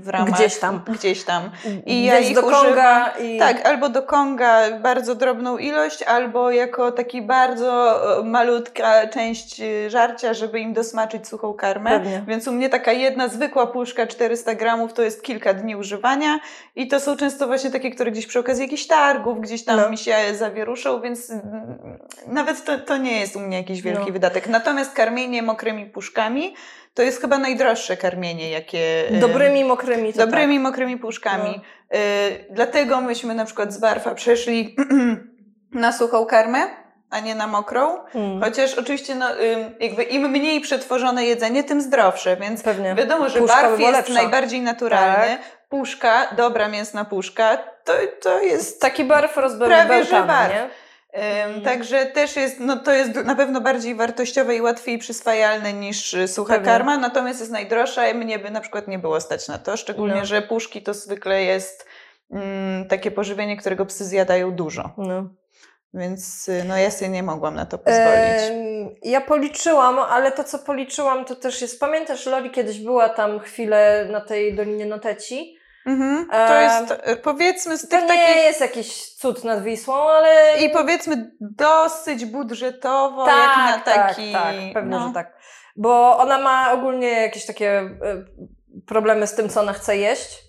w 0.00 0.08
ramach... 0.08 0.30
Gdzieś 0.30 0.58
tam. 0.58 0.80
Gdzieś 0.88 1.24
tam. 1.24 1.50
I 1.86 2.04
ja 2.04 2.18
ich 2.18 2.34
do 2.34 2.42
Konga 2.42 3.08
i. 3.20 3.38
Tak, 3.38 3.66
albo 3.66 3.88
do 3.88 4.02
Konga 4.02 4.78
bardzo 4.78 5.14
drobną 5.14 5.58
ilość, 5.58 6.02
albo 6.02 6.50
jako 6.50 6.92
taki 6.92 7.22
bardzo 7.22 8.00
e, 8.20 8.24
malutka 8.24 9.06
część 9.06 9.60
e, 9.60 9.90
żarcia, 9.90 10.34
żeby 10.34 10.60
im 10.60 10.72
dosmaczyć 10.72 11.28
suchą 11.28 11.54
karmę. 11.54 11.90
Pewnie. 11.90 12.24
Więc 12.28 12.48
u 12.48 12.52
mnie 12.52 12.68
taka 12.68 12.92
jedna 12.92 13.28
zwykła 13.28 13.66
puszka 13.66 14.06
400 14.06 14.54
gramów 14.54 14.92
to 14.92 15.02
jest 15.02 15.22
kilka 15.22 15.54
dni 15.54 15.76
używania 15.76 16.38
i 16.76 16.88
to 16.88 17.00
są 17.00 17.16
często 17.16 17.46
właśnie 17.46 17.70
takie, 17.70 17.90
które 17.90 18.10
gdzieś 18.10 18.26
przy 18.26 18.38
okazji 18.38 18.62
jakichś 18.62 18.86
targów, 18.86 19.40
gdzieś 19.40 19.64
tam 19.64 19.80
No. 19.80 19.90
mi 19.90 19.98
się 19.98 20.16
zawieruszą, 20.34 20.75
więc 21.00 21.30
mm, 21.30 21.98
nawet 22.26 22.64
to, 22.64 22.78
to 22.78 22.96
nie 22.96 23.20
jest 23.20 23.36
u 23.36 23.40
mnie 23.40 23.56
jakiś 23.56 23.82
wielki 23.82 24.06
No. 24.06 24.12
wydatek. 24.12 24.46
Natomiast 24.46 24.92
karmienie 24.92 25.42
mokrymi 25.42 25.86
puszkami 25.86 26.54
to 26.94 27.02
jest 27.02 27.20
chyba 27.20 27.38
najdroższe 27.38 27.96
karmienie, 27.96 28.50
jakie... 28.50 29.08
e, 29.10 29.20
Dobrymi, 29.20 29.64
mokrymi. 29.64 30.12
To 30.12 30.18
Dobrymi, 30.18 30.60
mokrymi 30.60 30.96
puszkami. 30.98 31.60
No. 31.92 31.98
Y, 31.98 32.44
dlatego 32.50 33.00
myśmy 33.00 33.34
na 33.34 33.44
przykład 33.44 33.72
z 33.72 33.78
Barfa 33.78 34.14
przeszli 34.14 34.76
na 35.72 35.92
suchą 35.92 36.26
karmę, 36.26 36.58
a 37.10 37.20
nie 37.20 37.34
na 37.34 37.46
mokrą. 37.46 37.98
Mm. 38.14 38.40
Chociaż 38.42 38.74
oczywiście 38.74 39.14
no, 39.14 39.26
jakby 39.80 40.02
im 40.02 40.28
mniej 40.30 40.60
przetworzone 40.60 41.24
jedzenie, 41.24 41.64
tym 41.64 41.80
zdrowsze, 41.80 42.36
więc 42.36 42.62
Pewnie. 42.62 42.94
wiadomo, 42.94 43.28
że 43.28 43.38
Puszka 43.38 43.62
by 43.70 43.76
była 43.76 43.88
jest 43.90 43.92
lepsza. 44.08 44.14
najbardziej 44.22 44.60
naturalny. 44.60 45.38
Puszka, 45.68 46.34
dobra 46.36 46.68
mięsna 46.68 47.04
puszka, 47.04 47.58
to, 47.84 47.92
to 48.22 48.40
jest 48.40 48.80
Taki 48.80 49.04
barw 49.04 49.36
rozbełtany, 49.36 49.86
Prawie, 49.86 50.04
że 50.04 50.22
barw. 50.22 50.54
nie? 50.54 50.68
Mm. 51.12 51.62
Także 51.62 52.06
też 52.06 52.36
jest, 52.36 52.60
no 52.60 52.76
to 52.76 52.92
jest 52.92 53.14
na 53.14 53.34
pewno 53.34 53.60
bardziej 53.60 53.94
wartościowe 53.94 54.56
i 54.56 54.60
łatwiej 54.60 54.98
przyswajalne 54.98 55.72
niż 55.72 56.14
y, 56.14 56.28
sucha 56.28 56.54
Pewnie. 56.54 56.66
karma, 56.72 56.96
natomiast 56.98 57.40
jest 57.40 57.52
najdroższa 57.52 58.08
i 58.08 58.14
mnie 58.14 58.38
by 58.38 58.50
na 58.50 58.60
przykład 58.60 58.88
nie 58.88 58.98
było 58.98 59.20
stać 59.20 59.48
na 59.48 59.58
to, 59.58 59.76
szczególnie, 59.76 60.14
No. 60.18 60.24
że 60.24 60.42
puszki 60.42 60.82
to 60.82 60.94
zwykle 60.94 61.42
jest 61.42 61.86
mm, 62.32 62.88
takie 62.88 63.10
pożywienie, 63.10 63.56
którego 63.56 63.86
psy 63.86 64.04
zjadają 64.04 64.52
dużo, 64.52 64.90
więc 65.94 66.48
y, 66.48 66.64
no 66.68 66.76
ja 66.78 66.90
sobie 66.90 67.08
nie 67.10 67.22
mogłam 67.22 67.54
na 67.54 67.66
to 67.66 67.78
pozwolić. 67.78 68.42
Ja 69.02 69.20
policzyłam, 69.20 69.98
ale 69.98 70.32
to 70.32 70.44
co 70.44 70.58
policzyłam 70.58 71.24
to 71.24 71.36
też 71.36 71.62
jest. 71.62 71.80
Pamiętasz, 71.80 72.26
Loli 72.26 72.50
kiedyś 72.50 72.78
była 72.80 73.08
tam 73.08 73.40
chwilę 73.40 74.06
na 74.10 74.20
tej 74.20 74.54
Dolinie 74.54 74.86
Noteci? 74.86 75.55
Mhm. 75.86 76.26
To 76.30 76.58
e, 76.58 76.62
jest 76.62 77.08
y, 77.08 77.16
powiedzmy 77.16 77.78
z 77.78 77.82
To 77.82 77.88
tych 77.88 78.02
nie 78.02 78.08
takich 78.08 78.36
jest 78.36 78.60
jakiś 78.60 79.14
cud 79.14 79.44
nad 79.44 79.62
Wisłą, 79.62 79.94
ale. 79.94 80.58
i 80.58 80.70
powiedzmy 80.70 81.30
dosyć 81.40 82.24
budżetowo 82.24 83.24
tak, 83.24 83.34
jak 83.36 83.56
na 83.56 83.94
taki... 83.94 84.32
tak, 84.32 84.42
tak, 84.42 84.54
pewnie, 84.74 84.90
no. 84.90 85.08
że 85.08 85.14
tak. 85.14 85.36
Bo 85.76 86.18
ona 86.18 86.38
ma 86.38 86.72
ogólnie 86.72 87.08
jakieś 87.08 87.46
takie 87.46 87.70
e, 87.70 88.24
problemy 88.86 89.26
z 89.26 89.34
tym, 89.34 89.48
co 89.48 89.60
ona 89.60 89.72
chce 89.72 89.96
jeść. 89.96 90.46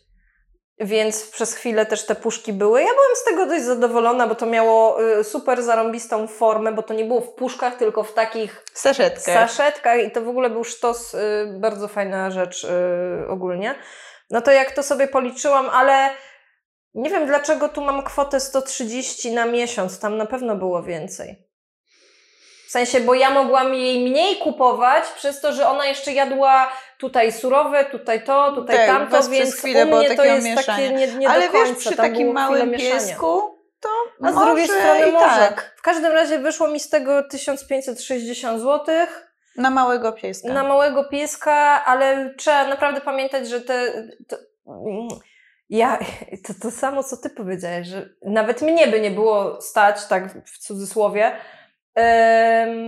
Więc 0.79 1.29
przez 1.29 1.53
chwilę 1.53 1.85
też 1.85 2.05
te 2.05 2.15
puszki 2.15 2.53
były. 2.53 2.81
Ja 2.81 2.87
byłam 2.87 3.15
z 3.15 3.23
tego 3.23 3.45
dość 3.45 3.63
zadowolona, 3.63 4.27
bo 4.27 4.35
to 4.35 4.45
miało 4.45 5.03
e, 5.19 5.23
super 5.23 5.63
zarąbistą 5.63 6.27
formę, 6.27 6.71
bo 6.71 6.83
to 6.83 6.93
nie 6.93 7.05
było 7.05 7.21
w 7.21 7.33
puszkach, 7.33 7.75
tylko 7.75 8.03
w 8.03 8.13
takich 8.13 8.63
Saszetkę. 8.73 9.33
saszetkach 9.33 9.99
i 9.99 10.11
to 10.11 10.21
w 10.21 10.29
ogóle 10.29 10.49
był 10.49 10.63
sztos, 10.63 11.15
bardzo 11.59 11.87
fajna 11.87 12.31
rzecz 12.31 12.67
ogólnie. 13.29 13.75
No 14.29 14.41
to 14.41 14.51
jak 14.51 14.71
to 14.71 14.83
sobie 14.83 15.07
policzyłam, 15.07 15.69
ale 15.69 16.09
nie 16.93 17.09
wiem 17.09 17.25
dlaczego 17.25 17.69
tu 17.69 17.81
mam 17.81 18.03
kwotę 18.03 18.39
130 18.39 19.31
na 19.31 19.45
miesiąc, 19.45 19.99
tam 19.99 20.17
na 20.17 20.25
pewno 20.25 20.55
było 20.55 20.83
więcej. 20.83 21.47
W 22.67 22.71
sensie, 22.71 22.99
bo 22.99 23.13
ja 23.13 23.29
mogłam 23.29 23.73
jej 23.73 24.09
mniej 24.09 24.35
kupować 24.37 25.03
przez 25.15 25.41
to, 25.41 25.53
że 25.53 25.67
ona 25.67 25.85
jeszcze 25.85 26.13
jadła 26.13 26.71
tutaj 26.99 27.31
surowe, 27.31 27.85
tutaj 27.85 28.23
to, 28.23 28.51
tutaj 28.51 28.77
Tak, 28.77 28.87
tamto, 28.87 29.29
więc 29.29 29.55
chwilę 29.55 29.85
u 29.85 29.95
mnie 29.97 30.15
to 30.15 30.25
jest 30.25 30.47
takie 30.47 30.55
mieszania. 30.55 30.89
nie, 30.91 31.07
nie 31.07 31.29
Ale 31.29 31.45
do 31.45 31.51
końca. 31.51 31.67
wiesz, 31.69 31.77
przy 31.77 31.95
tam 31.95 32.11
takim 32.11 32.33
małym 32.33 32.71
piesku 32.71 33.57
to 33.79 33.89
A 34.23 34.31
z 34.31 34.35
drugiej 34.35 34.65
strony 34.67 35.11
może. 35.11 35.35
tak. 35.35 35.75
W 35.77 35.81
każdym 35.81 36.11
razie 36.11 36.39
wyszło 36.39 36.67
mi 36.67 36.79
z 36.79 36.89
tego 36.89 37.23
1560 37.23 38.61
złotych. 38.61 39.26
Na 39.57 39.69
małego 39.69 40.11
pieska. 40.11 40.53
na 40.53 40.63
małego 40.63 41.03
pieska, 41.03 41.85
ale 41.85 42.33
trzeba 42.37 42.67
naprawdę 42.67 43.01
pamiętać, 43.01 43.49
że 43.49 43.61
te. 43.61 44.07
To, 44.27 44.37
ja, 45.69 45.99
to, 46.47 46.53
to 46.61 46.71
samo, 46.71 47.03
co 47.03 47.17
ty 47.17 47.29
powiedziałeś, 47.29 47.87
że 47.87 48.09
nawet 48.25 48.61
mnie 48.61 48.87
by 48.87 49.01
nie 49.01 49.11
było 49.11 49.61
stać, 49.61 50.05
tak 50.05 50.45
w 50.45 50.57
cudzysłowie, 50.57 51.31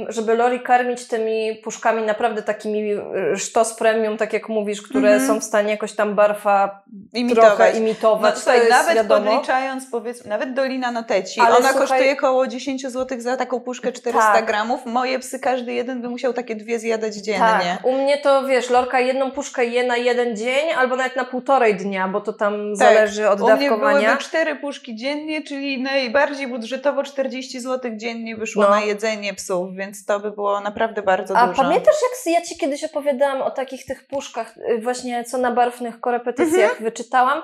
żeby 0.09 0.35
Lori 0.35 0.59
karmić 0.59 1.07
tymi 1.07 1.55
puszkami 1.63 2.01
naprawdę 2.03 2.43
takimi 2.43 2.93
e, 2.93 3.01
sztos 3.37 3.73
premium, 3.73 4.17
tak 4.17 4.33
jak 4.33 4.49
mówisz, 4.49 4.81
które 4.81 5.09
Mhm. 5.11 5.27
są 5.27 5.39
w 5.39 5.43
stanie 5.43 5.71
jakoś 5.71 5.93
tam 5.93 6.15
barfa 6.15 6.81
Imitować. 7.13 7.55
trochę 7.55 7.71
No 7.73 7.79
imitować. 7.79 8.33
to 8.33 8.39
słuchaj, 8.39 8.57
jest 8.59 8.71
nawet 8.71 8.95
wiadomo. 8.95 9.31
podliczając, 9.31 9.85
powiedzmy, 9.91 10.29
nawet 10.29 10.53
Dolina 10.53 10.91
Noteci, 10.91 11.39
Ale 11.41 11.49
ona 11.57 11.69
słuchaj- 11.69 11.87
kosztuje 11.87 12.13
około 12.13 12.47
10 12.47 12.89
zł 12.89 13.19
za 13.21 13.37
taką 13.37 13.59
puszkę 13.59 13.91
400 13.91 14.33
Tak. 14.33 14.45
gramów. 14.45 14.85
Moje 14.85 15.19
psy, 15.19 15.39
każdy 15.39 15.73
jeden 15.73 16.01
by 16.01 16.09
musiał 16.09 16.33
takie 16.33 16.55
dwie 16.55 16.79
zjadać 16.79 17.15
dziennie. 17.15 17.39
Tak, 17.39 17.85
u 17.85 17.91
mnie 17.91 18.17
to 18.17 18.45
wiesz, 18.47 18.69
Lorka 18.69 18.99
jedną 18.99 19.31
puszkę 19.31 19.65
je 19.65 19.83
na 19.83 19.97
jeden 19.97 20.37
dzień 20.37 20.69
albo 20.77 20.95
nawet 20.95 21.15
na 21.15 21.25
półtorej 21.25 21.75
dnia, 21.75 22.07
bo 22.07 22.21
to 22.21 22.33
tam 22.33 22.75
zależy 22.75 23.29
od 23.29 23.39
Tak. 23.39 23.47
U 23.47 23.57
mnie 23.57 23.69
dawkowania. 23.69 23.99
byłyby 23.99 24.23
cztery 24.23 24.55
puszki 24.55 24.95
dziennie, 24.95 25.41
czyli 25.41 25.81
najbardziej 25.81 26.47
budżetowo 26.47 27.03
40 27.03 27.59
zł 27.59 27.91
dziennie 27.95 28.35
wyszło 28.35 28.63
No. 28.63 28.69
na 28.69 28.81
jedzenie 28.99 29.33
psów, 29.33 29.75
więc 29.75 30.05
to 30.05 30.19
by 30.19 30.31
było 30.31 30.61
naprawdę 30.61 31.01
bardzo 31.01 31.37
A 31.37 31.47
dużo. 31.47 31.63
pamiętasz, 31.63 31.95
jak 32.25 32.33
ja 32.35 32.41
ci 32.41 32.57
kiedyś 32.57 32.83
opowiadałam 32.83 33.41
o 33.41 33.51
takich 33.51 33.85
tych 33.85 34.07
puszkach, 34.07 34.57
y, 34.57 34.81
właśnie 34.81 35.23
co 35.23 35.37
na 35.37 35.51
barwnych 35.51 35.99
korepetycjach 35.99 36.81
wyczytałam? 36.81 37.41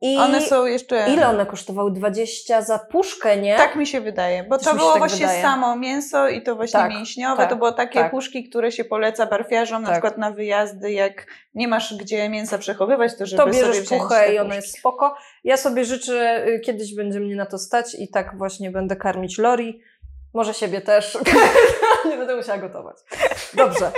I 0.00 0.16
One 0.18 0.40
są 0.40 0.66
jeszcze... 0.66 1.06
ile 1.08 1.28
one 1.28 1.46
kosztowały? 1.46 1.92
20 1.92 2.62
za 2.62 2.78
puszkę, 2.78 3.36
nie? 3.36 3.56
Tak 3.56 3.76
mi 3.76 3.86
się 3.86 4.00
wydaje, 4.00 4.44
bo 4.44 4.58
Też 4.58 4.66
to 4.66 4.74
było 4.74 4.90
tak 4.90 4.98
właśnie 4.98 5.26
wydaje. 5.26 5.42
samo 5.42 5.76
mięso 5.76 6.28
i 6.28 6.42
to 6.42 6.56
właśnie 6.56 6.80
Tak, 6.80 6.90
mięśniowe. 6.90 7.36
tak, 7.36 7.50
to 7.50 7.56
było 7.56 7.72
takie 7.72 7.98
tak. 8.00 8.10
puszki, 8.10 8.48
które 8.48 8.72
się 8.72 8.84
poleca 8.84 9.26
barfiarzom, 9.26 9.82
na 9.82 9.88
Tak. 9.88 9.94
przykład 9.96 10.18
na 10.18 10.30
wyjazdy, 10.30 10.92
jak 10.92 11.26
nie 11.54 11.68
masz 11.68 11.94
gdzie 11.96 12.28
mięsa 12.28 12.58
przechowywać, 12.58 13.16
to 13.18 13.26
żeby 13.26 13.42
to 13.42 13.48
sobie 13.52 13.66
bierzesz 13.66 13.80
wziąć 13.86 14.02
puchę 14.02 14.34
i 14.34 14.38
ona 14.38 14.54
jest 14.54 14.78
spoko. 14.78 15.16
Ja 15.44 15.56
sobie 15.56 15.84
życzę, 15.84 16.46
y, 16.48 16.60
kiedyś 16.60 16.94
będzie 16.96 17.20
mnie 17.20 17.36
na 17.36 17.46
to 17.46 17.58
stać 17.58 17.94
i 17.98 18.08
tak 18.08 18.38
właśnie 18.38 18.70
będę 18.70 18.96
karmić 18.96 19.38
Lori. 19.38 19.80
Może 20.34 20.54
siebie 20.54 20.80
też. 20.80 21.18
Nie 22.10 22.16
będę 22.16 22.36
musiała 22.36 22.58
gotować. 22.58 22.96
Dobrze. 23.54 23.90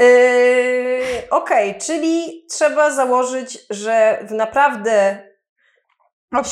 Yy, 0.00 1.30
Okej, 1.30 1.78
czyli 1.86 2.46
trzeba 2.50 2.90
założyć, 2.90 3.58
że 3.70 4.18
w 4.28 4.30
naprawdę 4.32 5.18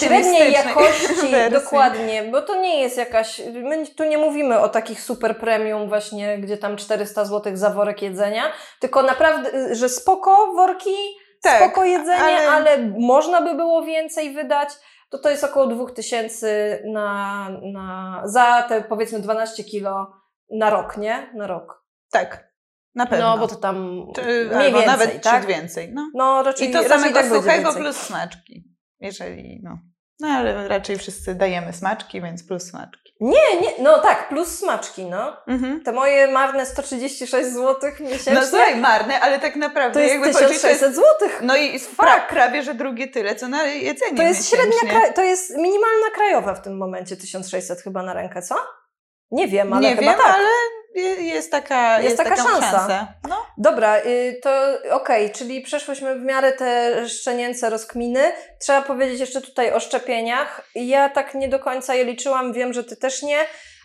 średniej 0.01 0.53
jakości, 0.53 1.07
wersji. 1.31 1.51
dokładnie, 1.53 2.23
bo 2.23 2.43
to 2.43 2.55
nie 2.55 2.81
jest 2.81 2.97
jakaś, 2.97 3.43
my 3.55 3.87
tu 3.87 4.05
nie 4.05 4.19
mówimy 4.19 4.61
o 4.61 4.69
takich 4.69 5.01
super 5.01 5.39
premium 5.39 5.89
właśnie, 5.89 6.39
gdzie 6.39 6.57
tam 6.57 6.77
400 6.77 7.25
zł 7.25 7.57
za 7.57 7.71
worek 7.71 8.03
jedzenia, 8.03 8.53
tylko 8.81 9.03
naprawdę, 9.03 9.75
że 9.75 9.89
spoko 9.89 10.53
worki, 10.57 10.95
Tak, 11.43 11.57
spoko 11.63 11.85
jedzenie, 11.85 12.23
ale... 12.23 12.49
ale- 12.51 12.79
można 12.99 13.41
by 13.41 13.55
było 13.55 13.83
więcej 13.83 14.33
wydać, 14.33 14.69
to 15.13 15.19
to 15.19 15.31
jest 15.31 15.45
około 15.45 15.67
2000 15.67 16.83
na, 16.85 17.49
na, 17.73 18.21
za 18.25 18.63
te 18.63 18.83
powiedzmy 18.83 19.21
12 19.21 19.65
kilo 19.65 20.13
na 20.51 20.71
rok, 20.71 20.97
nie? 20.97 21.31
Na 21.35 21.47
rok. 21.47 21.85
Tak, 22.11 22.53
na 22.95 23.07
pewno. 23.07 23.37
No, 23.37 23.39
bo 23.39 23.49
to 23.49 23.57
tam 23.57 24.07
Czy, 24.15 24.23
mniej 24.23 24.67
albo 24.67 24.79
więcej, 24.79 24.87
nawet 24.87 25.23
tak? 25.23 25.47
więcej. 25.47 25.93
No. 25.95 26.11
No, 26.15 26.43
raczej, 26.43 26.69
I 26.69 26.73
to 26.73 26.83
raczej 26.83 26.99
samego 26.99 27.15
tak 27.15 27.29
suchego 27.29 27.73
plus 27.73 27.97
smaczki. 27.97 28.65
Jeżeli, 29.01 29.61
no. 29.63 29.79
No 30.21 30.29
ale 30.29 30.69
raczej 30.69 30.99
wszyscy 30.99 31.35
dajemy 31.35 31.73
smaczki, 31.73 32.23
więc 32.23 32.47
plus 32.47 32.63
smaczki. 32.63 33.03
Nie, 33.21 33.61
nie, 33.61 33.71
no 33.79 33.99
tak, 33.99 34.29
plus 34.29 34.59
smaczki, 34.59 35.05
no. 35.05 35.37
Mhm. 35.47 35.83
Te 35.85 35.93
moje 35.93 36.29
marne 36.29 36.67
136 36.67 37.49
zł 37.49 37.91
miesięcznie 38.01 38.33
No 38.35 38.47
słuchaj, 38.47 38.77
marne, 38.77 39.21
ale 39.21 39.39
tak 39.39 39.57
naprawdę 39.57 39.95
to 39.95 40.01
jest 40.01 40.13
jakby 40.15 40.33
policzyć, 40.33 40.61
to 40.63 40.69
jest 40.69 40.81
1600 40.81 40.95
zł. 40.95 41.29
No 41.47 41.57
i 41.57 41.81
pra, 41.97 42.21
prawie, 42.21 42.63
że 42.63 42.75
drugie 42.75 43.09
tyle, 43.09 43.35
co 43.37 43.49
na 43.49 43.63
jedzenie 43.67 44.17
To 44.17 44.23
jest 44.23 44.51
średnia, 44.51 44.67
miesięcznie. 44.83 45.13
to 45.13 45.23
jest 45.23 45.51
minimalna 45.57 46.11
krajowa 46.15 46.55
w 46.55 46.63
tym 46.63 46.77
momencie 46.77 47.17
1600 47.17 47.81
chyba 47.81 48.03
na 48.03 48.15
rękę, 48.15 48.43
co? 48.43 48.55
Nie 49.31 49.49
wiem, 49.49 49.73
ale 49.73 49.83
Nie 49.83 49.97
chyba 49.97 50.03
wiem, 50.13 50.21
tak. 50.21 50.35
ale 50.35 50.49
jest 51.19 51.51
taka, 51.51 51.93
Jest 51.95 52.05
jest 52.05 52.17
taka 52.17 52.31
taka 52.37 52.43
szansa. 52.43 52.71
szansa. 52.71 53.07
No. 53.29 53.47
Dobra, 53.59 53.99
y, 53.99 54.41
to 54.43 54.51
okej, 54.91 55.31
czyli 55.31 55.61
przeszłyśmy 55.61 56.15
w 56.15 56.23
miarę 56.23 56.53
te 56.53 56.93
szczenięce 57.09 57.71
rozkminy. 57.71 58.33
Trzeba 58.61 58.83
powiedzieć 58.83 59.21
jeszcze 59.21 59.41
tutaj 59.41 59.73
o 59.73 59.81
szczepieniach. 59.81 60.69
Ja 60.75 61.09
tak 61.09 61.35
nie 61.35 61.49
do 61.49 61.59
końca 61.59 61.95
je 61.95 62.05
liczyłam, 62.05 62.53
wiem, 62.53 62.73
że 62.73 62.85
ty 62.85 62.97
też 62.97 63.23
nie, 63.23 63.39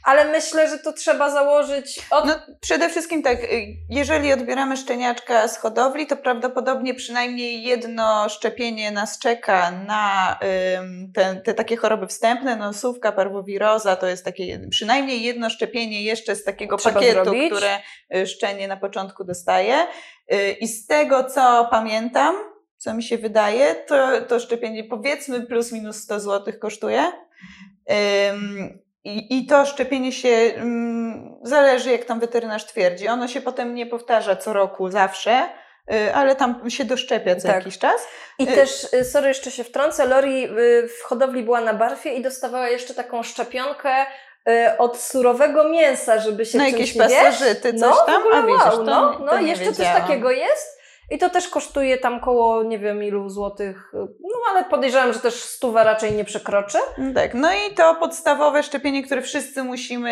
ale 0.04 0.32
myślę, 0.32 0.70
że 0.70 0.78
to 0.78 0.94
trzeba 0.94 1.30
założyć 1.32 2.00
od... 2.12 2.26
no 2.26 2.34
przede 2.62 2.90
wszystkim 2.90 3.24
tak, 3.24 3.44
y, 3.44 3.66
jeżeli 3.90 4.34
odbieramy 4.34 4.78
szczeniaczka 4.78 5.48
z 5.48 5.58
hodowli, 5.58 6.08
to 6.08 6.18
prawdopodobnie 6.18 6.94
przynajmniej 6.94 7.64
jedno 7.64 8.30
szczepienie 8.30 8.92
nas 8.92 9.20
czeka 9.20 9.72
na 9.72 10.38
ym, 10.80 11.12
te, 11.16 11.36
te 11.36 11.54
takie 11.54 11.78
choroby 11.78 12.08
wstępne, 12.08 12.56
nosówka, 12.56 13.12
parwowiroza, 13.12 13.96
to 13.96 14.08
jest 14.08 14.26
takie 14.26 14.60
przynajmniej 14.70 15.24
jedno 15.24 15.50
szczepienie 15.50 16.04
jeszcze 16.04 16.36
z 16.36 16.44
takiego 16.44 16.78
Trzeba 16.78 16.96
pakietu, 16.96 17.24
zrobić. 17.24 17.52
które 17.52 17.80
y, 18.16 18.28
szczenie 18.28 18.68
na 18.68 18.78
początku 18.78 19.24
dostaje. 19.24 19.88
Y, 20.34 20.52
I 20.52 20.68
z 20.68 20.88
tego, 20.88 21.24
co 21.24 21.68
pamiętam, 21.72 22.36
co 22.78 22.94
mi 22.94 23.04
się 23.04 23.18
wydaje, 23.18 23.76
to, 23.76 24.22
to 24.22 24.40
szczepienie 24.40 24.84
powiedzmy 24.84 25.42
plus 25.42 25.72
minus 25.72 25.96
100 26.04 26.20
zł 26.20 26.54
kosztuje. 26.62 27.12
Ym, 28.32 28.87
i, 29.08 29.38
I 29.38 29.46
to 29.46 29.66
szczepienie 29.66 30.12
się 30.12 30.52
ym, 30.58 31.40
zależy, 31.44 31.92
jak 31.92 32.06
tam 32.06 32.20
weterynarz 32.20 32.66
twierdzi. 32.66 33.08
Ono 33.08 33.28
się 33.28 33.42
potem 33.42 33.76
nie 33.76 33.86
powtarza 33.86 34.36
co 34.36 34.54
roku 34.54 34.92
zawsze, 34.92 35.50
y, 35.94 36.16
ale 36.16 36.36
tam 36.36 36.70
się 36.70 36.86
doszczepia 36.86 37.36
co 37.36 37.48
Tak. 37.48 37.56
jakiś 37.56 37.78
czas. 37.78 38.08
I 38.40 38.44
y- 38.44 38.56
też, 38.56 38.94
y, 38.94 39.06
sorry, 39.06 39.28
jeszcze 39.28 39.52
się 39.52 39.64
wtrącę, 39.64 40.06
Lori 40.08 40.48
w 41.00 41.04
hodowli 41.04 41.44
była 41.44 41.62
na 41.62 41.74
barfie 41.74 42.14
i 42.14 42.22
dostawała 42.22 42.70
jeszcze 42.70 42.94
taką 42.94 43.24
szczepionkę 43.24 44.06
od 44.78 44.98
surowego 44.98 45.70
mięsa, 45.70 46.20
żeby 46.20 46.46
się 46.46 46.52
czymś, 46.60 46.72
jakieś 46.72 46.98
pasożyty, 46.98 47.74
coś 47.74 47.82
no, 47.82 48.06
tam? 48.06 48.24
A 48.34 48.42
widzisz, 48.42 48.64
wow, 48.64 48.78
to 48.78 48.84
no, 48.84 49.20
no 49.20 49.32
to 49.32 49.40
jeszcze 49.40 49.74
coś 49.74 49.86
takiego 49.86 50.32
jest. 50.32 50.77
I 51.10 51.18
to 51.18 51.30
też 51.30 51.48
kosztuje 51.48 51.98
tam 51.98 52.20
koło 52.20 52.64
nie 52.64 52.80
wiem 52.80 53.04
ilu 53.04 53.30
złotych, 53.30 53.92
no 54.22 54.40
ale 54.52 54.64
podejrzewam, 54.64 55.14
że 55.14 55.20
też 55.20 55.34
stuwa 55.34 55.84
raczej 55.84 56.12
nie 56.12 56.26
przekroczy. 56.26 56.78
Tak, 57.16 57.34
no 57.34 57.50
i 57.54 57.76
to 57.76 57.96
podstawowe 57.96 58.64
szczepienie, 58.64 59.04
które 59.04 59.22
wszyscy 59.22 59.64
musimy 59.64 60.12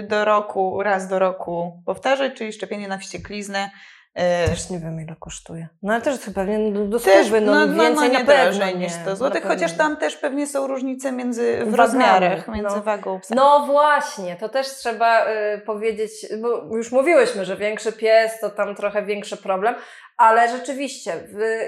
y, 0.00 0.06
do 0.08 0.24
roku, 0.24 0.82
raz 0.82 1.08
do 1.08 1.18
roku 1.18 1.82
powtarzać, 1.86 2.32
czyli 2.34 2.52
szczepienie 2.52 2.88
na 2.88 2.98
wściekliznę. 2.98 3.70
Y, 4.18 4.48
też 4.48 4.70
nie 4.70 4.78
wiem 4.78 5.00
ile 5.00 5.16
kosztuje. 5.20 5.68
No 5.82 5.92
ale 5.92 6.02
też 6.02 6.18
pewnie 6.34 6.72
do, 6.72 6.84
do 6.84 7.00
też, 7.00 7.26
stówy, 7.26 7.40
no, 7.40 7.52
no, 7.54 7.66
no 7.66 7.82
więcej 7.82 8.12
no, 8.12 8.18
nie 8.18 8.58
na 8.58 8.70
niż 8.70 8.92
100 8.92 9.16
zł, 9.16 9.42
chociaż 9.44 9.72
tam 9.72 9.96
też 9.96 10.16
pewnie 10.16 10.46
są 10.46 10.66
różnice 10.66 11.12
między, 11.12 11.64
w 11.64 11.74
rozmiarach, 11.74 12.48
między 12.48 12.76
no. 12.76 12.82
wagą 12.82 13.20
psa. 13.20 13.34
No 13.34 13.66
właśnie, 13.66 14.36
to 14.36 14.48
też 14.48 14.66
trzeba 14.66 15.26
y, 15.26 15.60
powiedzieć, 15.66 16.10
bo 16.42 16.76
już 16.76 16.92
mówiłyśmy, 16.92 17.44
że 17.44 17.56
większy 17.56 17.92
pies 17.92 18.40
to 18.40 18.50
tam 18.50 18.74
trochę 18.74 19.02
większy 19.02 19.36
problem, 19.36 19.74
ale 20.16 20.48
rzeczywiście, 20.48 21.12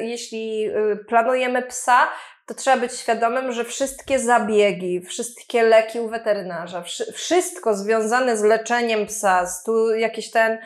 jeśli 0.00 0.66
y, 0.68 0.96
planujemy 1.08 1.62
psa, 1.62 2.08
to 2.46 2.54
trzeba 2.54 2.76
być 2.76 2.92
świadomym, 2.92 3.52
że 3.52 3.64
wszystkie 3.64 4.18
zabiegi, 4.18 5.00
wszystkie 5.00 5.62
leki 5.62 6.00
u 6.00 6.08
weterynarza, 6.08 6.82
wszystko 7.14 7.74
związane 7.74 8.36
z 8.36 8.42
leczeniem 8.42 9.06
psa, 9.06 9.46
tu 9.66 9.94
jakieś 9.94 10.30
ten, 10.30 10.58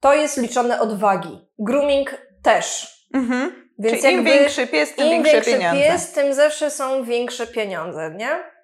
to 0.00 0.14
jest 0.14 0.36
liczone 0.36 0.80
od 0.80 0.98
wagi. 0.98 1.48
Grooming 1.58 2.14
też. 2.42 2.96
Mhm. 3.14 3.66
Więc 3.78 4.02
Czyli 4.02 4.14
im 4.14 4.24
większy 4.24 4.66
pies, 4.66 4.94
tym 4.94 5.10
większe 5.10 5.32
większy 5.32 5.52
pieniądze. 5.52 5.82
pies, 5.82 6.12
tym 6.12 6.34
zawsze 6.34 6.70
są 6.70 7.04
większe 7.04 7.46
pieniądze, 7.46 8.14
nie? 8.16 8.55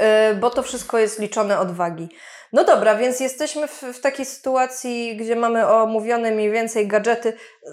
Yy, 0.00 0.34
bo 0.34 0.50
to 0.50 0.62
wszystko 0.62 0.98
jest 0.98 1.18
liczone 1.18 1.58
od 1.58 1.72
wagi. 1.72 2.08
No 2.52 2.64
dobra, 2.64 2.94
więc 2.94 3.20
jesteśmy 3.20 3.68
w, 3.68 3.82
w, 3.82 4.00
takiej 4.00 4.26
sytuacji, 4.26 5.16
gdzie 5.16 5.36
mamy 5.36 5.68
omówione 5.68 6.30
mniej 6.30 6.50
więcej 6.50 6.86
gadżety. 6.86 7.32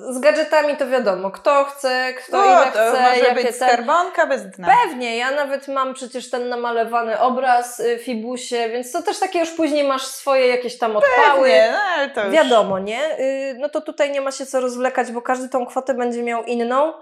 Z 0.09 0.19
gadżetami 0.19 0.77
to 0.77 0.87
wiadomo, 0.87 1.31
kto 1.31 1.63
chce, 1.63 2.13
kto 2.13 2.39
o, 2.39 2.45
ile 2.45 2.71
chce, 2.71 2.91
może 2.91 3.19
jakie 3.19 3.35
być 3.35 3.59
ten... 3.59 3.85
bez 4.29 4.49
dna. 4.49 4.67
Pewnie, 4.83 5.17
ja 5.17 5.31
nawet 5.31 5.67
mam 5.67 5.93
przecież 5.93 6.29
ten 6.29 6.49
namalowany 6.49 7.19
obraz 7.19 7.79
y, 7.79 7.99
Fibusie, 7.99 8.69
więc 8.69 8.91
to 8.91 9.01
też 9.01 9.19
takie 9.19 9.39
już 9.39 9.51
później 9.51 9.83
masz 9.83 10.05
swoje 10.05 10.47
jakieś 10.47 10.77
tam 10.77 10.95
odpały. 10.95 11.49
Pewnie, 11.49 11.69
no 11.71 11.79
ale 11.95 12.09
to 12.09 12.23
już... 12.25 12.33
Wiadomo, 12.33 12.79
nie? 12.79 13.19
Y, 13.19 13.55
no 13.59 13.69
to 13.69 13.81
tutaj 13.81 14.11
nie 14.11 14.21
ma 14.21 14.31
się 14.31 14.45
co 14.45 14.61
rozwlekać, 14.61 15.11
bo 15.11 15.21
każdy 15.21 15.49
tą 15.49 15.65
kwotę 15.65 15.93
będzie 15.93 16.23
miał 16.23 16.43
inną. 16.43 16.93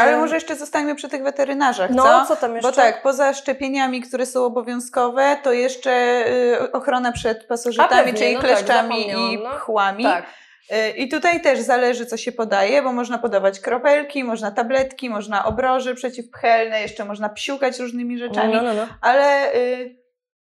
Ale 0.00 0.16
może 0.16 0.34
jeszcze 0.34 0.56
zostańmy 0.56 0.94
przy 0.94 1.08
tych 1.08 1.22
weterynarzach, 1.22 1.90
no, 1.90 2.02
co? 2.02 2.24
co 2.26 2.36
tam 2.36 2.54
jeszcze? 2.54 2.70
Bo 2.70 2.76
tak, 2.76 3.02
poza 3.02 3.34
szczepieniami, 3.34 4.02
które 4.02 4.26
są 4.26 4.44
obowiązkowe, 4.44 5.36
to 5.42 5.52
jeszcze 5.52 6.24
y, 6.62 6.72
ochrona 6.72 7.12
przed 7.12 7.44
pasożytami, 7.44 7.90
pewnie, 7.90 8.14
czyli 8.14 8.34
no 8.34 8.40
tak, 8.40 8.50
kleszczami 8.50 9.06
tak, 9.06 9.16
i 9.16 9.38
no. 9.42 9.50
pchłami. 9.50 10.04
Tak. 10.04 10.24
Y, 10.72 10.90
I 10.90 11.08
tutaj 11.08 11.40
też 11.40 11.60
zależy, 11.60 12.06
co 12.06 12.16
się 12.16 12.32
podaje, 12.32 12.82
bo 12.82 12.92
można 12.92 13.18
podawać 13.18 13.60
kropelki, 13.60 14.24
można 14.24 14.50
tabletki, 14.50 15.10
można 15.10 15.44
obroże 15.44 15.94
przeciwpchelne, 15.94 16.82
jeszcze 16.82 17.04
można 17.04 17.28
psiukać 17.28 17.78
różnymi 17.78 18.18
rzeczami, 18.18 18.54
no, 18.54 18.62
no, 18.62 18.74
no. 18.74 18.86
ale... 19.00 19.52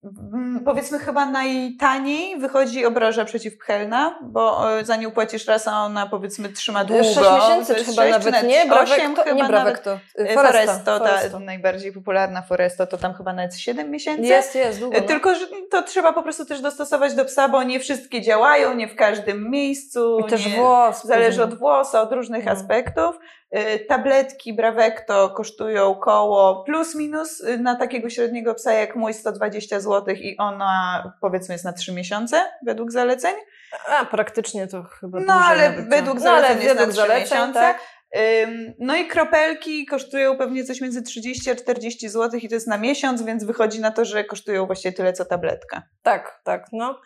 Mm, 0.03 0.63
powiedzmy 0.65 0.99
chyba 0.99 1.25
najtaniej 1.25 2.39
wychodzi 2.39 2.85
obroża 2.85 3.25
przeciwpchelna, 3.25 4.19
bo 4.21 4.73
e, 4.79 4.85
za 4.85 4.95
nią 4.95 5.11
płacisz 5.11 5.47
raz, 5.47 5.67
a 5.67 5.85
ona 5.85 6.07
powiedzmy 6.07 6.49
trzyma 6.49 6.85
długo. 6.85 7.03
6 7.03 7.17
miesięcy 7.17 7.75
czy 7.75 7.83
chyba 7.83 8.05
nawet 8.05 8.43
nie, 8.43 8.65
Bravecto, 8.65 9.23
chyba 9.23 9.35
nie 9.35 9.43
Bravecto. 9.43 9.99
Nawet, 10.17 10.33
Foresto, 10.33 10.99
Foresto, 10.99 11.31
ta 11.31 11.39
najbardziej 11.39 11.93
popularna 11.93 12.41
Foresto, 12.41 12.87
to 12.87 12.97
tam 12.97 13.13
chyba 13.13 13.33
nawet 13.33 13.55
7 13.55 13.91
miesięcy. 13.91 14.27
Jest, 14.27 14.55
jest, 14.55 14.79
długo. 14.79 14.97
No. 15.01 15.07
Tylko, 15.07 15.35
że 15.35 15.45
to 15.71 15.83
trzeba 15.83 16.13
po 16.13 16.23
prostu 16.23 16.45
też 16.45 16.61
dostosować 16.61 17.13
do 17.13 17.25
psa, 17.25 17.49
bo 17.49 17.63
nie 17.63 17.79
wszystkie 17.79 18.21
działają, 18.21 18.73
nie 18.73 18.87
w 18.87 18.95
każdym 18.95 19.49
miejscu. 19.49 20.19
I 20.19 20.29
też 20.29 20.49
włos. 20.49 21.03
Zależy 21.03 21.43
od 21.43 21.57
włosa, 21.57 22.01
od 22.01 22.11
różnych 22.11 22.45
no. 22.45 22.51
aspektów. 22.51 23.19
Y, 23.57 23.79
tabletki 23.79 24.53
Bravecto 24.53 25.29
kosztują 25.29 25.95
koło 25.95 26.63
plus 26.63 26.95
minus 26.95 27.39
y, 27.39 27.57
na 27.57 27.75
takiego 27.75 28.09
średniego 28.09 28.55
psa 28.55 28.73
jak 28.73 28.95
mój 28.95 29.13
120 29.13 29.79
zł 29.79 30.15
i 30.15 30.37
ona 30.37 31.03
powiedzmy 31.21 31.55
jest 31.55 31.65
na 31.65 31.73
3 31.73 31.93
miesiące 31.93 32.45
według 32.65 32.91
zaleceń. 32.91 33.35
A 33.87 34.05
praktycznie 34.05 34.67
to 34.67 34.83
chyba 34.83 35.19
No 35.19 35.33
ale 35.33 35.69
nawet, 35.69 35.89
według 35.89 36.15
no, 36.15 36.21
zaleceń 36.21 36.51
ale 36.51 36.63
jest 36.63 36.77
według 36.77 36.87
na 36.87 36.93
3 36.93 37.01
zaleceń, 37.01 37.21
miesiące. 37.21 37.59
Tak. 37.59 37.79
No 38.79 38.95
i 38.95 39.07
kropelki 39.07 39.85
kosztują 39.85 40.37
pewnie 40.37 40.63
coś 40.63 40.81
między 40.81 41.01
30 41.01 41.51
a 41.51 41.55
40 41.55 42.09
zł 42.09 42.39
i 42.43 42.49
to 42.49 42.55
jest 42.55 42.67
na 42.67 42.77
miesiąc, 42.77 43.23
więc 43.23 43.43
wychodzi 43.43 43.79
na 43.79 43.91
to, 43.91 44.05
że 44.05 44.23
kosztują 44.23 44.65
właściwie 44.65 44.93
tyle 44.93 45.13
co 45.13 45.25
tabletka. 45.25 45.83
Tak, 46.03 46.41
tak, 46.43 46.65
no. 46.71 47.01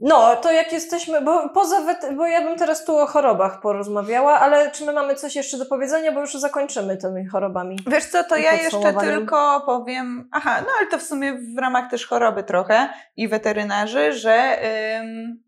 No, 0.00 0.36
to 0.36 0.52
jak 0.52 0.72
jesteśmy, 0.72 1.20
bo 1.20 1.48
poza, 1.48 1.96
bo 2.16 2.26
ja 2.26 2.40
bym 2.40 2.58
teraz 2.58 2.84
tu 2.84 2.96
o 2.96 3.06
chorobach 3.06 3.60
porozmawiała, 3.60 4.40
ale 4.40 4.70
czy 4.70 4.84
my 4.84 4.92
mamy 4.92 5.14
coś 5.14 5.36
jeszcze 5.36 5.58
do 5.58 5.66
powiedzenia, 5.66 6.12
bo 6.12 6.20
już 6.20 6.34
zakończymy 6.34 6.96
tymi 6.96 7.26
chorobami? 7.26 7.78
Wiesz 7.86 8.04
co, 8.04 8.24
to 8.24 8.36
ja 8.36 8.52
jeszcze 8.52 8.94
tylko 8.94 9.62
powiem, 9.66 10.28
aha, 10.32 10.60
no 10.60 10.68
ale 10.78 10.86
to 10.86 10.98
w 10.98 11.02
sumie 11.02 11.32
w 11.56 11.58
ramach 11.58 11.90
też 11.90 12.06
choroby 12.06 12.42
trochę 12.42 12.88
i 13.16 13.28
weterynarzy, 13.28 14.12
że 14.12 14.58
ym, 15.00 15.42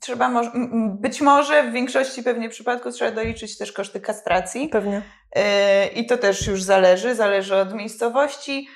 trzeba, 0.00 0.28
mo 0.28 0.42
być 1.00 1.20
może 1.20 1.62
w 1.62 1.72
większości 1.72 2.22
pewnie 2.22 2.48
przypadków 2.48 2.94
trzeba 2.94 3.10
doliczyć 3.10 3.58
też 3.58 3.72
koszty 3.72 4.00
kastracji. 4.00 4.68
Pewnie. 4.68 5.02
Yy, 5.36 5.42
I 5.86 6.06
to 6.06 6.18
też 6.18 6.46
już 6.46 6.62
zależy, 6.62 7.14
zależy 7.14 7.56
od 7.56 7.74
miejscowości 7.74 8.68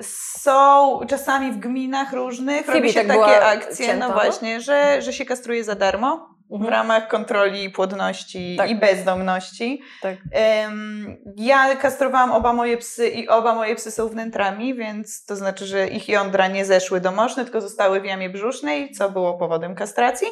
są 0.00 1.00
czasami 1.08 1.52
w 1.52 1.58
gminach 1.58 2.12
różnych, 2.12 2.68
robi 2.68 2.92
się 2.92 3.04
tak 3.04 3.18
takie 3.18 3.44
akcje, 3.44 3.86
cięta, 3.86 4.08
no 4.08 4.14
właśnie, 4.14 4.60
że, 4.60 5.02
że 5.02 5.12
się 5.12 5.24
kastruje 5.24 5.64
za 5.64 5.74
darmo 5.74 6.34
mhm. 6.50 6.70
w 6.70 6.72
ramach 6.72 7.08
kontroli 7.08 7.70
płodności 7.70 8.56
tak. 8.56 8.70
i 8.70 8.76
bezdomności. 8.76 9.82
Tak. 10.02 10.16
Ja 11.36 11.76
kastrowałam 11.76 12.32
oba 12.32 12.52
moje 12.52 12.76
psy 12.76 13.08
i 13.08 13.28
oba 13.28 13.54
moje 13.54 13.76
psy 13.76 13.90
są 13.90 14.08
wnętrami, 14.08 14.74
więc 14.74 15.24
to 15.24 15.36
znaczy, 15.36 15.66
że 15.66 15.88
ich 15.88 16.08
jądra 16.08 16.48
nie 16.48 16.64
zeszły 16.64 17.00
do 17.00 17.12
moszny, 17.12 17.44
tylko 17.44 17.60
zostały 17.60 18.00
w 18.00 18.04
jamie 18.04 18.30
brzusznej, 18.30 18.90
co 18.90 19.10
było 19.10 19.38
powodem 19.38 19.74
kastracji. 19.74 20.28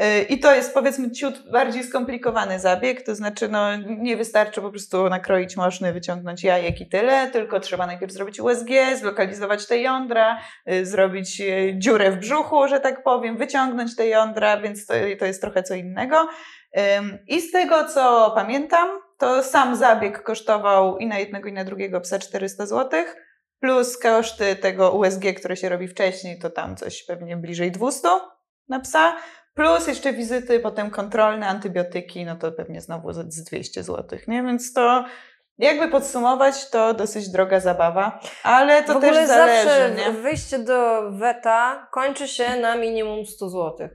Y, 0.00 0.22
I 0.22 0.40
to 0.40 0.54
jest 0.54 0.74
powiedzmy 0.74 1.10
ciut 1.10 1.50
bardziej 1.50 1.84
skomplikowany 1.84 2.60
zabieg, 2.60 3.02
to 3.02 3.14
znaczy 3.14 3.48
no, 3.48 3.76
nie 3.76 4.16
wystarczy 4.16 4.60
po 4.60 4.70
prostu 4.70 5.08
nakroić 5.08 5.56
moszny, 5.56 5.92
wyciągnąć 5.92 6.44
jajek 6.44 6.80
i 6.80 6.88
tyle, 6.88 7.30
tylko 7.30 7.60
trzeba 7.60 7.86
najpierw 7.86 8.12
zrobić 8.12 8.40
USG, 8.40 8.68
zlokalizować 8.98 9.66
te 9.66 9.78
jądra, 9.78 10.38
y, 10.70 10.86
zrobić 10.86 11.40
y, 11.40 11.74
dziurę 11.78 12.10
w 12.10 12.16
brzuchu, 12.16 12.68
że 12.68 12.80
tak 12.80 13.02
powiem, 13.02 13.36
wyciągnąć 13.36 13.96
te 13.96 14.06
jądra, 14.08 14.60
więc 14.60 14.86
to, 14.86 14.94
to 15.18 15.26
jest 15.26 15.40
trochę 15.40 15.62
co 15.62 15.74
innego. 15.74 16.28
I 17.28 17.40
z 17.40 17.50
tego 17.50 17.84
co 17.84 18.32
pamiętam, 18.34 18.88
to 19.18 19.42
sam 19.42 19.76
zabieg 19.76 20.22
kosztował 20.22 20.98
i 20.98 21.06
na 21.06 21.18
jednego 21.18 21.48
i 21.48 21.52
na 21.52 21.64
drugiego 21.64 22.00
psa 22.00 22.18
400 22.18 22.66
zł, 22.66 23.04
plus 23.60 23.98
koszty 23.98 24.56
tego 24.56 24.92
USG, 24.92 25.24
które 25.38 25.56
się 25.56 25.68
robi 25.68 25.88
wcześniej, 25.88 26.38
to 26.38 26.50
tam 26.50 26.76
coś 26.76 27.04
pewnie 27.04 27.36
bliżej 27.36 27.72
200 27.72 28.08
na 28.68 28.80
psa, 28.80 29.16
Plus 29.54 29.86
jeszcze 29.86 30.12
wizyty, 30.12 30.60
potem 30.60 30.90
kontrolne, 30.90 31.46
antybiotyki, 31.48 32.24
no 32.24 32.36
to 32.36 32.52
pewnie 32.52 32.80
znowu 32.80 33.12
z 33.12 33.44
200 33.44 33.82
zł, 33.82 34.18
nie? 34.28 34.42
Więc 34.42 34.72
to 34.72 35.04
jakby 35.58 35.88
podsumować, 35.88 36.70
to 36.70 36.94
dosyć 36.94 37.28
droga 37.28 37.60
zabawa, 37.60 38.20
ale 38.42 38.82
to 38.82 38.98
w 38.98 39.02
też 39.02 39.28
zależy, 39.28 39.68
zawsze 39.68 39.90
nie? 39.90 40.10
wyjście 40.10 40.58
do 40.58 41.10
weta 41.10 41.88
kończy 41.90 42.28
się 42.28 42.56
na 42.56 42.76
minimum 42.76 43.26
100 43.26 43.48
zł. 43.48 43.88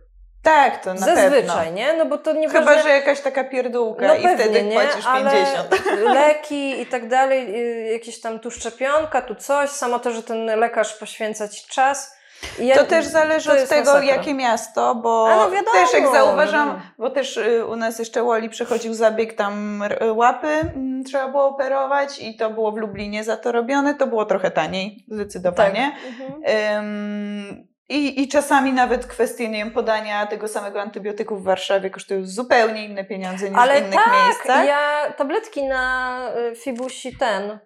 Tak, 0.44 0.84
to 0.84 0.94
na 0.94 1.00
Zazwyczaj, 1.00 1.32
pewno. 1.32 1.72
nie? 1.72 1.94
No 1.94 2.06
bo 2.06 2.18
to 2.18 2.34
nie 2.34 2.50
Chyba, 2.50 2.82
że 2.84 2.90
jakaś 2.90 3.22
taka 3.22 3.44
pierdółka 3.44 4.08
no 4.08 4.16
i 4.16 4.24
pewnie, 4.24 4.44
wtedy 4.44 4.64
nie? 4.64 4.74
płacisz 4.74 5.06
Ale 5.06 5.32
50. 5.32 5.70
leki 6.14 6.82
i 6.82 6.86
tak 6.86 7.08
dalej, 7.08 7.56
y, 7.56 7.92
jakieś 7.92 8.22
tam 8.22 8.40
tu 8.40 8.52
szczepionka, 8.52 9.22
tu 9.22 9.36
coś, 9.36 9.70
samo 9.70 10.00
to, 10.00 10.12
że 10.12 10.24
ten 10.24 10.46
lekarz 10.46 10.94
poświęca 10.94 11.48
ci 11.48 11.68
czas, 11.68 12.17
ja, 12.60 12.76
to 12.76 12.84
też 12.86 13.06
zależy 13.06 13.50
to 13.50 13.64
od 13.64 13.70
tego, 13.70 13.92
masakra. 13.92 14.16
jakie 14.16 14.34
miasto, 14.34 14.96
bo 14.96 15.28
no 15.30 15.52
wiadomo, 15.52 15.72
też 15.72 15.94
jak 15.94 16.12
zauważam, 16.12 16.68
wiadomo. 16.68 16.86
bo 16.98 17.10
też 17.10 17.38
y, 17.38 17.66
u 17.66 17.76
nas 17.76 18.00
jeszcze 18.00 18.24
Woli 18.24 18.50
przechodził 18.50 18.94
zabieg 18.94 19.34
tam 19.34 19.84
łapy, 20.12 20.48
mm, 20.48 21.04
trzeba 21.04 21.28
było 21.28 21.46
operować 21.46 22.20
i 22.20 22.38
to 22.38 22.50
było 22.50 22.72
w 22.72 22.78
Lublinie 22.78 23.24
za 23.24 23.38
to 23.38 23.52
robione, 23.52 23.96
to 23.96 24.08
było 24.08 24.26
trochę 24.26 24.52
taniej, 24.52 25.06
zdecydowanie. 25.08 25.92
Tak. 25.96 26.28
Mhm. 26.46 27.68
i, 27.90 28.22
I 28.22 28.28
czasami 28.28 28.74
nawet 28.74 29.06
kwestie 29.06 29.50
nie 29.50 29.58
wiem, 29.58 29.72
podania 29.72 30.26
tego 30.28 30.48
samego 30.48 30.82
antybiotyku 30.82 31.38
w 31.38 31.44
Warszawie 31.44 31.90
kosztują 31.90 32.26
zupełnie 32.26 32.86
inne 32.86 33.06
pieniądze 33.06 33.50
niż 33.50 33.60
Ale 33.60 33.76
w 33.76 33.78
innych 33.82 34.06
tak, 34.06 34.14
miejscach. 34.14 34.68
Ja 34.68 35.14
tabletki 35.18 35.64
na 35.64 36.22
y, 36.52 36.56
Fibusi 36.56 37.18
ten. 37.18 37.60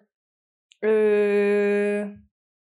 Yy... 0.82 2.18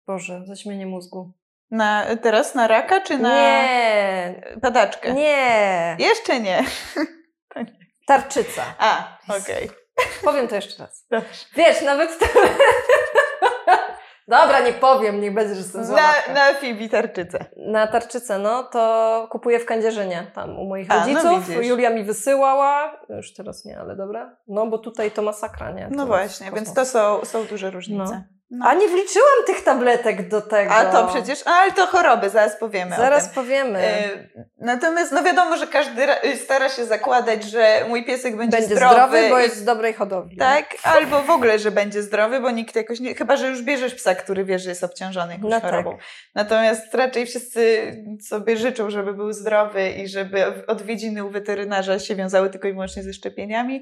Boże, 0.07 0.41
zaćmienie 0.45 0.85
mózgu. 0.85 1.33
Na, 1.75 2.05
teraz 2.21 2.55
na 2.55 2.67
raka 2.67 3.01
czy 3.01 3.17
na 3.17 3.35
nie. 3.35 4.41
padaczkę? 4.61 5.13
Nie. 5.13 5.95
Jeszcze 5.99 6.39
nie. 6.39 6.63
Tarczyca. 8.07 8.63
A, 8.79 9.17
okej. 9.29 9.65
Okay. 9.65 9.75
Powiem 10.23 10.47
to 10.47 10.55
jeszcze 10.55 10.83
raz. 10.83 11.05
Dobrze. 11.11 11.45
Wiesz, 11.55 11.81
nawet 11.81 12.19
to... 12.19 12.25
Dobra, 14.27 14.59
nie 14.59 14.73
powiem, 14.73 15.21
niech 15.21 15.33
będzie, 15.33 15.55
że 15.55 15.61
jestem 15.61 15.85
zła 15.85 16.01
Na, 16.33 16.53
Fibi 16.53 16.89
tarczycę. 16.89 17.45
Na 17.57 17.87
tarczycę, 17.87 18.39
no, 18.39 18.63
to 18.63 19.27
kupuję 19.31 19.59
w 19.59 19.65
Kędzierzynie, 19.65 20.31
tam 20.35 20.59
u 20.59 20.65
moich 20.65 20.91
A, 20.91 20.95
no 20.95 21.05
rodziców. 21.05 21.47
widzisz. 21.47 21.67
Julia 21.67 21.89
mi 21.89 22.03
wysyłała, 22.03 23.01
już 23.09 23.33
teraz 23.33 23.65
nie, 23.65 23.79
ale 23.79 23.95
dobra. 23.95 24.37
No, 24.47 24.67
bo 24.67 24.77
tutaj 24.77 25.11
to 25.11 25.21
masakra, 25.21 25.71
nie? 25.71 25.87
No 25.91 25.97
To 25.97 26.07
właśnie, 26.07 26.45
jest 26.45 26.55
więc 26.55 26.73
to 26.73 26.85
są, 26.85 27.25
są 27.25 27.45
duże 27.45 27.71
różnice. 27.71 28.03
No. 28.03 28.34
A 28.63 28.73
nie 28.73 28.87
wliczyłam 28.87 29.45
tych 29.45 29.63
tabletek 29.63 30.29
do 30.29 30.41
tego. 30.41 30.71
A 30.73 30.85
to 30.85 31.07
przecież, 31.07 31.47
ale 31.47 31.71
to 31.71 31.87
choroby, 31.87 32.29
zaraz 32.29 32.59
powiemy 32.59 32.95
Zaraz 32.95 33.29
powiemy. 33.29 33.79
E, 33.79 34.09
Natomiast 34.57 35.11
no 35.11 35.23
wiadomo, 35.23 35.57
że 35.57 35.67
każdy 35.67 36.25
y, 36.25 36.37
stara 36.37 36.69
się 36.69 36.85
zakładać, 36.85 37.43
że 37.43 37.85
mój 37.89 38.05
piesek 38.05 38.37
będzie, 38.37 38.57
Będzie 38.57 38.75
zdrowy, 38.75 38.95
zdrowy, 38.95 39.29
bo 39.29 39.39
jest 39.39 39.57
z 39.57 39.63
dobrej 39.63 39.93
hodowli. 39.93 40.37
Tak, 40.37 40.65
albo 40.83 41.21
w 41.21 41.29
ogóle, 41.29 41.59
że 41.59 41.71
będzie 41.71 42.01
zdrowy, 42.01 42.39
bo 42.39 42.51
nikt 42.51 42.75
jakoś 42.75 42.99
nie. 42.99 43.15
Chyba, 43.15 43.37
że 43.37 43.47
już 43.47 43.61
bierzesz 43.61 43.95
psa, 43.95 44.15
który 44.15 44.45
wie, 44.45 44.59
że 44.59 44.69
jest 44.69 44.83
obciążony 44.83 45.33
jakąś 45.33 45.51
No 45.51 45.61
tak. 45.61 45.71
chorobą. 45.71 45.97
Natomiast 46.35 46.93
raczej 46.93 47.25
wszyscy 47.25 47.91
sobie 48.27 48.57
życzą, 48.57 48.89
żeby 48.89 49.13
był 49.13 49.33
zdrowy 49.33 49.89
i 49.89 50.07
żeby 50.07 50.65
odwiedziny 50.67 51.25
u 51.25 51.29
weterynarza 51.29 51.99
się 51.99 52.15
wiązały 52.15 52.49
tylko 52.49 52.67
i 52.67 52.71
wyłącznie 52.71 53.03
ze 53.03 53.13
szczepieniami. 53.13 53.81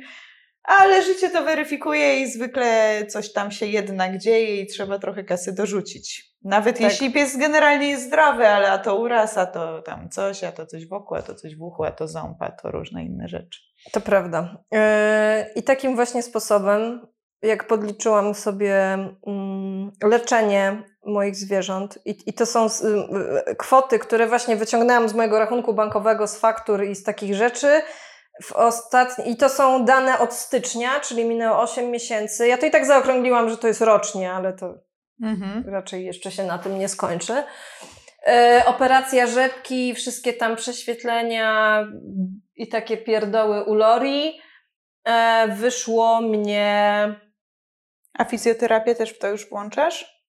Ale 0.63 1.01
życie 1.03 1.29
to 1.29 1.43
weryfikuje 1.43 2.19
i 2.19 2.31
zwykle 2.31 2.97
coś 3.07 3.33
tam 3.33 3.51
się 3.51 3.65
jednak 3.65 4.17
dzieje 4.17 4.61
i 4.61 4.67
trzeba 4.67 4.99
trochę 4.99 5.23
kasy 5.23 5.53
dorzucić. 5.55 6.33
Nawet 6.43 6.75
Tak. 6.79 6.83
jeśli 6.91 7.11
pies 7.11 7.37
generalnie 7.37 7.89
jest 7.89 8.03
zdrowy, 8.07 8.47
ale 8.47 8.71
a 8.71 8.77
to 8.77 8.95
uraz, 8.95 9.37
a 9.37 9.45
to 9.45 9.81
tam 9.81 10.09
coś, 10.09 10.43
a 10.43 10.51
to 10.51 10.65
coś 10.65 10.87
wokół, 10.87 11.17
a 11.17 11.21
to 11.21 11.35
coś 11.35 11.55
w 11.55 11.61
uchu, 11.61 11.83
a 11.83 11.91
to 11.91 12.07
ząb, 12.07 12.41
a 12.41 12.51
to 12.51 12.71
różne 12.71 13.03
inne 13.03 13.27
rzeczy. 13.27 13.59
To 13.91 14.01
prawda. 14.01 14.57
Yy, 14.71 14.79
I 15.55 15.63
takim 15.63 15.95
właśnie 15.95 16.23
sposobem, 16.23 17.07
jak 17.41 17.67
podliczyłam 17.67 18.33
sobie 18.35 18.75
mm, 19.27 19.91
leczenie 20.03 20.83
moich 21.05 21.35
zwierząt, 21.35 21.99
i, 22.05 22.17
i 22.25 22.33
to 22.33 22.45
są 22.45 22.65
s- 22.65 22.83
y, 23.51 23.55
kwoty, 23.55 23.99
które 23.99 24.27
właśnie 24.27 24.55
wyciągnęłam 24.55 25.09
z 25.09 25.13
mojego 25.13 25.39
rachunku 25.39 25.73
bankowego, 25.73 26.27
z 26.27 26.37
faktur 26.37 26.83
i 26.83 26.95
z 26.95 27.03
takich 27.03 27.35
rzeczy. 27.35 27.81
W 28.43 28.51
ostatni... 28.51 29.31
I 29.31 29.37
to 29.37 29.49
są 29.49 29.85
dane 29.85 30.19
od 30.19 30.33
stycznia, 30.33 30.99
czyli 30.99 31.25
minęło 31.25 31.59
8 31.61 31.91
miesięcy. 31.91 32.47
Ja 32.47 32.57
to 32.57 32.65
i 32.65 32.71
tak 32.71 32.85
zaokrągliłam, 32.85 33.49
że 33.49 33.57
to 33.57 33.67
jest 33.67 33.81
rocznie, 33.81 34.31
ale 34.33 34.53
to 34.53 34.73
Mhm. 35.23 35.69
raczej 35.69 36.05
jeszcze 36.05 36.31
się 36.31 36.43
na 36.43 36.57
tym 36.57 36.79
nie 36.79 36.89
skończy. 36.89 37.43
E, 38.27 38.63
operacja 38.65 39.27
rzepki, 39.27 39.93
wszystkie 39.95 40.33
tam 40.33 40.55
prześwietlenia 40.55 41.79
i 42.55 42.67
takie 42.67 42.97
pierdoły 42.97 43.63
u 43.63 43.73
Lori. 43.73 44.39
E, 45.05 45.47
wyszło 45.47 46.21
mnie. 46.21 47.07
A 48.13 48.25
fizjoterapię 48.25 48.95
też 48.95 49.09
w 49.09 49.19
to 49.19 49.27
już 49.27 49.49
włączasz? 49.49 50.23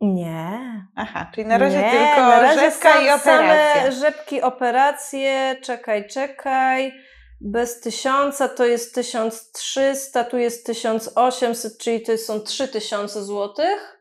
Nie. 0.00 0.58
Aha, 0.96 1.30
czyli 1.34 1.46
na 1.46 1.58
razie 1.58 1.78
nie, 1.78 1.90
tylko 1.90 2.20
na 2.20 2.40
razie 2.40 2.60
rzepka 2.60 2.92
sam- 2.92 3.04
i 3.04 3.10
operacja. 3.10 3.80
Same 3.80 3.92
rzepki, 3.92 4.42
operacje. 4.42 5.56
Czekaj, 5.62 6.08
czekaj. 6.08 6.92
Bez 7.40 7.80
tysiąca 7.80 8.48
to 8.48 8.66
jest 8.66 8.94
1300, 8.94 10.24
tu 10.24 10.38
jest 10.38 10.66
1800, 10.66 11.78
czyli 11.78 12.02
to 12.02 12.18
są 12.18 12.40
3000 12.40 13.24
złotych. 13.24 13.98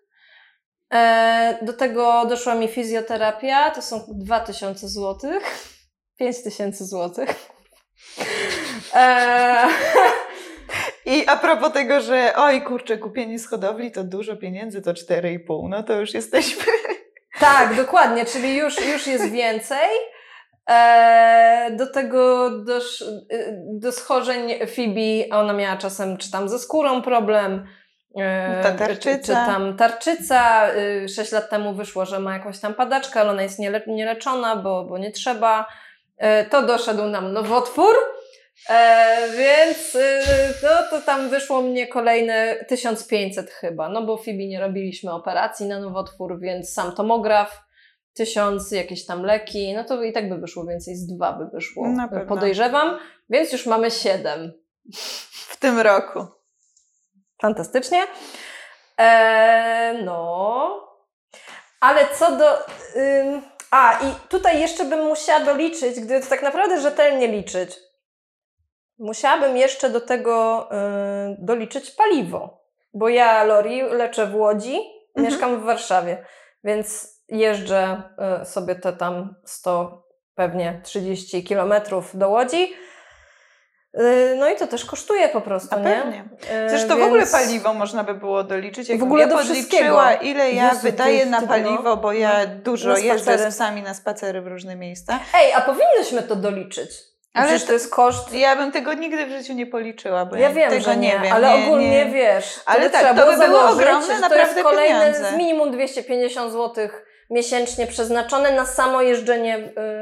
E, 0.93 1.57
do 1.61 1.73
tego 1.73 2.25
doszła 2.25 2.55
mi 2.55 2.67
fizjoterapia, 2.67 3.71
to 3.71 3.81
są 3.81 4.05
2000 4.09 4.87
złotych. 4.87 5.43
5000 6.19 6.85
złotych. 6.85 7.29
E, 8.93 9.67
I 11.05 11.27
a 11.27 11.37
propos 11.37 11.73
tego, 11.73 12.01
że 12.01 12.33
oj 12.35 12.61
kurczę, 12.61 12.97
kupienie 12.97 13.39
z 13.39 13.47
hodowli 13.47 13.91
to 13.91 14.03
dużo 14.03 14.37
pieniędzy, 14.37 14.81
to 14.81 14.93
4,5, 14.93 15.69
no 15.69 15.83
to 15.83 15.93
już 15.93 16.13
jesteśmy. 16.13 16.63
tak, 17.39 17.75
dokładnie, 17.75 18.25
czyli 18.25 18.55
już, 18.55 18.87
już 18.87 19.07
jest 19.07 19.31
więcej. 19.31 19.89
E, 20.69 21.71
do 21.77 21.87
tego 21.87 22.49
dosz, 22.49 23.01
y, 23.01 23.25
do 23.65 23.91
schorzeń 23.91 24.67
Fibi, 24.67 25.29
ona 25.31 25.53
miała 25.53 25.77
czasem 25.77 26.17
czy 26.17 26.31
tam 26.31 26.49
ze 26.49 26.59
skórą 26.59 27.01
problem, 27.01 27.67
e, 28.17 28.63
Ta 28.63 28.71
tarczyca. 28.71 29.17
Czy, 29.17 29.25
czy 29.25 29.33
tam 29.33 29.77
tarczyca. 29.77 30.69
Y, 30.75 31.09
Sześć 31.09 31.31
lat 31.31 31.49
temu 31.49 31.73
wyszło, 31.73 32.05
że 32.05 32.19
ma 32.19 32.33
jakąś 32.33 32.59
tam 32.59 32.73
padaczkę, 32.73 33.19
ale 33.19 33.31
ona 33.31 33.43
jest 33.43 33.59
niele, 33.59 33.81
nieleczona, 33.87 34.55
bo, 34.55 34.83
bo 34.83 34.97
nie 34.97 35.11
trzeba. 35.11 35.67
E, 36.17 36.45
to 36.45 36.65
doszedł 36.65 37.05
nam 37.05 37.33
nowotwór. 37.33 37.95
Więc 39.37 39.95
y, 39.95 40.19
no, 40.63 40.69
to 40.89 41.05
tam 41.05 41.29
wyszło 41.29 41.61
mnie 41.61 41.87
kolejne 41.87 42.55
1500 42.67 43.49
chyba, 43.49 43.89
no 43.89 44.05
bo 44.05 44.17
Fibi 44.17 44.47
nie 44.47 44.59
robiliśmy 44.59 45.13
operacji 45.13 45.65
na 45.65 45.79
nowotwór, 45.79 46.39
więc 46.39 46.73
sam 46.73 46.95
tomograf, 46.95 47.66
1000, 48.17 48.71
jakieś 48.71 49.05
tam 49.05 49.23
leki, 49.23 49.73
no 49.73 49.83
to 49.83 50.03
i 50.03 50.13
tak 50.13 50.29
by 50.29 50.37
wyszło 50.37 50.65
więcej, 50.65 50.95
z 50.95 51.07
dwa 51.07 51.33
by 51.33 51.45
wyszło, 51.53 51.87
podejrzewam, 52.27 52.99
więc 53.29 53.51
już 53.51 53.65
mamy 53.65 53.91
7. 53.91 54.53
W 55.49 55.57
tym 55.59 55.79
roku. 55.79 56.25
Fantastycznie. 57.41 57.99
E, 58.99 60.01
no, 60.03 60.87
ale 61.79 62.07
co 62.15 62.35
do... 62.37 62.57
Ym, 62.95 63.41
a, 63.71 63.99
i 63.99 64.29
tutaj 64.29 64.59
jeszcze 64.61 64.85
bym 64.85 65.05
musiała 65.05 65.39
doliczyć, 65.39 65.99
gdy 65.99 66.21
to 66.21 66.27
tak 66.27 66.41
naprawdę 66.43 66.81
rzetelnie 66.81 67.27
liczyć, 67.27 67.75
musiałabym 68.99 69.57
jeszcze 69.57 69.89
do 69.89 70.01
tego 70.01 70.67
y, 70.71 71.35
doliczyć 71.39 71.91
paliwo. 71.91 72.63
Bo 72.93 73.09
ja, 73.09 73.43
Lori, 73.43 73.81
leczę 73.81 74.25
w 74.27 74.35
Łodzi, 74.35 74.79
Mhm. 75.17 75.33
mieszkam 75.33 75.61
w 75.61 75.63
Warszawie, 75.63 76.25
więc 76.63 77.16
jeżdżę 77.29 78.01
y, 78.41 78.45
sobie 78.45 78.75
te 78.75 78.93
tam 78.93 79.35
100, 79.45 80.03
pewnie 80.35 80.81
30 80.83 81.43
kilometrów 81.43 82.17
do 82.17 82.29
Łodzi. 82.29 82.73
Y, 83.99 84.35
No 84.39 84.49
i 84.49 84.55
to 84.55 84.67
też 84.67 84.85
kosztuje 84.85 85.29
po 85.29 85.41
prostu, 85.41 85.75
A 85.75 85.79
nie? 85.79 85.83
pewnie. 85.95 86.25
Y, 86.65 86.69
Zresztą 86.69 86.87
w 86.87 86.97
więc- 86.97 87.07
ogóle 87.07 87.25
paliwo 87.27 87.73
można 87.73 88.03
by 88.03 88.13
było 88.13 88.43
doliczyć. 88.43 88.89
Jak 88.89 88.99
W 88.99 89.03
ogóle 89.03 89.23
ja 89.23 89.29
do 89.29 89.37
podliczyła, 89.37 90.13
ile 90.13 90.51
ja 90.51 90.69
Jezu, 90.69 90.81
wydaję 90.81 91.25
na 91.25 91.41
paliwo, 91.41 91.83
no. 91.83 91.97
bo 91.97 92.13
ja 92.13 92.39
No. 92.47 92.55
dużo 92.63 92.97
jeżdżę 92.97 93.37
z 93.37 93.55
psami 93.55 93.81
na 93.81 93.93
spacery 93.93 94.41
w 94.41 94.47
różne 94.47 94.75
miejsca. 94.75 95.19
Ej, 95.35 95.53
a 95.53 95.61
powinnyśmy 95.61 96.23
to 96.23 96.35
doliczyć. 96.35 96.89
Ale 97.33 97.45
Przecież 97.47 97.67
to- 97.67 97.73
jest 97.73 97.91
koszt. 97.93 98.33
Ja 98.33 98.55
bym 98.55 98.71
tego 98.71 98.93
nigdy 98.93 99.25
w 99.25 99.29
życiu 99.29 99.53
nie 99.53 99.65
policzyła, 99.65 100.25
bo 100.25 100.35
Ja 100.35 100.49
wiem, 100.49 100.69
tego 100.69 100.83
że 100.83 100.97
nie, 100.97 101.19
wiem. 101.23 101.33
ale 101.33 101.57
nie, 101.59 101.65
ogólnie 101.65 102.05
nie. 102.05 102.11
wiesz. 102.13 102.59
Ale 102.65 102.89
tak, 102.89 103.15
to 103.17 103.25
by 103.37 103.47
było 103.47 103.61
ogromne 103.69 104.07
że 104.07 104.13
to 104.13 104.19
naprawdę 104.19 104.43
jest 104.53 104.63
kolejne 104.63 104.99
pieniądze. 105.13 105.29
z 105.29 105.37
minimum 105.37 105.71
250 105.71 106.51
zł 106.51 106.87
miesięcznie 107.29 107.87
przeznaczone 107.87 108.51
na 108.51 108.65
samo 108.65 109.01
jeżdżenie 109.01 109.57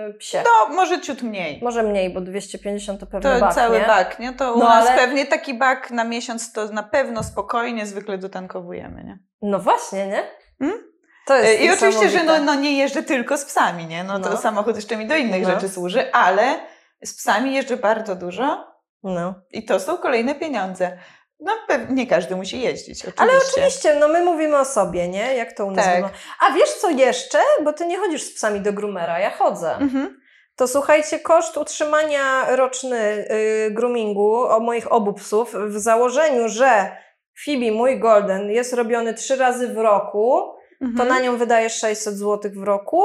y, 0.10 0.14
psie. 0.14 0.44
No, 0.46 0.76
może 0.76 1.02
ciut 1.02 1.22
mniej. 1.22 1.60
Może 1.64 1.84
mniej, 1.84 2.14
bo 2.14 2.22
250 2.22 3.00
to 3.00 3.06
pewnie 3.08 3.32
To 3.34 3.40
bak, 3.40 3.54
cały 3.56 3.80
nie? 3.80 3.86
bak, 3.86 4.20
nie? 4.20 4.34
To 4.34 4.54
u 4.54 4.60
No, 4.60 4.66
nas 4.66 4.88
ale- 4.88 4.98
pewnie 4.98 5.26
taki 5.26 5.54
bak 5.54 5.92
na 5.92 6.04
miesiąc 6.04 6.52
to 6.52 6.66
na 6.68 6.84
pewno 6.84 7.24
spokojnie 7.24 7.86
zwykle 7.86 8.18
dotankowujemy, 8.18 9.04
nie? 9.04 9.20
No 9.42 9.60
właśnie, 9.60 10.08
nie? 10.08 10.24
Hmm? 10.60 10.80
To 11.28 11.36
jest 11.38 11.62
E, 11.62 11.64
I 11.66 11.72
oczywiście, 11.72 12.10
że 12.10 12.24
no, 12.24 12.40
no 12.40 12.56
nie 12.56 12.78
jeżdżę 12.78 13.04
tylko 13.04 13.38
z 13.38 13.46
psami, 13.46 13.86
nie? 13.86 14.04
No 14.04 14.20
to 14.20 14.30
No. 14.30 14.38
samochód 14.38 14.76
jeszcze 14.76 14.98
mi 14.98 15.08
do 15.08 15.16
innych 15.16 15.44
No. 15.44 15.50
rzeczy 15.50 15.70
służy, 15.70 16.12
ale 16.14 16.60
z 17.04 17.14
psami 17.18 17.54
jeżdżę 17.54 17.78
bardzo 17.78 18.16
dużo 18.16 18.76
No. 19.04 19.34
i 19.52 19.66
to 19.66 19.80
są 19.80 19.98
kolejne 19.98 20.36
pieniądze. 20.36 20.98
No 21.40 21.52
pewnie 21.68 21.96
nie 21.96 22.08
każdy 22.08 22.36
musi 22.36 22.62
jeździć, 22.62 23.02
oczywiście. 23.06 23.22
Ale 23.22 23.32
oczywiście, 23.50 23.96
no 23.96 24.08
my 24.08 24.26
mówimy 24.26 24.58
o 24.60 24.66
sobie, 24.66 25.08
nie? 25.08 25.36
Jak 25.36 25.54
to 25.54 25.66
u 25.66 25.72
nas 25.72 25.86
Tak. 25.86 25.94
wygląda. 25.94 26.18
A 26.40 26.54
wiesz 26.54 26.74
co 26.74 26.90
jeszcze? 26.90 27.40
Bo 27.64 27.74
ty 27.74 27.86
nie 27.86 27.98
chodzisz 27.98 28.24
z 28.24 28.34
psami 28.36 28.60
do 28.62 28.74
groomera, 28.74 29.20
ja 29.20 29.32
chodzę. 29.32 29.72
Mhm. 29.76 30.22
To 30.56 30.68
słuchajcie, 30.68 31.20
koszt 31.20 31.58
utrzymania 31.58 32.56
roczny 32.56 33.28
y, 33.68 33.72
groomingu 33.72 34.36
o 34.36 34.60
moich 34.60 34.92
obu 34.92 35.14
psów 35.14 35.54
w 35.68 35.78
założeniu, 35.80 36.48
że 36.50 36.98
Phoebe, 37.46 37.72
mój 37.72 38.00
golden, 38.00 38.52
jest 38.52 38.74
robiony 38.74 39.14
trzy 39.14 39.36
razy 39.36 39.68
w 39.68 39.78
roku, 39.78 40.54
to 40.80 40.86
Mhm. 40.86 41.10
na 41.10 41.20
nią 41.20 41.38
wydajesz 41.38 41.80
600 41.80 42.14
zł 42.18 42.52
w 42.56 42.64
roku. 42.64 43.04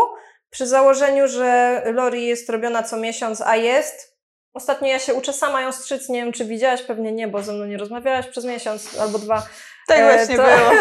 Przy 0.51 0.67
założeniu, 0.67 1.29
że 1.29 1.83
Lori 1.87 2.27
jest 2.27 2.51
robiona 2.51 2.83
co 2.83 2.97
miesiąc, 2.97 3.41
a 3.41 3.57
jest. 3.57 4.10
Ostatnio 4.55 4.89
ja 4.89 4.99
się 4.99 5.15
uczę 5.15 5.33
sama 5.33 5.61
ją 5.63 5.73
strzyc, 5.73 6.09
nie 6.09 6.23
wiem 6.25 6.33
czy 6.33 6.45
widziałaś, 6.45 6.83
pewnie 6.83 7.13
nie, 7.13 7.29
bo 7.29 7.43
ze 7.43 7.53
mną 7.53 7.65
nie 7.65 7.77
rozmawiałaś 7.79 8.27
przez 8.27 8.45
miesiąc 8.45 8.99
albo 9.01 9.19
dwa. 9.19 9.43
Tak 9.89 9.99
E, 9.99 10.15
właśnie 10.17 10.37
to- 10.37 10.43
było. 10.43 10.71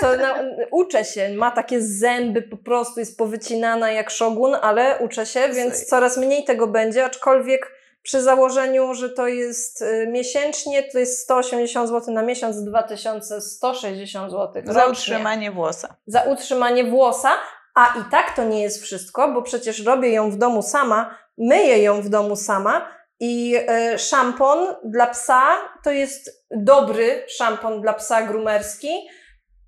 To 0.00 0.16
na, 0.16 0.34
uczę 0.70 1.04
się, 1.04 1.28
ma 1.34 1.50
takie 1.50 1.82
zęby 1.82 2.42
po 2.42 2.56
prostu, 2.56 3.00
jest 3.00 3.18
powycinana 3.18 3.90
jak 3.92 4.10
szogun, 4.10 4.56
ale 4.62 4.98
uczę 4.98 5.26
się, 5.26 5.48
więc 5.48 5.86
coraz 5.86 6.16
mniej 6.16 6.44
tego 6.44 6.66
będzie, 6.66 7.04
aczkolwiek 7.04 7.72
przy 8.02 8.22
założeniu, 8.22 8.94
że 8.94 9.10
to 9.10 9.26
jest 9.28 9.82
y, 9.82 10.06
miesięcznie, 10.12 10.82
to 10.82 10.98
jest 10.98 11.22
180 11.22 11.88
zł 11.88 12.14
na 12.14 12.22
miesiąc, 12.22 12.64
2160 12.64 14.30
zł 14.32 14.62
Za 14.64 14.72
rocznie. 14.72 14.92
utrzymanie 14.92 15.50
włosa. 15.50 15.96
Za 16.06 16.22
utrzymanie 16.22 16.84
włosa, 16.84 17.30
a 17.76 17.86
i 18.00 18.10
tak 18.10 18.36
to 18.36 18.44
nie 18.44 18.62
jest 18.62 18.82
wszystko, 18.82 19.32
bo 19.32 19.42
przecież 19.42 19.84
robię 19.84 20.10
ją 20.10 20.30
w 20.30 20.36
domu 20.36 20.62
sama, 20.62 21.18
myję 21.38 21.82
ją 21.82 22.02
w 22.02 22.08
domu 22.08 22.36
sama 22.36 22.88
i 23.20 23.56
e, 23.68 23.98
szampon 23.98 24.58
dla 24.84 25.06
psa 25.06 25.42
to 25.84 25.90
jest 25.90 26.44
dobry 26.50 27.24
szampon 27.28 27.80
dla 27.80 27.92
psa 27.92 28.22
grumerski. 28.22 28.88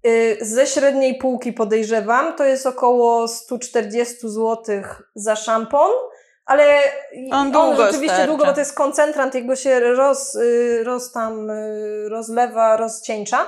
Y, 0.07 0.39
ze 0.41 0.67
średniej 0.67 1.19
półki 1.19 1.53
podejrzewam, 1.53 2.37
to 2.37 2.45
jest 2.45 2.67
około 2.67 3.29
140 3.29 4.17
zł 4.23 4.83
za 5.15 5.37
szampon, 5.37 5.91
ale 6.47 6.65
On 7.33 7.53
długo 7.53 7.77
rzeczywiście 7.77 8.09
starcza. 8.09 8.27
długo, 8.27 8.47
bo 8.47 8.53
to 8.53 8.61
jest 8.61 8.75
koncentrant, 8.75 9.35
jego 9.35 9.57
się 9.57 9.81
roz, 9.81 10.35
y, 10.35 10.85
roz 10.85 11.13
tam 11.13 11.51
y, 11.51 12.09
rozlewa, 12.09 12.77
rozcieńcza. 12.77 13.47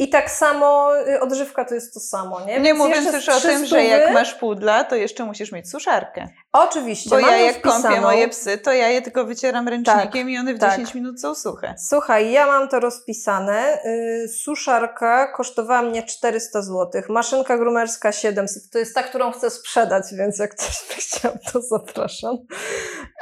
I 0.00 0.08
tak 0.08 0.30
samo 0.30 0.90
y, 1.08 1.20
odżywka 1.20 1.64
to 1.64 1.74
jest 1.74 1.94
to 1.94 2.00
samo, 2.00 2.40
nie? 2.40 2.46
Nie 2.46 2.60
Więc 2.60 2.78
mówiąc 2.78 3.04
jeszcze 3.04 3.12
też 3.12 3.42
z 3.42 3.46
o 3.46 3.48
tym, 3.48 3.66
że 3.66 3.76
300 3.76 3.96
jak 3.96 4.12
masz 4.12 4.34
pudla, 4.34 4.84
to 4.84 4.96
jeszcze 4.96 5.24
musisz 5.24 5.52
mieć 5.52 5.70
suszarkę. 5.70 6.28
Oczywiście, 6.52 7.10
Bo 7.10 7.18
ja 7.18 7.36
jak 7.36 7.60
kąpię 7.60 7.78
wpisaną. 7.78 8.02
moje 8.02 8.28
psy, 8.28 8.58
to 8.58 8.72
ja 8.72 8.88
je 8.88 9.02
tylko 9.02 9.24
wycieram 9.24 9.68
ręcznikiem 9.68 10.30
i 10.30 10.38
one 10.38 10.54
w 10.54 10.58
tak. 10.58 10.70
10 10.70 10.94
minut 10.94 11.20
są 11.20 11.34
suche. 11.34 11.74
Słuchaj, 11.88 12.32
ja 12.32 12.46
mam 12.46 12.68
to 12.68 12.80
rozpisane. 12.80 13.78
Yy, 13.84 14.28
suszarka 14.28 15.32
kosztowała 15.32 15.82
mnie 15.82 16.02
400 16.02 16.62
zł, 16.62 17.02
maszynka 17.08 17.58
grumerska 17.58 18.12
700. 18.12 18.70
To 18.72 18.78
jest 18.78 18.94
ta, 18.94 19.02
którą 19.02 19.32
chcę 19.32 19.50
sprzedać, 19.50 20.04
więc 20.12 20.38
jak 20.38 20.54
ktoś 20.54 20.84
by 20.88 20.94
chciał, 20.94 21.32
to 21.52 21.60
zapraszam. 21.62 22.36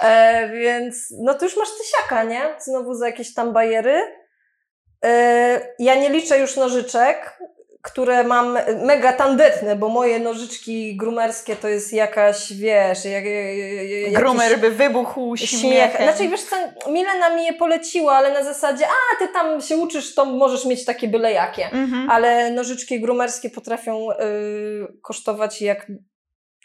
E, 0.00 0.48
więc 0.48 0.96
no 1.20 1.34
to 1.34 1.44
już 1.44 1.56
masz 1.56 1.68
tysiaka, 1.78 2.24
nie? 2.24 2.54
Znowu 2.60 2.94
za 2.94 3.06
jakieś 3.06 3.34
tam 3.34 3.52
bajery. 3.52 4.25
E, 5.04 5.74
ja 5.78 5.94
nie 5.94 6.10
liczę 6.10 6.38
już 6.38 6.56
nożyczek, 6.56 7.38
które 7.82 8.24
mam 8.24 8.58
mega 8.82 9.12
tandetne, 9.12 9.76
bo 9.76 9.88
moje 9.88 10.18
nożyczki 10.18 10.96
grumerskie 10.96 11.56
to 11.56 11.68
jest 11.68 11.92
jakaś, 11.92 12.52
wiesz, 12.52 13.04
jak, 13.04 13.24
jak, 13.24 14.12
Grumer 14.12 14.58
by 14.58 14.70
wybuchł 14.70 15.36
śmiech. 15.36 15.50
śmiechem. 15.60 16.02
Znaczy, 16.02 16.28
wiesz 16.28 16.42
co, 16.42 16.56
Milena 16.90 17.36
mi 17.36 17.44
je 17.44 17.52
poleciła, 17.52 18.12
ale 18.12 18.32
na 18.32 18.44
zasadzie, 18.44 18.84
a 18.86 19.18
ty 19.18 19.32
tam 19.32 19.60
się 19.60 19.76
uczysz, 19.76 20.14
to 20.14 20.24
możesz 20.24 20.64
mieć 20.64 20.84
takie 20.84 21.08
byle 21.08 21.32
jakie. 21.32 21.64
Mhm. 21.64 22.10
Ale 22.10 22.50
nożyczki 22.50 23.00
grumerskie 23.00 23.50
potrafią 23.50 24.10
y, 24.10 24.16
kosztować 25.02 25.62
jak 25.62 25.86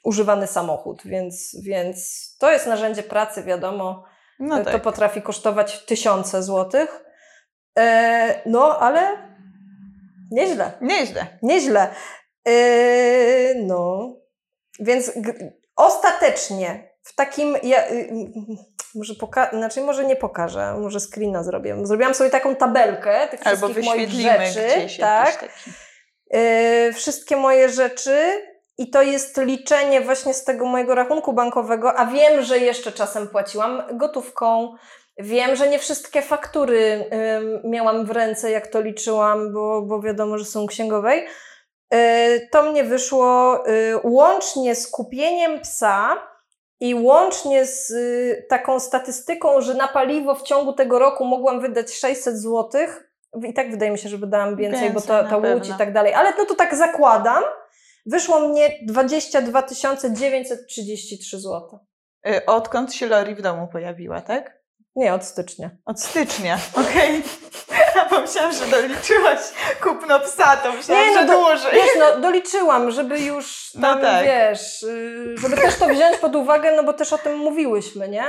używany 0.03 0.47
samochód, 0.47 1.01
więc, 1.05 1.57
więc 1.63 1.97
to 2.39 2.51
jest 2.51 2.67
narzędzie 2.67 3.03
pracy, 3.03 3.43
wiadomo. 3.43 4.03
No 4.39 4.57
To 4.57 4.71
tak. 4.71 4.81
potrafi 4.81 5.21
kosztować 5.21 5.85
tysiące 5.85 6.43
złotych. 6.43 7.03
E, 7.79 8.41
no, 8.45 8.79
ale 8.79 9.17
nieźle. 10.31 10.71
Nieźle. 10.81 11.27
Nieźle. 11.41 11.87
Yy, 12.45 13.55
no. 13.65 14.13
Więc 14.79 15.11
ostatecznie 15.75 16.89
w 17.03 17.15
takim. 17.15 17.57
Ja, 17.63 17.87
y, 17.91 18.09
może 18.95 19.13
poka- 19.13 19.49
znaczy 19.57 19.81
może 19.81 20.05
nie 20.05 20.15
pokażę, 20.15 20.75
może 20.77 20.99
screena 20.99 21.43
zrobię. 21.43 21.77
Zrobiłam 21.83 22.13
sobie 22.13 22.29
taką 22.29 22.55
tabelkę 22.55 23.27
tych 23.27 23.47
Albo 23.47 23.67
wszystkich 23.67 23.85
moich 23.85 24.09
rzeczy. 24.09 24.77
gdzieś 24.77 24.97
tak. 24.97 25.45
Yy, 26.31 26.93
wszystkie 26.93 27.35
moje 27.35 27.69
rzeczy. 27.69 28.47
I 28.77 28.89
to 28.89 29.01
jest 29.01 29.37
liczenie 29.37 30.01
właśnie 30.01 30.33
z 30.33 30.43
tego 30.43 30.65
mojego 30.65 30.95
rachunku 30.95 31.33
bankowego, 31.33 31.99
a 31.99 32.05
wiem, 32.05 32.41
że 32.41 32.59
jeszcze 32.59 32.91
czasem 32.91 33.27
płaciłam 33.27 33.83
gotówką. 33.97 34.75
Wiem, 35.17 35.55
że 35.55 35.69
nie 35.69 35.79
wszystkie 35.79 36.21
faktury 36.21 37.09
miałam 37.63 38.05
w 38.05 38.11
ręce, 38.11 38.51
jak 38.51 38.67
to 38.67 38.81
liczyłam, 38.81 39.53
bo, 39.53 39.81
bo 39.81 40.01
wiadomo, 40.01 40.37
że 40.37 40.45
są 40.45 40.67
księgowej. 40.67 41.27
Yy, 41.91 42.47
to 42.51 42.63
mnie 42.63 42.83
wyszło 42.83 43.63
yy, 43.67 43.99
łącznie 44.03 44.75
z 44.75 44.87
kupieniem 44.87 45.61
psa 45.61 46.27
i 46.79 46.95
łącznie 46.95 47.65
z 47.65 47.89
yy, 47.89 48.45
taką 48.49 48.79
statystyką, 48.79 49.61
że 49.61 49.73
na 49.73 49.87
paliwo 49.87 50.35
w 50.35 50.43
ciągu 50.43 50.73
tego 50.73 50.99
roku 50.99 51.25
mogłam 51.25 51.61
wydać 51.61 51.93
600 51.93 52.37
zł. 52.37 52.81
I 53.43 53.53
tak 53.53 53.71
wydaje 53.71 53.91
mi 53.91 53.97
się, 53.97 54.09
że 54.09 54.17
wydałam 54.17 54.55
więcej, 54.55 54.81
Więcej, 54.81 55.01
bo 55.01 55.01
to, 55.01 55.23
na 55.23 55.29
ta 55.29 55.37
łódź 55.37 55.45
pewno. 55.45 55.75
i 55.75 55.77
tak 55.77 55.93
dalej. 55.93 56.13
Ale 56.13 56.33
no 56.37 56.45
to 56.45 56.55
tak 56.55 56.75
zakładam. 56.75 57.43
Wyszło 58.05 58.39
mnie 58.39 58.79
22 58.83 59.63
933 60.13 61.39
zł. 61.39 61.79
Odkąd 62.47 62.93
się 62.93 63.07
Lori 63.07 63.35
w 63.35 63.41
domu 63.41 63.67
pojawiła, 63.71 64.21
tak? 64.21 64.60
Nie, 64.95 65.13
od 65.13 65.23
stycznia. 65.25 65.69
Od 65.85 66.01
stycznia, 66.01 66.57
okej. 66.75 67.23
Ja 67.95 68.05
pomyślałam, 68.05 68.53
że 68.53 68.65
doliczyłaś 68.67 69.39
kupno 69.83 70.19
psa, 70.19 70.57
to 70.57 70.71
myślałam, 70.73 71.07
Nie, 71.07 71.13
że 71.13 71.25
no 71.25 71.33
do- 71.33 71.39
dłużej. 71.43 71.73
Wiesz, 71.73 71.89
no 71.99 72.19
doliczyłam, 72.19 72.91
żeby 72.91 73.19
już 73.19 73.71
No 73.75 73.81
tam, 73.93 74.01
tak. 74.01 74.25
wiesz, 74.25 74.83
y, 74.83 75.35
żeby 75.37 75.57
też 75.57 75.75
to 75.75 75.87
wziąć 75.87 76.17
pod 76.17 76.35
uwagę, 76.35 76.71
no 76.75 76.83
bo 76.83 76.93
też 76.93 77.13
o 77.13 77.17
tym 77.17 77.37
mówiłyśmy, 77.37 78.09
nie? 78.09 78.23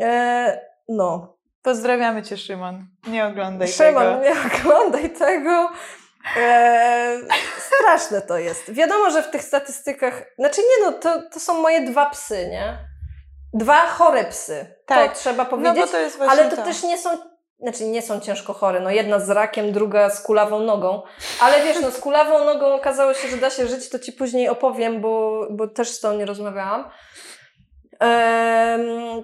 E, 0.00 0.60
no. 0.88 1.36
Pozdrawiamy 1.62 2.22
Cię, 2.22 2.36
Szymon. 2.36 2.86
Nie 3.06 3.26
oglądaj 3.26 3.68
Szymon, 3.68 4.02
tego. 4.04 4.24
nie 4.24 4.34
oglądaj 4.56 5.10
tego. 5.10 5.70
E, 6.36 7.18
straszne 7.58 8.22
to 8.22 8.38
jest. 8.38 8.72
Wiadomo, 8.72 9.10
że 9.10 9.22
w 9.22 9.30
tych 9.30 9.42
statystykach, 9.42 10.22
znaczy 10.38 10.60
nie 10.60 10.86
no, 10.86 10.92
to, 10.92 11.22
to 11.32 11.40
są 11.40 11.54
moje 11.62 11.80
dwa 11.80 12.10
psy, 12.10 12.48
nie? 12.50 12.78
Dwa 13.54 13.86
chore 13.86 14.24
psy. 14.24 14.66
Tak. 14.86 15.12
To 15.12 15.18
trzeba 15.18 15.44
No 15.44 15.50
powiedzieć. 15.50 15.76
bo 15.76 15.86
to 15.86 15.98
jest 15.98 16.16
właśnie 16.16 16.42
Ale 16.42 16.50
to, 16.50 16.62
też 16.62 16.82
nie 16.82 16.98
są, 16.98 17.10
znaczy 17.60 17.84
nie 17.84 18.02
są 18.02 18.20
ciężko 18.20 18.52
chore, 18.52 18.80
no 18.80 18.90
jedna 18.90 19.20
z 19.20 19.30
rakiem, 19.30 19.72
druga 19.72 20.10
z 20.10 20.22
kulawą 20.22 20.60
nogą, 20.60 21.02
ale 21.40 21.64
wiesz, 21.64 21.76
no 21.82 21.90
z 21.90 21.98
kulawą 21.98 22.44
nogą 22.44 22.74
okazało 22.74 23.14
się, 23.14 23.28
że 23.28 23.36
da 23.36 23.50
się 23.50 23.66
żyć, 23.66 23.88
to 23.88 23.98
Ci 23.98 24.12
później 24.12 24.48
opowiem, 24.48 25.00
bo, 25.00 25.46
bo 25.50 25.68
też 25.68 25.88
z 25.90 26.00
tą 26.00 26.12
nie 26.16 26.26
rozmawiałam. 26.26 26.90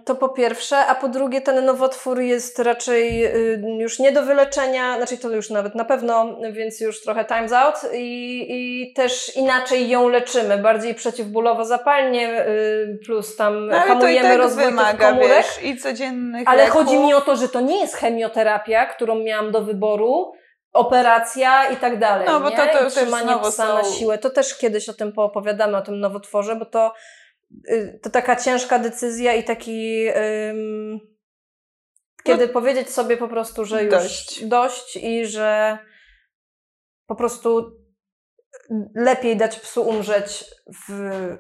To 0.05 0.15
po 0.15 0.29
pierwsze, 0.29 0.77
a 0.77 0.95
po 0.95 1.09
drugie 1.09 1.41
ten 1.41 1.65
nowotwór 1.65 2.21
jest 2.21 2.59
raczej 2.59 3.25
y, 3.27 3.63
już 3.79 3.99
nie 3.99 4.13
do 4.13 4.23
wyleczenia, 4.23 4.97
znaczy 4.97 5.19
to 5.19 5.31
już 5.31 5.51
nawet 5.51 5.75
na 5.75 5.85
pewno, 5.85 6.37
więc 6.53 6.81
już 6.81 7.03
trochę 7.03 7.25
time's 7.25 7.55
out 7.55 7.75
i, 7.93 8.47
i 8.49 8.93
też 8.93 9.37
inaczej 9.37 9.89
ją 9.89 10.09
leczymy, 10.09 10.59
bardziej 10.59 10.95
przeciwbólowo 10.95 11.65
zapalnie 11.65 12.47
y, 12.47 12.99
plus 13.07 13.37
tam 13.37 13.67
No, 13.69 13.81
hamujemy 13.81 14.29
tak 14.29 14.39
rozwój 14.39 14.63
tych 14.65 14.71
wymaga, 14.73 15.09
komórek. 15.09 15.29
wiesz, 15.31 15.63
i 15.65 15.77
codziennych 15.77 16.49
Ale 16.49 16.65
leków. 16.65 16.75
chodzi 16.83 16.99
mi 16.99 17.15
o 17.15 17.21
to, 17.21 17.37
że 17.37 17.49
to 17.49 17.61
nie 17.61 17.81
jest 17.81 17.97
chemioterapia, 17.97 18.87
którą 18.87 19.15
miałam 19.15 19.53
do 19.53 19.63
wyboru, 19.63 20.33
operacja 20.73 21.69
i 21.69 21.77
tak 21.77 21.99
dalej. 21.99 22.27
No, 22.27 22.41
bo 22.41 22.51
nie? 22.51 22.57
to- 22.57 22.63
to 22.67 22.81
I 22.81 22.85
też 22.85 22.95
trzymanie 22.95 23.39
psa 23.43 23.51
są- 23.67 23.75
na 23.75 23.85
siłę. 23.85 24.19
To 24.19 24.31
też 24.31 24.59
kiedyś 24.59 24.89
o 24.89 24.93
tym 24.95 25.13
poopowiadamy, 25.13 25.77
o 25.77 25.83
tym 25.83 26.01
nowotworze, 26.01 26.57
bo 26.57 26.65
to, 26.65 26.93
to 28.03 28.11
taka 28.11 28.37
ciężka 28.37 28.79
decyzja 28.79 29.35
i 29.35 29.45
taki. 29.45 30.07
ym, 30.09 31.01
kiedy 32.25 32.49
powiedzieć 32.49 32.91
sobie 32.91 33.17
po 33.17 33.29
prostu, 33.29 33.65
że 33.65 33.85
już 33.85 33.91
Dość. 33.95 34.45
dość 34.45 34.97
i 34.97 35.27
że 35.27 35.79
po 37.07 37.15
prostu 37.15 37.71
lepiej 38.95 39.37
dać 39.37 39.61
psu 39.61 39.83
umrzeć 39.89 40.45
w 40.89 40.91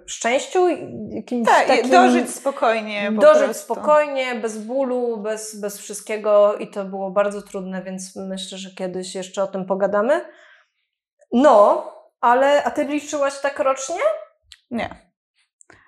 szczęściu, 0.07 0.69
jakimś 1.11 1.47
Tak, 1.49 1.65
i 1.65 1.69
takim 1.69 1.91
dożyć 1.91 2.31
spokojnie 2.31 3.13
po 3.17 3.21
dożyć 3.23 3.45
prostu. 3.45 3.65
spokojnie, 3.65 4.35
bez 4.35 4.59
bólu, 4.59 5.17
bez, 5.17 5.61
bez 5.61 5.79
wszystkiego 5.79 6.57
i 6.57 6.71
to 6.71 6.85
było 6.85 7.11
bardzo 7.11 7.43
trudne, 7.43 7.83
więc 7.83 8.17
myślę, 8.17 8.59
że 8.59 8.71
kiedyś 8.71 9.15
jeszcze 9.15 9.43
o 9.43 9.47
tym 9.47 9.67
pogadamy. 9.67 10.25
No, 11.33 11.85
ale 12.21 12.65
a 12.65 12.71
ty 12.71 12.85
liczyłaś 12.85 13.41
tak 13.41 13.59
rocznie? 13.59 14.01
Nie. 14.71 15.04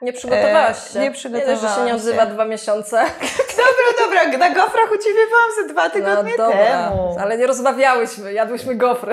Nie 0.02 0.12
przygotowałaś 0.12 0.92
się? 0.92 0.98
E, 0.98 1.02
nie 1.02 1.08
Nie, 1.08 1.10
dość, 1.10 1.22
że 1.22 1.32
się 1.32 1.40
przygotowałam 1.40 1.86
nie 1.86 1.94
odzywa 1.94 2.24
się. 2.24 2.30
dwa 2.30 2.44
miesiące. 2.44 2.96
Dobra, 3.66 4.04
dobra, 4.24 4.38
na 4.38 4.54
gofrach 4.54 4.92
u 4.92 4.96
Ciebie 4.98 5.20
byłam 5.28 5.50
ze 5.68 5.72
dwa 5.72 5.90
tygodnie 5.90 6.34
no 6.38 6.44
dobra, 6.46 6.64
temu. 6.66 7.16
ale 7.20 7.38
nie 7.38 7.46
rozmawiałyśmy, 7.46 8.32
jadłyśmy 8.32 8.74
gofry. 8.74 9.12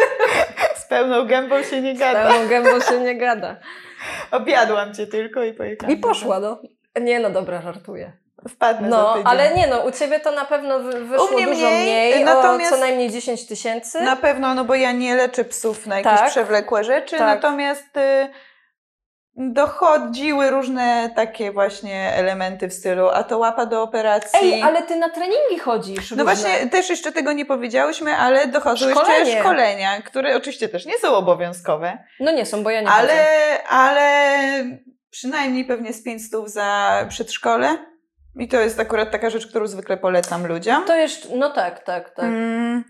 Z 0.80 0.84
pełną 0.86 1.26
gębą 1.26 1.62
się 1.62 1.80
nie 1.82 1.94
gada. 1.94 2.28
Pełną 2.28 2.48
gębą 2.48 2.80
się 2.80 3.00
nie 3.00 3.18
gada. 3.18 3.56
Objadłam 4.30 4.94
Cię 4.94 5.06
tylko 5.06 5.42
i 5.42 5.52
pojechałam. 5.52 5.96
I 5.96 5.96
poszła, 6.00 6.40
no. 6.40 6.58
Nie 7.00 7.20
no, 7.20 7.30
dobra, 7.30 7.62
żartuję. 7.62 8.12
Wpadnę 8.48 8.88
No, 8.88 9.14
ale 9.24 9.54
nie 9.54 9.66
no, 9.66 9.80
u 9.80 9.90
Ciebie 9.90 10.20
to 10.20 10.30
na 10.32 10.44
pewno 10.44 10.78
wy- 10.80 11.04
wyszło 11.04 11.26
U 11.26 11.34
mnie 11.34 11.46
dużo 11.46 11.66
mniej, 11.66 11.82
mniej, 11.82 12.24
natomiast- 12.24 12.72
o 12.72 12.74
co 12.74 12.80
najmniej 12.80 13.10
10 13.10 13.46
tysięcy. 13.46 14.00
Na 14.00 14.16
pewno, 14.16 14.54
no 14.54 14.64
bo 14.64 14.74
ja 14.74 14.92
nie 14.92 15.14
leczę 15.14 15.44
psów 15.44 15.86
na 15.86 15.98
jakieś 15.98 16.20
Tak. 16.20 16.30
przewlekłe 16.30 16.84
rzeczy, 16.84 17.18
Tak. 17.18 17.26
natomiast 17.36 17.96
y, 17.96 18.28
dochodziły 19.36 20.50
różne 20.50 21.10
takie 21.16 21.52
właśnie 21.52 22.12
elementy 22.14 22.68
w 22.68 22.72
stylu, 22.74 23.08
a 23.08 23.22
to 23.24 23.38
łapa 23.38 23.66
do 23.66 23.82
operacji. 23.82 24.38
Ej, 24.42 24.62
ale 24.62 24.82
ty 24.82 24.96
na 24.96 25.08
treningi 25.10 25.58
chodzisz 25.58 26.10
No 26.10 26.16
różne. 26.16 26.24
właśnie, 26.24 26.66
też 26.70 26.90
jeszcze 26.90 27.12
tego 27.12 27.32
nie 27.32 27.46
powiedziałyśmy, 27.46 28.16
ale 28.16 28.46
dochodzą 28.46 28.90
Szkolenie. 28.90 29.18
jeszcze 29.18 29.40
szkolenia, 29.40 30.02
które 30.02 30.36
oczywiście 30.36 30.68
też 30.68 30.86
nie 30.86 30.98
są 30.98 31.14
obowiązkowe, 31.14 31.98
No 32.20 32.32
nie 32.32 32.46
są, 32.46 32.62
bo 32.62 32.70
ja 32.70 32.80
nie 32.80 32.88
ale, 32.88 33.08
chodzę. 33.08 33.68
ale 33.68 34.40
przynajmniej 35.10 35.64
pewnie 35.64 35.92
z 35.92 36.02
5 36.04 36.24
stów 36.26 36.50
za 36.50 36.90
przedszkole. 37.08 37.76
I 38.36 38.48
to 38.48 38.60
jest 38.60 38.80
akurat 38.80 39.10
taka 39.10 39.30
rzecz, 39.30 39.46
którą 39.46 39.66
zwykle 39.66 39.96
polecam 39.96 40.46
ludziom. 40.46 40.84
To 40.84 40.96
jeszcze, 40.96 41.28
no 41.36 41.50
tak, 41.50 41.84
tak, 41.84 42.10
tak. 42.10 42.24
Mm, 42.24 42.84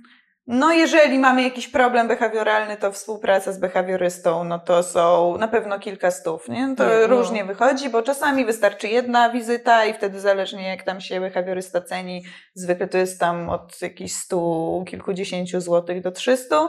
No, 0.46 0.72
jeżeli 0.72 1.18
mamy 1.18 1.42
jakiś 1.42 1.68
problem 1.68 2.08
behawioralny, 2.08 2.76
to 2.76 2.92
współpraca 2.92 3.52
z 3.52 3.58
behawiorystą, 3.58 4.44
no 4.44 4.58
to 4.58 4.82
są 4.82 5.36
na 5.38 5.48
pewno 5.48 5.78
kilka 5.78 6.10
stów, 6.10 6.48
nie? 6.48 6.74
To 6.76 6.84
Nie, 6.84 6.90
no. 7.00 7.06
różnie 7.06 7.44
wychodzi, 7.44 7.90
bo 7.90 8.02
czasami 8.02 8.44
wystarczy 8.44 8.88
jedna 8.88 9.30
wizyta 9.30 9.84
i 9.84 9.94
wtedy 9.94 10.20
zależnie 10.20 10.68
jak 10.68 10.82
tam 10.82 11.00
się 11.00 11.20
behawiorysta 11.20 11.80
ceni, 11.80 12.24
zwykle 12.54 12.88
to 12.88 12.98
jest 12.98 13.20
tam 13.20 13.48
od 13.48 13.82
jakichś 13.82 14.12
stu, 14.12 14.84
kilkudziesięciu 14.88 15.60
złotych 15.60 16.02
do 16.02 16.10
trzystu, 16.12 16.68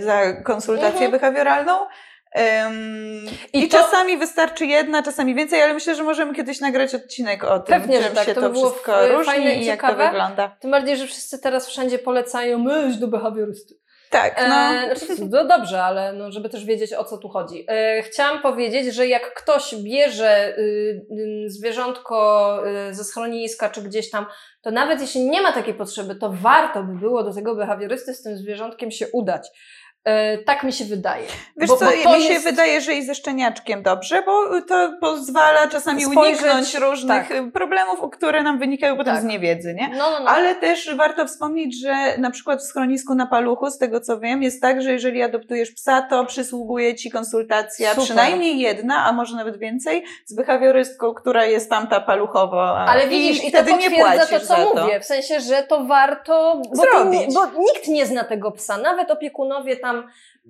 za 0.00 0.32
konsultację 0.32 1.06
Mhm. 1.06 1.10
behawioralną. 1.10 1.72
Ym, 2.66 3.26
I 3.52 3.64
I, 3.64 3.68
to- 3.68 3.78
czasami 3.78 4.16
wystarczy 4.16 4.66
jedna, 4.66 5.02
czasami 5.02 5.34
więcej, 5.34 5.62
ale 5.62 5.74
myślę, 5.74 5.94
że 5.94 6.02
możemy 6.02 6.34
kiedyś 6.34 6.60
nagrać 6.60 6.94
odcinek 6.94 7.44
o 7.44 7.60
tym, 7.60 7.80
Pewnie, 7.80 8.02
że 8.02 8.10
tak, 8.10 8.26
się 8.26 8.34
to 8.34 8.40
to, 8.40 8.50
by 8.50 8.54
wszystko 8.56 9.08
różni 9.08 9.44
i 9.44 9.62
i 9.62 9.64
jak 9.64 9.80
to 9.80 9.86
ciekawe. 9.88 10.06
wygląda. 10.10 10.56
Tym 10.60 10.70
bardziej, 10.70 10.96
że 10.96 11.06
wszyscy 11.06 11.38
teraz 11.38 11.68
wszędzie 11.68 11.98
polecają, 11.98 12.58
my 12.58 12.88
idź 12.90 12.96
do 12.96 13.08
behawiorysty. 13.08 13.74
Tak, 14.10 14.48
no. 14.48 14.54
E, 14.54 14.96
znaczy, 14.96 15.22
no 15.30 15.44
dobrze, 15.44 15.82
ale 15.82 16.12
no, 16.12 16.32
żeby 16.32 16.48
też 16.48 16.64
wiedzieć 16.64 16.92
o 16.92 17.04
co 17.04 17.18
tu 17.18 17.28
chodzi. 17.28 17.64
E, 17.68 18.02
chciałam 18.02 18.42
powiedzieć, 18.42 18.94
że 18.94 19.06
jak 19.06 19.34
ktoś 19.34 19.74
bierze 19.74 20.58
y, 20.58 20.60
y, 21.46 21.50
zwierzątko 21.50 22.58
y, 22.90 22.94
ze 22.94 23.04
schroniska 23.04 23.70
czy 23.70 23.82
gdzieś 23.82 24.10
tam, 24.10 24.26
to 24.62 24.70
nawet 24.70 25.00
jeśli 25.00 25.30
nie 25.30 25.42
ma 25.42 25.52
takiej 25.52 25.74
potrzeby, 25.74 26.14
to 26.14 26.32
warto 26.32 26.82
by 26.82 26.94
było 26.98 27.22
do 27.22 27.34
tego 27.34 27.54
behawiorysty 27.54 28.14
z 28.14 28.22
tym 28.22 28.36
zwierzątkiem 28.36 28.90
się 28.90 29.06
udać. 29.12 29.48
E, 30.04 30.38
tak 30.38 30.62
mi 30.62 30.72
się 30.72 30.84
wydaje. 30.84 31.26
Wiesz 31.56 31.68
Bo- 31.70 31.76
co, 31.76 31.84
bo 31.84 32.10
to 32.10 32.16
mi 32.18 32.22
się 32.24 32.32
jest- 32.32 32.44
wydaje, 32.44 32.80
że 32.80 32.94
i 32.94 33.02
ze 33.02 33.14
szczeniaczkiem 33.14 33.82
dobrze, 33.82 34.22
bo 34.26 34.60
to 34.60 34.92
pozwala 35.00 35.68
czasami 35.68 36.02
Spojrzeć, 36.04 36.42
uniknąć 36.42 36.74
różnych 36.74 37.28
tak. 37.28 37.52
problemów, 37.52 38.10
które 38.12 38.42
nam 38.42 38.58
wynikają 38.58 38.96
potem 38.96 39.14
Tak. 39.14 39.22
z 39.22 39.26
niewiedzy, 39.26 39.74
nie? 39.74 39.88
No, 39.88 40.10
no, 40.10 40.20
no. 40.20 40.30
Ale 40.30 40.54
też 40.54 40.94
warto 40.96 41.26
wspomnieć, 41.26 41.80
że 41.80 42.18
na 42.18 42.30
przykład 42.30 42.60
w 42.60 42.62
schronisku 42.64 43.14
na 43.14 43.26
paluchu, 43.26 43.70
z 43.70 43.78
tego 43.78 44.00
co 44.00 44.20
wiem, 44.20 44.42
jest 44.42 44.62
tak, 44.62 44.82
że 44.82 44.92
jeżeli 44.92 45.22
adoptujesz 45.22 45.70
psa, 45.70 46.02
to 46.02 46.24
przysługuje 46.24 46.94
ci 46.94 47.10
konsultacja 47.10 47.90
Super. 47.90 48.04
przynajmniej 48.04 48.58
jedna, 48.58 49.04
a 49.06 49.12
może 49.12 49.36
nawet 49.36 49.58
więcej, 49.58 50.04
z 50.24 50.34
behawiorystką, 50.34 51.14
która 51.14 51.44
jest 51.44 51.70
tamta 51.70 52.00
paluchowo. 52.00 52.78
Ale 52.78 53.08
widzisz, 53.08 53.44
i, 53.44 53.52
to 53.52 53.58
wtedy 53.58 53.72
nie 53.72 53.90
potwierdza 53.90 54.10
to, 54.12 54.16
płacisz 54.28 54.40
co 54.40 54.46
za 54.46 54.56
to. 54.56 54.74
mówię. 54.82 55.00
W 55.00 55.04
sensie, 55.04 55.40
że 55.40 55.62
to 55.62 55.84
warto, 55.84 56.62
bo, 56.70 56.76
Zrobić. 56.76 57.34
bo 57.34 57.46
nikt 57.46 57.88
nie 57.88 58.06
zna 58.06 58.24
tego 58.24 58.50
psa. 58.52 58.78
Nawet 58.78 59.10
opiekunowie 59.10 59.76
tam. 59.76 59.93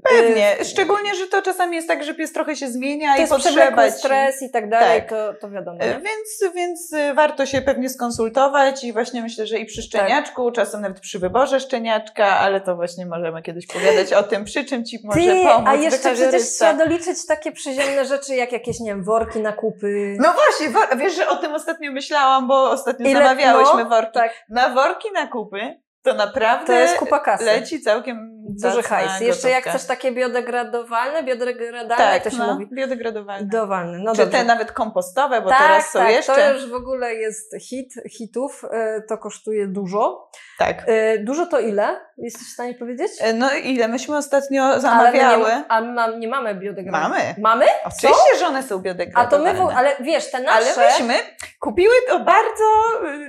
Pewnie, 0.02 0.60
y, 0.60 0.64
szczególnie, 0.64 1.14
że 1.14 1.26
to 1.26 1.42
czasami 1.42 1.76
jest 1.76 1.88
tak, 1.88 2.04
że 2.04 2.14
pies 2.14 2.32
trochę 2.32 2.56
się 2.56 2.68
zmienia 2.68 3.10
To 3.12 3.16
i 3.18 3.20
jest 3.20 3.32
potrzeba 3.32 3.90
stres 3.90 4.42
i 4.42 4.50
tak 4.50 4.70
dalej, 4.70 5.00
Tak. 5.00 5.10
to, 5.10 5.34
to 5.40 5.50
wiadomo. 5.50 5.78
Nie? 5.78 5.88
Więc, 5.92 6.54
więc 6.54 6.92
e, 6.92 7.14
warto 7.14 7.46
się 7.46 7.60
pewnie 7.62 7.88
skonsultować 7.88 8.84
i 8.84 8.92
właśnie 8.92 9.22
myślę, 9.22 9.46
że 9.46 9.58
i 9.58 9.66
przy 9.66 9.76
Tak. 9.82 9.84
szczeniaczku, 9.88 10.50
czasem 10.52 10.80
nawet 10.80 11.00
przy 11.00 11.18
wyborze 11.18 11.60
szczeniaczka, 11.60 12.26
ale 12.26 12.60
to 12.60 12.76
właśnie 12.76 13.06
możemy 13.06 13.42
kiedyś 13.42 13.66
pogadać 13.66 14.12
o 14.12 14.22
tym, 14.22 14.44
przy 14.44 14.64
czym 14.64 14.84
ci 14.84 14.98
może 15.04 15.20
Ty, 15.20 15.42
pomóc 15.44 15.68
a 15.68 15.74
jeszcze 15.74 16.14
przecież 16.14 16.42
trzeba 16.42 16.74
doliczyć 16.74 17.26
takie 17.26 17.52
przyziemne 17.52 18.04
rzeczy, 18.04 18.34
jak 18.34 18.52
jakieś, 18.52 18.80
nie 18.80 18.90
wiem, 18.90 19.04
worki 19.04 19.38
na 19.40 19.52
kupy. 19.52 20.16
No 20.20 20.32
właśnie, 20.32 20.80
wiesz, 20.96 21.16
że 21.16 21.28
o 21.28 21.36
tym 21.36 21.54
ostatnio 21.54 21.92
myślałam, 21.92 22.48
bo 22.48 22.70
ostatnio 22.70 23.10
Ile- 23.10 23.18
zamawiałyśmy 23.22 23.82
no, 23.84 23.90
worki. 23.90 24.12
tak. 24.12 24.30
Na 24.48 24.68
worki 24.68 25.08
na 25.14 25.26
kupy 25.26 25.80
to 26.02 26.14
naprawdę 26.14 26.66
To 26.66 26.72
jest 26.72 26.96
kupa 26.96 27.20
kasy. 27.20 27.44
leci 27.44 27.80
całkiem 27.80 28.43
Duży 28.62 28.82
hajs. 28.82 29.20
Jeszcze 29.20 29.50
jak 29.50 29.64
chcesz 29.64 29.84
takie 29.84 30.12
biodegradowalne, 30.12 31.22
biodegradalne, 31.22 31.96
tak, 31.96 32.24
to 32.24 32.30
się 32.30 32.38
no, 32.38 32.52
mówi? 32.54 32.66
biodegradowalne. 32.72 33.46
Dowalne, 33.48 33.98
no 33.98 34.12
Czy 34.12 34.18
dobrze. 34.22 34.38
te 34.38 34.44
nawet 34.44 34.72
kompostowe, 34.72 35.40
bo 35.40 35.48
tak, 35.48 35.58
teraz 35.58 35.90
są 35.90 35.98
tak, 35.98 36.10
jeszcze. 36.10 36.34
to 36.34 36.52
już 36.52 36.70
w 36.70 36.74
ogóle 36.74 37.14
jest 37.14 37.54
hit, 37.60 37.94
hitów, 38.10 38.62
e, 38.70 39.02
to 39.08 39.18
kosztuje 39.18 39.66
dużo. 39.66 40.30
Tak. 40.58 40.82
E, 40.86 41.18
Dużo 41.18 41.46
to 41.46 41.60
ile? 41.60 42.00
Jesteś 42.18 42.48
w 42.48 42.52
stanie 42.52 42.74
powiedzieć? 42.74 43.12
E, 43.20 43.32
No 43.32 43.54
ile 43.54 43.88
myśmy 43.88 44.16
ostatnio 44.16 44.62
Ale 44.64 44.74
my 44.74 44.80
zamawiały? 44.80 45.44
nie, 45.44 45.64
a 45.68 45.80
my 45.80 45.92
mam, 45.92 46.20
nie 46.20 46.28
mamy 46.28 46.54
biodegradowalnych. 46.54 47.38
Mamy. 47.38 47.58
Mamy? 47.58 47.66
Oczywiście, 47.84 48.38
że 48.38 48.46
one 48.46 48.62
są 48.62 48.82
A 49.14 49.26
to 49.26 49.38
my, 49.38 49.54
w, 49.54 49.60
ale 49.76 49.96
wiesz, 50.00 50.30
te 50.30 50.42
nasze... 50.42 50.80
Ale 50.80 50.90
myśmy 50.90 51.14
kupiły 51.60 51.94
to 52.08 52.20
bardzo 52.20 52.64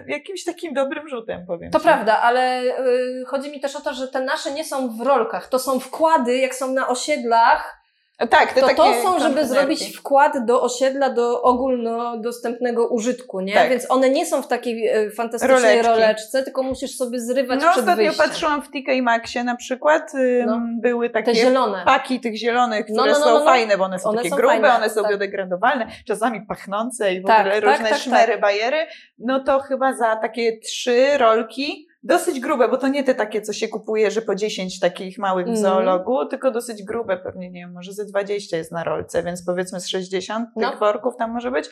jakimś 0.07 0.43
takim 0.43 0.73
dobrym 0.73 1.09
rzutem, 1.09 1.45
powiem 1.47 1.71
To 1.71 1.79
ci. 1.79 1.83
prawda, 1.83 2.21
ale 2.21 2.61
y, 2.61 3.23
chodzi 3.27 3.51
mi 3.51 3.59
też 3.61 3.75
o 3.75 3.81
to, 3.81 3.93
że 3.93 4.07
te 4.07 4.21
nasze 4.21 4.51
nie 4.51 4.63
są 4.63 4.97
w 4.97 5.01
rolkach. 5.17 5.47
To 5.47 5.59
są 5.59 5.79
wkłady, 5.79 6.37
jak 6.37 6.55
są 6.55 6.71
na 6.73 6.87
osiedlach, 6.87 7.75
Tak, 8.29 8.53
te 8.53 8.61
to 8.61 8.67
takie 8.67 8.81
to 8.81 8.93
są, 9.03 9.19
żeby 9.19 9.47
zrobić 9.47 9.97
wkład 9.97 10.45
do 10.45 10.61
osiedla, 10.61 11.09
do 11.09 11.41
ogólnodostępnego 11.41 12.87
użytku, 12.87 13.41
nie? 13.41 13.53
Tak. 13.53 13.69
Więc 13.69 13.91
one 13.91 14.09
nie 14.09 14.25
są 14.25 14.41
w 14.41 14.47
takiej 14.47 14.87
e, 14.87 15.11
fantastycznej 15.11 15.59
Roleczki. 15.61 15.87
roleczce, 15.87 16.43
tylko 16.43 16.63
musisz 16.63 16.95
sobie 16.97 17.19
zrywać 17.19 17.61
No 17.61 17.67
przed 17.71 17.79
ostatnio 17.79 18.05
wyjściem. 18.05 18.27
patrzyłam 18.29 18.61
w 18.61 18.67
TK 18.67 19.01
Maxie 19.01 19.43
na 19.43 19.55
przykład, 19.55 20.11
No. 20.45 20.61
były 20.81 21.09
takie 21.09 21.31
Te 21.31 21.35
zielone. 21.35 21.83
paki 21.85 22.19
tych 22.19 22.35
zielonych, 22.35 22.85
No, 22.89 22.95
które 23.03 23.11
no, 23.13 23.19
no, 23.19 23.25
są 23.25 23.31
no, 23.31 23.39
no. 23.39 23.45
fajne, 23.45 23.77
bo 23.77 23.83
one 23.83 23.99
są 23.99 24.09
One 24.09 24.17
takie 24.17 24.29
są 24.29 24.35
grube, 24.35 24.51
fajne, 24.53 24.75
one 24.75 24.89
są 24.89 25.01
tak. 25.01 25.11
biodegradowalne, 25.11 25.87
czasami 26.07 26.41
pachnące 26.45 27.13
i 27.13 27.21
w 27.21 27.25
Tak, 27.25 27.39
ogóle 27.39 27.61
tak, 27.61 27.71
różne 27.71 27.89
tak, 27.89 27.97
szmery, 27.99 28.31
tak. 28.31 28.41
bajery. 28.41 28.87
No 29.19 29.43
to 29.43 29.59
chyba 29.59 29.93
za 29.93 30.15
takie 30.15 30.59
trzy 30.59 31.17
rolki 31.17 31.87
Dosyć 32.07 32.39
grube, 32.39 32.69
bo 32.69 32.77
to 32.77 32.87
nie 32.87 33.03
te 33.03 33.15
takie, 33.15 33.41
co 33.41 33.53
się 33.53 33.67
kupuje, 33.67 34.11
że 34.11 34.21
po 34.21 34.35
10 34.35 34.79
takich 34.79 35.17
małych 35.17 35.45
w 35.45 35.49
Mhm. 35.49 35.63
zoologu, 35.65 36.25
tylko 36.25 36.51
dosyć 36.51 36.83
grube, 36.83 37.17
pewnie 37.17 37.51
nie 37.51 37.59
wiem, 37.61 37.73
może 37.73 37.93
ze 37.93 38.05
20 38.05 38.57
jest 38.57 38.71
na 38.71 38.83
rolce, 38.83 39.23
więc 39.23 39.45
powiedzmy 39.45 39.79
z 39.79 39.87
60 39.87 40.49
No. 40.55 40.69
tych 40.69 40.79
worków 40.79 41.13
tam 41.17 41.31
może 41.31 41.51
być. 41.51 41.69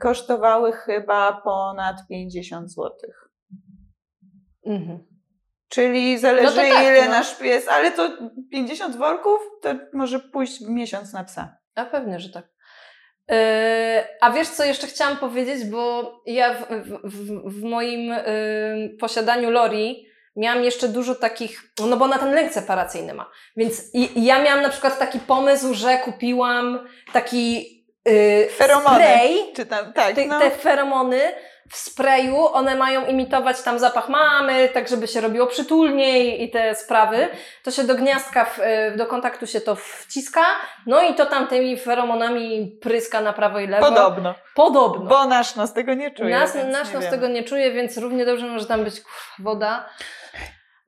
Kosztowały 0.00 0.72
chyba 0.72 1.40
ponad 1.44 1.96
50 2.08 2.70
złotych. 2.72 3.28
Mhm. 4.66 4.98
Czyli 5.68 6.18
zależy 6.18 6.56
No 6.56 6.62
tak, 6.62 6.82
ile 6.82 7.04
no. 7.04 7.10
nasz 7.10 7.38
pies, 7.38 7.68
ale 7.68 7.90
to 7.90 8.10
50 8.50 8.96
worków 8.96 9.40
to 9.62 9.74
może 9.92 10.20
pójść 10.20 10.60
miesiąc 10.60 11.12
na 11.12 11.24
psa. 11.24 11.56
A 11.74 11.84
pewnie, 11.84 12.20
że 12.20 12.30
tak. 12.30 12.51
Yy, 13.28 13.36
a 14.20 14.30
wiesz, 14.30 14.48
co 14.48 14.64
jeszcze 14.64 14.86
chciałam 14.86 15.16
powiedzieć, 15.16 15.64
bo 15.64 16.12
ja 16.26 16.54
w, 16.54 16.66
w, 17.04 17.60
w, 17.60 17.62
moim 17.62 18.00
yy, 18.00 18.96
posiadaniu 19.00 19.50
Lori 19.50 20.06
miałam 20.36 20.64
jeszcze 20.64 20.88
dużo 20.88 21.14
takich, 21.14 21.62
no 21.88 21.96
bo 21.96 22.04
ona 22.04 22.18
ten 22.18 22.34
lęk 22.34 22.52
separacyjny 22.52 23.14
ma. 23.14 23.30
Więc 23.56 23.94
i 23.94 24.24
ja 24.24 24.42
miałam 24.42 24.62
na 24.62 24.68
przykład 24.68 24.98
taki 24.98 25.18
pomysł, 25.18 25.74
że 25.74 25.98
kupiłam 25.98 26.88
taki 27.12 27.56
yy, 28.04 28.48
Feromony. 28.50 28.96
spray, 28.96 29.52
Czy 29.56 29.66
tam, 29.66 29.92
tak, 29.92 30.14
te, 30.14 30.26
no. 30.26 30.40
te 30.40 30.50
feromony 30.50 31.20
w 31.72 31.76
sprayu, 31.76 32.46
one 32.46 32.76
mają 32.76 33.06
imitować 33.06 33.62
tam 33.62 33.78
zapach 33.78 34.08
mamy, 34.08 34.68
tak 34.68 34.88
żeby 34.88 35.08
się 35.08 35.20
robiło 35.20 35.46
przytulniej 35.46 36.42
i 36.42 36.50
te 36.50 36.74
sprawy. 36.74 37.28
To 37.62 37.70
się 37.70 37.84
do 37.84 37.94
gniazdka, 37.94 38.44
w, 38.44 38.58
y, 38.58 38.96
do 38.96 39.06
kontaktu 39.06 39.46
się 39.46 39.60
to 39.60 39.76
wciska, 39.76 40.40
no 40.86 41.02
i 41.02 41.14
to 41.14 41.26
tam 41.26 41.46
tymi 41.46 41.76
feromonami 41.76 42.78
pryska 42.80 43.20
na 43.20 43.32
prawo 43.32 43.60
i 43.60 43.66
lewo. 43.66 43.86
Podobno. 43.86 44.34
Podobno. 44.54 45.10
Bo 45.10 45.26
nasz 45.26 45.56
nos 45.56 45.72
tego 45.72 45.94
nie 45.94 46.10
czuje. 46.10 46.30
Nas, 46.30 46.54
nasz 46.54 46.88
nie 46.88 46.94
nos 46.94 47.04
wiemy. 47.04 47.10
tego 47.10 47.28
nie 47.28 47.42
czuje, 47.42 47.72
więc 47.72 47.98
równie 47.98 48.26
dobrze 48.26 48.46
może 48.46 48.66
tam 48.66 48.84
być 48.84 49.00
kurwa, 49.00 49.18
woda. 49.38 49.88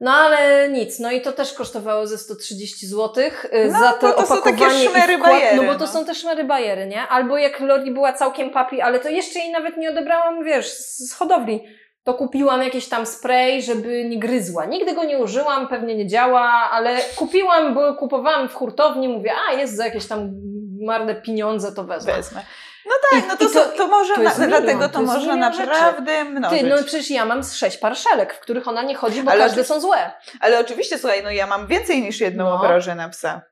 No 0.00 0.12
ale 0.12 0.68
nic, 0.68 0.98
no 0.98 1.10
i 1.10 1.20
to 1.20 1.32
też 1.32 1.52
kosztowało 1.52 2.06
ze 2.06 2.18
130 2.18 2.86
zł 2.86 3.24
No, 3.72 3.80
za 3.80 3.92
to, 3.92 4.12
to 4.12 4.26
są 4.26 4.34
takie 4.42 4.50
opakowanie 4.50 4.84
i 4.84 4.88
szmery 4.88 5.18
wkład, 5.18 5.42
No 5.56 5.62
bo 5.62 5.72
to 5.74 5.78
no. 5.80 5.86
są 5.86 6.04
te 6.04 6.14
szmery 6.14 6.44
bajery, 6.44 6.86
nie? 6.86 7.02
Albo 7.08 7.38
jak 7.38 7.60
Lori 7.60 7.90
była 7.90 8.12
całkiem 8.12 8.50
papi, 8.50 8.80
ale 8.80 9.00
to 9.00 9.08
jeszcze 9.08 9.38
jej 9.38 9.50
nawet 9.52 9.76
nie 9.76 9.90
odebrałam, 9.90 10.44
wiesz, 10.44 10.66
z 10.72 11.08
z 11.08 11.12
hodowli. 11.12 11.64
To 12.04 12.14
kupiłam 12.14 12.62
jakiś 12.62 12.88
tam 12.88 13.06
spray, 13.06 13.62
żeby 13.62 14.04
nie 14.04 14.18
gryzła. 14.18 14.64
Nigdy 14.64 14.94
go 14.94 15.04
nie 15.04 15.18
użyłam, 15.18 15.68
pewnie 15.68 15.94
nie 15.94 16.06
działa, 16.06 16.42
ale 16.72 16.98
kupiłam, 17.16 17.74
bo 17.74 17.94
kupowałam 17.94 18.48
w 18.48 18.54
hurtowni, 18.54 19.08
mówię, 19.08 19.32
a 19.50 19.52
jest 19.52 19.76
za 19.76 19.84
jakieś 19.84 20.06
tam 20.06 20.30
marne 20.80 21.14
pieniądze, 21.14 21.72
to 21.72 21.84
wezmę. 21.84 22.12
Wezmę. 22.12 22.40
No 22.86 22.92
tak, 23.10 23.24
I- 23.24 23.28
no 23.28 23.36
to, 23.36 23.48
to- 23.48 23.68
to 23.76 23.86
może, 23.86 24.14
to 24.14 24.22
na, 24.22 24.30
milion, 24.46 24.48
dlatego 24.48 24.88
to 24.88 25.02
rzeczy. 25.52 25.70
naprawdę 25.70 26.24
mnożyć. 26.24 26.60
Ty, 26.60 26.66
no 26.66 26.76
przecież 26.76 27.10
ja 27.10 27.24
mam 27.24 27.44
z 27.44 27.54
sześć 27.54 27.76
par 27.78 27.96
szelek, 27.96 28.34
w 28.34 28.40
których 28.40 28.68
ona 28.68 28.82
nie 28.82 28.94
chodzi, 28.94 29.22
bo 29.22 29.30
Ale 29.30 29.44
każde 29.44 29.64
są 29.64 29.80
złe. 29.80 30.12
Ale 30.40 30.60
oczywiście, 30.60 30.98
słuchaj, 30.98 31.22
no 31.22 31.30
ja 31.30 31.46
mam 31.46 31.66
więcej 31.66 32.02
niż 32.02 32.20
jedną 32.20 32.44
No. 32.44 32.54
obrożę 32.54 32.94
na 32.94 33.08
psa. 33.08 33.42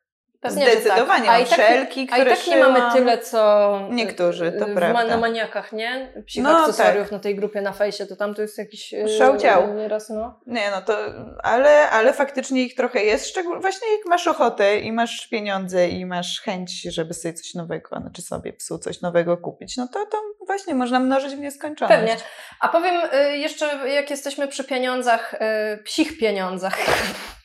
Pewnie, 0.42 0.70
Zdecydowanie. 0.70 1.26
tak. 1.26 1.28
A 1.28 1.32
Mam 1.32 1.42
i 1.42 1.46
tak, 1.46 1.56
szelki, 1.56 2.08
a 2.12 2.18
i 2.18 2.24
tak 2.26 2.46
nie 2.46 2.56
mamy 2.56 2.92
tyle, 2.92 3.18
co 3.18 3.80
Niektórzy, 3.90 4.52
to 4.58 4.66
w, 4.66 4.74
prawda. 4.74 5.04
na 5.04 5.16
maniakach, 5.16 5.72
nie? 5.72 6.12
Psich 6.26 6.42
No, 6.42 6.58
akcesoriów 6.58 7.10
na 7.12 7.18
tej 7.18 7.34
grupie 7.36 7.60
na 7.60 7.72
fejsie, 7.72 8.06
to 8.06 8.16
tam 8.16 8.34
to 8.34 8.42
jest 8.42 8.58
jakiś 8.58 8.92
yy, 8.92 9.08
Szał 9.18 9.36
dział. 9.36 9.74
Nieraz, 9.74 10.10
no. 10.10 10.40
Nie, 10.46 10.70
no 10.70 10.82
to, 10.82 10.98
ale, 11.42 11.90
ale 11.90 12.12
faktycznie 12.12 12.62
ich 12.62 12.74
trochę 12.74 13.04
jest, 13.04 13.28
szczególnie 13.28 13.60
właśnie 13.60 13.92
jak 13.92 14.06
masz 14.06 14.26
ochotę 14.26 14.78
i 14.78 14.92
masz 14.92 15.26
pieniądze 15.28 15.88
i 15.88 16.06
masz 16.06 16.40
chęć, 16.40 16.82
żeby 16.82 17.14
sobie 17.14 17.34
coś 17.34 17.54
nowego, 17.54 17.96
znaczy 18.00 18.22
sobie 18.22 18.52
psu 18.52 18.78
coś 18.78 19.00
nowego 19.00 19.36
kupić, 19.36 19.76
no 19.76 19.88
to, 19.92 20.06
to 20.06 20.18
właśnie 20.46 20.74
można 20.74 21.00
mnożyć 21.00 21.34
w 21.34 21.38
nieskończoność. 21.38 22.00
Pewnie. 22.00 22.16
A 22.60 22.68
powiem 22.68 22.94
y, 23.14 23.36
jeszcze, 23.38 23.88
jak 23.88 24.10
jesteśmy 24.10 24.48
przy 24.48 24.64
pieniądzach, 24.64 25.34
y, 25.34 25.82
psich 25.82 26.18
pieniądzach, 26.18 26.78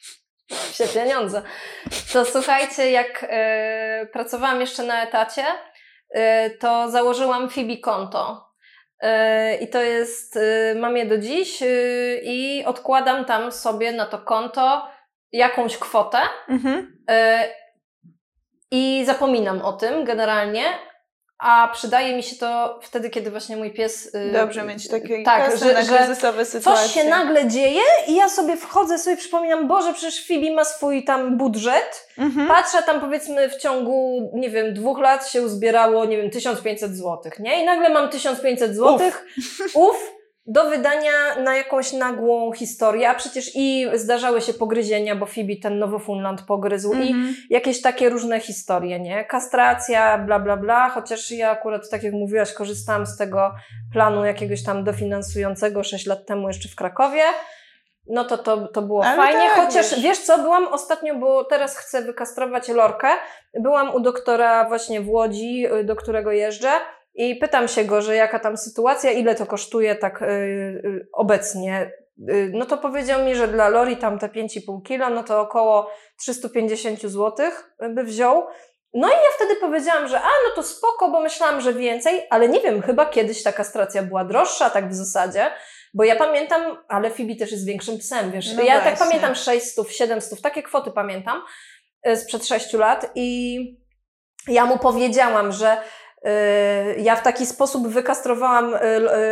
psie 0.47 0.87
pieniądze, 0.87 1.41
to 2.13 2.25
słuchajcie, 2.25 2.91
jak 2.91 3.23
y, 3.23 4.07
pracowałam 4.07 4.61
jeszcze 4.61 4.83
na 4.83 5.03
etacie, 5.03 5.45
y, 6.15 6.57
to 6.59 6.89
założyłam 6.91 7.49
Fibi 7.49 7.79
konto. 7.79 8.47
Y, 9.03 9.07
I 9.55 9.67
to 9.67 9.81
jest, 9.81 10.39
mam 10.75 10.97
je 10.97 11.05
do 11.05 11.17
dziś 11.17 11.63
i 12.23 12.63
odkładam 12.65 13.25
tam 13.25 13.51
sobie 13.51 13.91
na 13.91 14.05
to 14.05 14.17
konto 14.19 14.87
jakąś 15.31 15.77
kwotę 15.77 16.17
Mhm. 16.49 16.97
i 18.71 19.03
zapominam 19.05 19.61
o 19.61 19.73
tym 19.73 20.05
generalnie, 20.05 20.63
a 21.39 21.69
przydaje 21.73 22.15
mi 22.15 22.23
się 22.23 22.35
to 22.35 22.79
wtedy, 22.83 23.09
kiedy 23.09 23.31
właśnie 23.31 23.57
mój 23.57 23.73
pies... 23.73 24.13
Yy, 24.13 24.31
Dobrze 24.31 24.63
mieć 24.63 24.87
takie 24.87 25.23
tak, 25.23 25.57
że, 25.59 25.73
na 25.73 25.83
kryzysowe 25.83 26.45
sytuacje. 26.45 26.83
coś 26.83 26.93
się 26.93 27.03
nagle 27.09 27.47
dzieje 27.47 27.81
i 28.07 28.15
ja 28.15 28.29
sobie 28.29 28.57
wchodzę, 28.57 28.99
sobie 28.99 29.17
przypominam, 29.17 29.67
Boże, 29.67 29.93
przecież 29.93 30.27
Phoebe 30.27 30.51
ma 30.55 30.65
swój 30.65 31.03
tam 31.03 31.37
budżet, 31.37 32.07
Mhm. 32.17 32.47
Patrzę 32.47 32.83
tam 32.83 33.01
powiedzmy 33.01 33.49
w 33.49 33.55
ciągu, 33.55 34.29
nie 34.33 34.49
wiem, 34.49 34.73
dwóch 34.73 34.99
lat 34.99 35.29
się 35.29 35.41
uzbierało, 35.41 36.05
nie 36.05 36.17
wiem, 36.17 36.29
1500 36.31 36.95
zł, 36.97 37.31
nie? 37.39 37.61
I 37.61 37.65
nagle 37.65 37.89
mam 37.89 38.09
1500 38.09 38.75
zł, 38.75 39.11
uf, 39.73 40.11
do 40.49 40.69
wydania 40.69 41.11
na 41.43 41.55
jakąś 41.57 41.93
nagłą 41.93 42.51
historię, 42.53 43.09
a 43.09 43.15
przecież 43.15 43.51
i 43.55 43.87
zdarzały 43.93 44.41
się 44.41 44.53
pogryzienia, 44.53 45.15
bo 45.15 45.25
Phoebe 45.25 45.53
ten 45.61 45.79
Nowofunland 45.79 46.41
pogryzł 46.41 46.93
i 46.93 47.07
Mhm. 47.11 47.35
jakieś 47.49 47.81
takie 47.81 48.09
różne 48.09 48.39
historie, 48.39 48.99
nie? 48.99 49.25
Kastracja, 49.25 50.17
bla, 50.17 50.39
bla, 50.39 50.57
bla, 50.57 50.89
chociaż 50.89 51.31
ja 51.31 51.51
akurat, 51.51 51.89
tak 51.89 52.03
jak 52.03 52.13
mówiłaś, 52.13 52.53
korzystałam 52.53 53.05
z 53.05 53.17
tego 53.17 53.51
planu 53.93 54.25
jakiegoś 54.25 54.63
tam 54.63 54.83
dofinansującego 54.83 55.83
6 55.83 56.05
lat 56.05 56.25
temu 56.25 56.47
jeszcze 56.47 56.69
w 56.69 56.75
Krakowie. 56.75 57.21
No 58.09 58.23
to 58.25 58.37
to, 58.37 58.67
to 58.67 58.81
było 58.81 59.05
Ale 59.05 59.15
fajnie, 59.17 59.49
tak, 59.49 59.65
chociaż 59.65 59.91
wiesz. 59.91 60.01
wiesz. 60.03 60.19
co, 60.19 60.37
byłam 60.37 60.67
ostatnio, 60.67 61.15
bo 61.15 61.43
teraz 61.43 61.77
chcę 61.77 62.01
wykastrować 62.01 62.67
lorkę, 62.69 63.07
byłam 63.59 63.95
u 63.95 63.99
doktora 63.99 64.67
właśnie 64.67 65.01
w 65.01 65.09
Łodzi, 65.09 65.67
do 65.83 65.95
którego 65.95 66.31
jeżdżę 66.31 66.69
i 67.17 67.35
pytam 67.35 67.67
się 67.67 67.85
go, 67.85 68.01
że 68.01 68.15
jaka 68.15 68.39
tam 68.39 68.57
sytuacja, 68.57 69.11
ile 69.11 69.35
to 69.35 69.45
kosztuje 69.45 69.95
tak 69.95 70.21
y, 70.21 70.25
y, 70.25 71.07
obecnie. 71.13 71.91
Y, 72.29 72.51
no 72.53 72.65
to 72.65 72.77
powiedział 72.77 73.25
mi, 73.25 73.35
że 73.35 73.47
dla 73.47 73.69
Lori 73.69 73.97
tam 73.97 74.19
te 74.19 74.27
5,5 74.27 74.83
kilo, 74.83 75.09
no 75.09 75.23
to 75.23 75.41
około 75.41 75.91
350 76.19 77.01
zł 77.01 77.51
by 77.89 78.03
wziął. 78.03 78.47
No 78.93 79.07
i 79.07 79.11
ja 79.11 79.31
wtedy 79.35 79.55
powiedziałam, 79.55 80.07
że 80.07 80.17
a, 80.17 80.29
no 80.49 80.55
to 80.55 80.63
spoko, 80.63 81.11
bo 81.11 81.19
myślałam, 81.21 81.61
że 81.61 81.73
więcej, 81.73 82.27
ale 82.29 82.49
nie 82.49 82.59
wiem, 82.59 82.81
chyba 82.81 83.05
kiedyś 83.05 83.43
ta 83.43 83.51
kastracja 83.51 84.03
była 84.03 84.25
droższa, 84.25 84.69
tak 84.69 84.89
w 84.89 84.93
zasadzie, 84.93 85.51
bo 85.93 86.03
ja 86.03 86.15
pamiętam, 86.15 86.77
ale 86.87 87.11
Phoebe 87.11 87.35
też 87.35 87.51
jest 87.51 87.65
większym 87.65 87.97
psem, 87.97 88.31
wiesz, 88.31 88.55
No 88.55 88.63
ja 88.63 88.73
tak 88.81 88.83
właśnie. 88.83 89.05
pamiętam 89.05 89.35
600, 89.35 89.91
700, 89.91 90.41
takie 90.41 90.63
kwoty 90.63 90.91
pamiętam 90.91 91.41
y, 92.07 92.17
sprzed 92.17 92.47
6 92.47 92.73
lat 92.73 93.11
i 93.15 93.59
ja 94.47 94.65
mu 94.65 94.77
powiedziałam, 94.79 95.51
że 95.51 95.77
ja 96.97 97.15
w 97.15 97.23
taki 97.23 97.45
sposób 97.45 97.87
wykastrowałam 97.87 98.73
y, 98.73 98.77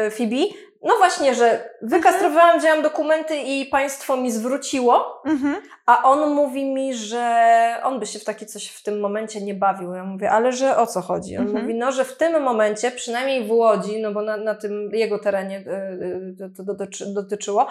y, 0.07 0.11
Phoebe, 0.11 0.35
no 0.83 0.97
właśnie, 0.97 1.35
że 1.35 1.69
wykastrowałam, 1.81 2.59
wzięłam 2.59 2.81
dokumenty 2.81 3.37
i 3.37 3.65
państwo 3.65 4.17
mi 4.17 4.31
zwróciło, 4.31 5.21
Mhm. 5.25 5.55
a 5.85 6.03
on 6.03 6.33
mówi 6.33 6.65
mi, 6.65 6.93
że 6.93 7.45
on 7.83 7.99
by 7.99 8.05
się 8.05 8.19
w 8.19 8.23
takie 8.23 8.45
coś 8.45 8.67
w 8.67 8.83
tym 8.83 8.99
momencie 8.99 9.41
nie 9.41 9.53
bawił. 9.53 9.93
Ja 9.93 10.03
mówię, 10.03 10.31
ale 10.31 10.51
że 10.53 10.77
o 10.77 10.87
co 10.87 11.01
chodzi? 11.01 11.37
On 11.37 11.43
Mhm. 11.45 11.61
mówi, 11.61 11.75
no, 11.75 11.91
że 11.91 12.05
w 12.05 12.17
tym 12.17 12.41
momencie, 12.43 12.91
przynajmniej 12.91 13.43
w 13.47 13.51
Łodzi, 13.51 14.01
no 14.01 14.11
bo 14.11 14.21
na, 14.21 14.37
na 14.37 14.55
tym 14.55 14.89
jego 14.93 15.19
terenie 15.19 15.57
y, 15.59 16.43
y, 16.45 16.49
to, 16.57 16.63
dotyczy, 16.63 17.05
dotyczyło, 17.13 17.67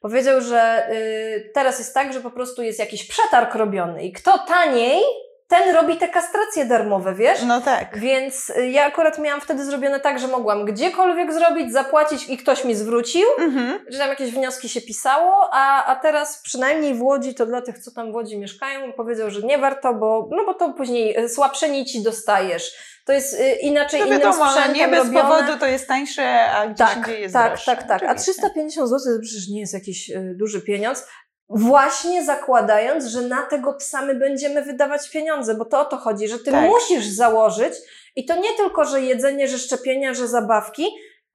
powiedział, 0.00 0.40
że 0.40 0.88
y, 0.92 1.50
teraz 1.54 1.78
jest 1.78 1.94
tak, 1.94 2.12
że 2.12 2.20
po 2.20 2.30
prostu 2.30 2.62
jest 2.62 2.78
jakiś 2.78 3.08
przetarg 3.08 3.54
robiony 3.54 4.04
i 4.04 4.12
kto 4.12 4.38
taniej, 4.38 5.02
ten 5.48 5.74
robi 5.74 5.96
te 5.96 6.08
kastracje 6.08 6.64
darmowe, 6.64 7.14
wiesz? 7.14 7.42
No 7.46 7.60
tak. 7.60 7.98
Więc 7.98 8.50
y, 8.50 8.66
ja 8.70 8.84
akurat 8.84 9.18
miałam 9.18 9.40
wtedy 9.40 9.64
zrobione 9.64 10.00
tak, 10.00 10.18
że 10.18 10.28
mogłam 10.28 10.64
gdziekolwiek 10.64 11.32
zrobić, 11.32 11.72
zapłacić 11.72 12.28
i 12.28 12.36
ktoś 12.36 12.64
mi 12.64 12.74
zwrócił 12.74 13.22
Mhm. 13.38 13.78
że 13.88 13.98
tam 13.98 14.08
jakieś 14.08 14.30
wnioski 14.30 14.68
się 14.68 14.80
pisało, 14.80 15.48
a, 15.52 15.84
a 15.86 15.96
teraz 15.96 16.42
przynajmniej 16.42 16.94
w 16.94 17.02
Łodzi, 17.02 17.34
to 17.34 17.46
dla 17.46 17.62
tych, 17.62 17.78
co 17.78 17.90
tam 17.90 18.12
w 18.12 18.14
Łodzi 18.14 18.38
mieszkają, 18.38 18.92
powiedział, 18.92 19.30
że 19.30 19.42
nie 19.42 19.58
warto, 19.58 19.94
bo, 19.94 20.28
no 20.30 20.44
bo 20.46 20.54
to 20.54 20.72
później 20.72 21.18
y, 21.24 21.28
słabsze 21.28 21.68
nici 21.68 22.02
dostajesz. 22.02 22.72
To 23.04 23.12
jest 23.12 23.34
y, 23.40 23.52
inaczej 23.60 24.00
No 24.00 24.06
wiadomo, 24.06 24.44
no 24.44 24.50
sprzętem 24.50 24.74
nie 24.76 24.88
bez 24.88 24.98
robione. 24.98 25.22
powodu 25.22 25.58
to 25.58 25.66
jest 25.66 25.88
tańsze, 25.88 26.50
a 26.50 26.66
gdzieś 26.66 26.88
Tak, 26.88 26.96
indziej 26.96 27.20
jest 27.22 27.34
tak, 27.34 27.48
droższe. 27.52 27.76
tak, 27.76 27.88
tak. 27.88 28.02
A 28.02 28.06
Oczywiście. 28.06 28.32
350 28.32 28.88
zł 28.88 29.14
to 29.16 29.22
przecież 29.22 29.48
nie 29.48 29.60
jest 29.60 29.74
jakiś 29.74 30.10
duży 30.34 30.60
pieniądz. 30.62 31.06
Właśnie 31.48 32.24
zakładając, 32.24 33.04
że 33.04 33.22
na 33.22 33.42
tego 33.42 33.72
psa 33.74 34.02
my 34.02 34.14
będziemy 34.14 34.62
wydawać 34.62 35.10
pieniądze, 35.10 35.54
bo 35.54 35.64
to 35.64 35.80
o 35.80 35.84
to 35.84 35.96
chodzi, 35.96 36.28
że 36.28 36.38
ty 36.38 36.50
Tak. 36.50 36.70
musisz 36.70 37.06
założyć 37.06 37.74
i 38.16 38.24
to 38.24 38.36
nie 38.36 38.52
tylko, 38.56 38.84
że 38.84 39.00
jedzenie, 39.00 39.48
że 39.48 39.58
szczepienia, 39.58 40.14
że 40.14 40.28
zabawki, 40.28 40.86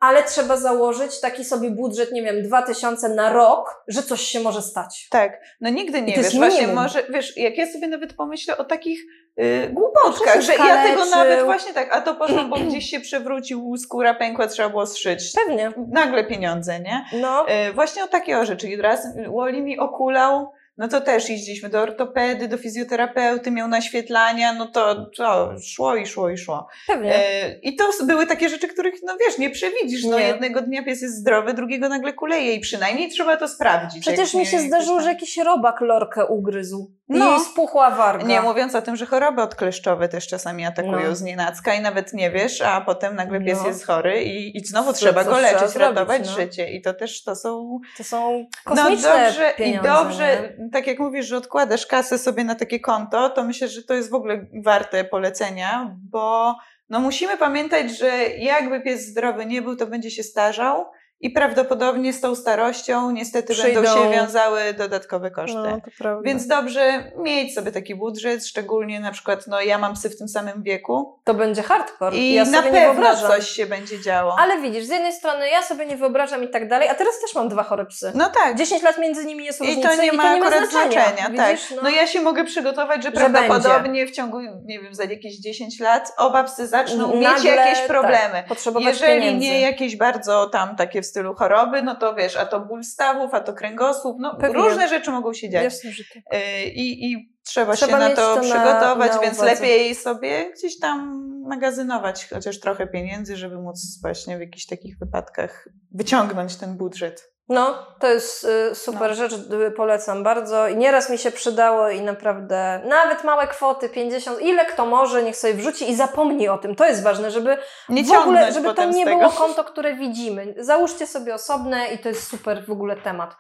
ale 0.01 0.23
trzeba 0.23 0.57
założyć 0.57 1.19
taki 1.19 1.45
sobie 1.45 1.71
budżet, 1.71 2.11
nie 2.11 2.23
wiem, 2.23 2.43
2000 2.43 3.09
na 3.09 3.33
rok, 3.33 3.83
że 3.87 4.03
coś 4.03 4.21
się 4.21 4.39
może 4.39 4.61
stać. 4.61 5.07
Tak, 5.09 5.41
no 5.61 5.69
nigdy 5.69 6.01
nie 6.01 6.15
wiesz. 6.15 6.35
Właśnie 6.35 6.67
może, 6.67 7.03
wiesz, 7.09 7.37
jak 7.37 7.57
ja 7.57 7.71
sobie 7.71 7.87
nawet 7.87 8.13
pomyślę 8.13 8.57
o 8.57 8.63
takich 8.63 9.01
y, 9.39 9.69
głupotkach, 9.73 10.41
że 10.41 10.55
ja 10.55 10.83
tego 10.83 11.05
nawet 11.05 11.43
właśnie 11.43 11.73
tak, 11.73 11.95
a 11.95 12.01
to 12.01 12.15
poszło, 12.15 12.43
bo 12.43 12.55
gdzieś 12.67 12.89
się 12.89 12.99
przewrócił, 12.99 13.77
skóra 13.77 14.13
pękła, 14.13 14.47
trzeba 14.47 14.69
było 14.69 14.85
zszyć. 14.85 15.33
Pewnie. 15.35 15.71
Nagle 15.87 16.23
pieniądze, 16.23 16.79
nie? 16.79 17.05
No, 17.13 17.45
Y, 17.69 17.73
właśnie 17.73 18.03
o 18.03 18.07
takie 18.07 18.39
o 18.39 18.45
rzeczy. 18.45 18.69
I 18.69 18.81
raz 18.81 19.07
Woli 19.27 19.61
mi 19.61 19.79
okulał, 19.79 20.51
no 20.77 20.87
to 20.87 21.01
też 21.01 21.29
jeździliśmy 21.29 21.69
do 21.69 21.81
ortopedy, 21.81 22.47
do 22.47 22.57
fizjoterapeuty, 22.57 23.51
miał 23.51 23.67
naświetlania, 23.67 24.53
no 24.53 24.67
to, 24.67 25.05
to 25.17 25.53
szło 25.63 25.95
i 25.95 26.05
szło 26.07 26.29
i 26.29 26.37
szło. 26.37 26.67
pewnie. 26.87 27.15
E, 27.15 27.59
I 27.59 27.75
to 27.75 27.89
były 28.05 28.27
takie 28.27 28.49
rzeczy, 28.49 28.67
których, 28.67 28.95
no 29.03 29.17
wiesz, 29.27 29.37
nie 29.37 29.49
przewidzisz. 29.49 30.03
No 30.05 30.19
Nie. 30.19 30.25
jednego 30.27 30.61
dnia 30.61 30.83
pies 30.83 31.01
jest 31.01 31.15
zdrowy, 31.15 31.53
drugiego 31.53 31.89
nagle 31.89 32.13
kuleje 32.13 32.53
i 32.55 32.59
przynajmniej 32.59 33.09
trzeba 33.09 33.37
to 33.37 33.47
sprawdzić. 33.47 34.01
Przecież 34.01 34.33
mi 34.33 34.45
się 34.45 34.57
nie- 34.57 34.67
zdarzyło, 34.67 35.01
że 35.01 35.09
jakiś 35.09 35.37
robak 35.37 35.81
lorkę 35.81 36.25
ugryzł. 36.25 36.91
No. 37.19 37.37
I 37.37 37.39
spuchła 37.39 37.89
warga. 37.91 38.25
Nie 38.27 38.41
mówiąc 38.41 38.75
o 38.75 38.81
tym, 38.81 38.95
że 38.95 39.05
choroby 39.05 39.41
odkleszczowe 39.41 40.09
też 40.09 40.27
czasami 40.27 40.65
atakują 40.65 41.09
No. 41.09 41.15
z 41.15 41.21
nienacka 41.21 41.73
i 41.73 41.81
nawet 41.81 42.13
nie 42.13 42.31
wiesz, 42.31 42.61
a 42.61 42.81
potem 42.81 43.15
nagle 43.15 43.41
pies 43.41 43.59
No. 43.61 43.67
jest 43.67 43.85
chory 43.87 44.23
i, 44.23 44.57
i 44.57 44.65
znowu 44.65 44.93
Co- 44.93 44.97
trzeba 44.99 45.23
go 45.23 45.31
trzeba 45.35 45.51
leczyć, 45.51 45.59
zrobić, 45.69 45.75
ratować 45.97 46.21
no. 46.25 46.31
życie. 46.35 46.69
I 46.71 46.81
to 46.81 46.93
też 46.93 47.23
to 47.23 47.35
są 47.35 47.79
To 47.97 48.03
są 48.03 48.45
No 48.65 48.75
kosmiczne 48.75 49.25
dobrze 49.25 49.53
pieniądze. 49.57 49.89
i 49.89 49.91
dobrze, 49.93 50.53
nie? 50.59 50.69
tak 50.69 50.87
jak 50.87 50.99
mówisz, 50.99 51.25
że 51.25 51.37
odkładasz 51.37 51.85
kasę 51.87 52.17
sobie 52.17 52.43
na 52.43 52.55
takie 52.55 52.79
konto, 52.79 53.29
to 53.29 53.43
myślę, 53.43 53.67
że 53.67 53.83
to 53.83 53.93
jest 53.93 54.09
w 54.09 54.13
ogóle 54.13 54.45
warte 54.63 55.03
polecenia, 55.03 55.95
bo 56.11 56.55
no 56.89 56.99
musimy 56.99 57.37
pamiętać, 57.37 57.97
że 57.97 58.07
jakby 58.27 58.81
pies 58.81 59.05
zdrowy 59.07 59.45
nie 59.45 59.61
był, 59.61 59.75
to 59.75 59.87
będzie 59.87 60.11
się 60.11 60.23
starzał 60.23 60.85
i 61.21 61.29
prawdopodobnie 61.29 62.13
z 62.13 62.21
tą 62.21 62.35
starością 62.35 63.11
niestety 63.11 63.55
będą 63.55 63.81
Przyjdą- 63.81 64.03
się 64.03 64.11
wiązały 64.11 64.73
dodatkowe 64.73 65.31
koszty. 65.31 65.57
No, 65.57 65.81
to 65.85 65.91
prawda. 65.97 66.21
Więc 66.25 66.47
dobrze 66.47 67.11
mieć 67.17 67.53
sobie 67.55 67.71
taki 67.71 67.95
budżet, 67.95 68.45
szczególnie 68.47 68.99
na 68.99 69.11
przykład, 69.11 69.47
no 69.47 69.61
ja 69.61 69.77
mam 69.77 69.93
psy 69.93 70.09
w 70.09 70.17
tym 70.17 70.27
samym 70.27 70.63
wieku 70.63 71.19
to 71.23 71.33
będzie 71.33 71.63
hardcore. 71.63 72.17
i 72.17 72.33
ja 72.33 72.45
na 72.45 72.61
nie 72.61 72.71
pewno 72.71 73.15
coś 73.15 73.49
się 73.49 73.65
będzie 73.65 74.01
działo. 74.01 74.35
Ale 74.39 74.61
widzisz, 74.61 74.85
z 74.85 74.89
jednej 74.89 75.13
strony 75.13 75.49
ja 75.49 75.61
sobie 75.61 75.85
nie 75.85 75.97
wyobrażam 75.97 76.43
i 76.43 76.47
tak 76.49 76.67
dalej, 76.69 76.89
a 76.89 76.95
teraz 76.95 77.19
też 77.21 77.35
mam 77.35 77.49
dwa 77.49 77.63
chore 77.63 77.85
psy. 77.85 78.11
No 78.15 78.29
tak. 78.29 78.57
10 78.57 78.83
lat 78.83 78.97
między 78.97 79.25
nimi 79.25 79.45
jest 79.45 79.61
I 79.61 79.65
różnica 79.67 79.89
to 79.89 80.01
nie 80.03 80.11
ma 80.13 80.23
akurat 80.23 80.69
znaczenia, 80.69 81.29
tak. 81.37 81.51
Widzisz? 81.57 81.73
No. 81.83 81.89
ja 81.89 82.07
się 82.07 82.21
mogę 82.21 82.43
przygotować, 82.45 83.03
że 83.03 83.09
Że 83.09 83.11
prawdopodobnie 83.11 84.07
w 84.07 84.11
ciągu, 84.11 84.39
nie 84.65 84.79
wiem, 84.79 84.95
za 84.95 85.03
jakieś 85.03 85.37
10 85.37 85.79
lat 85.79 86.13
oba 86.17 86.43
psy 86.43 86.67
zaczną 86.67 87.15
mieć 87.15 87.23
Nagle, 87.23 87.55
jakieś 87.55 87.77
tak, 87.77 87.87
problemy. 87.87 88.43
potrzebować 88.47 88.87
Jeżeli 88.93 89.13
pieniędzy. 89.21 89.39
nie 89.47 89.61
jakieś 89.61 89.95
bardzo 89.95 90.49
tam 90.49 90.75
takie 90.75 91.01
stylu 91.11 91.33
choroby, 91.35 91.81
no 91.83 91.95
to 91.95 92.15
wiesz, 92.15 92.37
a 92.37 92.45
to 92.45 92.59
ból 92.59 92.83
stawów, 92.83 93.33
a 93.33 93.39
to 93.39 93.53
kręgosłup, 93.53 94.17
no 94.19 94.35
Pewnie. 94.35 94.55
różne 94.61 94.87
rzeczy 94.87 95.11
mogą 95.11 95.33
się 95.33 95.49
dziać. 95.49 95.63
Jasne, 95.63 95.91
że 95.91 96.03
tak. 96.13 96.39
Y, 96.41 96.63
I, 96.63 97.11
I 97.11 97.33
trzeba, 97.45 97.73
Trzeba 97.73 97.91
się 97.91 97.97
na 97.97 98.09
to, 98.09 98.15
to 98.15 98.35
na- 98.35 98.41
przygotować, 98.41 99.11
na 99.13 99.19
więc 99.19 99.37
uwadze. 99.37 99.53
lepiej 99.53 99.95
sobie 99.95 100.51
gdzieś 100.57 100.79
tam 100.79 101.21
magazynować 101.47 102.29
chociaż 102.29 102.59
trochę 102.59 102.87
pieniędzy, 102.87 103.37
żeby 103.37 103.61
móc 103.61 103.99
właśnie 104.01 104.37
w 104.37 104.41
jakichś 104.41 104.65
takich 104.65 104.99
wypadkach 104.99 105.67
wyciągnąć 105.91 106.55
ten 106.55 106.77
budżet. 106.77 107.31
No, 107.51 107.85
to 107.99 108.07
jest 108.07 108.43
y, 108.71 108.75
super 108.75 109.09
No. 109.09 109.15
rzecz, 109.15 109.33
y, 109.33 109.71
polecam 109.71 110.23
bardzo 110.23 110.67
i 110.67 110.75
nieraz 110.75 111.09
mi 111.09 111.17
się 111.17 111.31
przydało 111.31 111.89
i 111.89 112.01
naprawdę 112.01 112.81
nawet 112.85 113.23
małe 113.23 113.47
kwoty, 113.47 113.89
50, 113.89 114.41
ile 114.41 114.65
kto 114.65 114.85
może, 114.85 115.23
niech 115.23 115.35
sobie 115.35 115.53
wrzuci 115.53 115.89
i 115.89 115.95
zapomni 115.95 116.49
o 116.49 116.57
tym. 116.57 116.75
To 116.75 116.85
jest 116.85 117.03
ważne, 117.03 117.31
żeby 117.31 117.57
Nie 117.89 118.03
w 118.03 118.11
ogóle, 118.11 118.51
żeby 118.51 118.73
to 118.73 118.85
nie 118.85 119.05
było 119.05 119.29
konto, 119.29 119.63
które 119.63 119.93
widzimy. 119.95 120.53
Załóżcie 120.57 121.07
sobie 121.07 121.33
osobne 121.33 121.87
i 121.87 121.97
to 121.99 122.09
jest 122.09 122.27
super 122.27 122.65
w 122.65 122.71
ogóle 122.71 122.95
temat. 122.95 123.35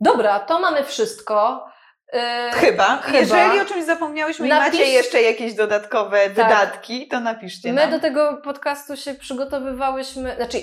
Dobra, 0.00 0.40
to 0.40 0.58
mamy 0.58 0.84
wszystko. 0.84 1.66
Y, 2.14 2.18
Chyba. 2.52 2.84
Chyba. 3.02 3.18
Jeżeli 3.18 3.60
o 3.60 3.64
czymś 3.64 3.84
zapomniałyśmy 3.84 4.46
i 4.46 4.50
Napisz- 4.50 4.58
macie 4.72 4.84
jeszcze 4.90 5.22
jakieś 5.22 5.54
dodatkowe 5.54 6.28
wydatki, 6.30 7.08
to 7.08 7.20
napiszcie 7.20 7.72
My 7.72 7.80
nam. 7.80 7.90
do 7.90 8.00
tego 8.00 8.36
podcastu 8.44 8.96
się 8.96 9.14
przygotowywałyśmy, 9.14 10.36
znaczy 10.36 10.58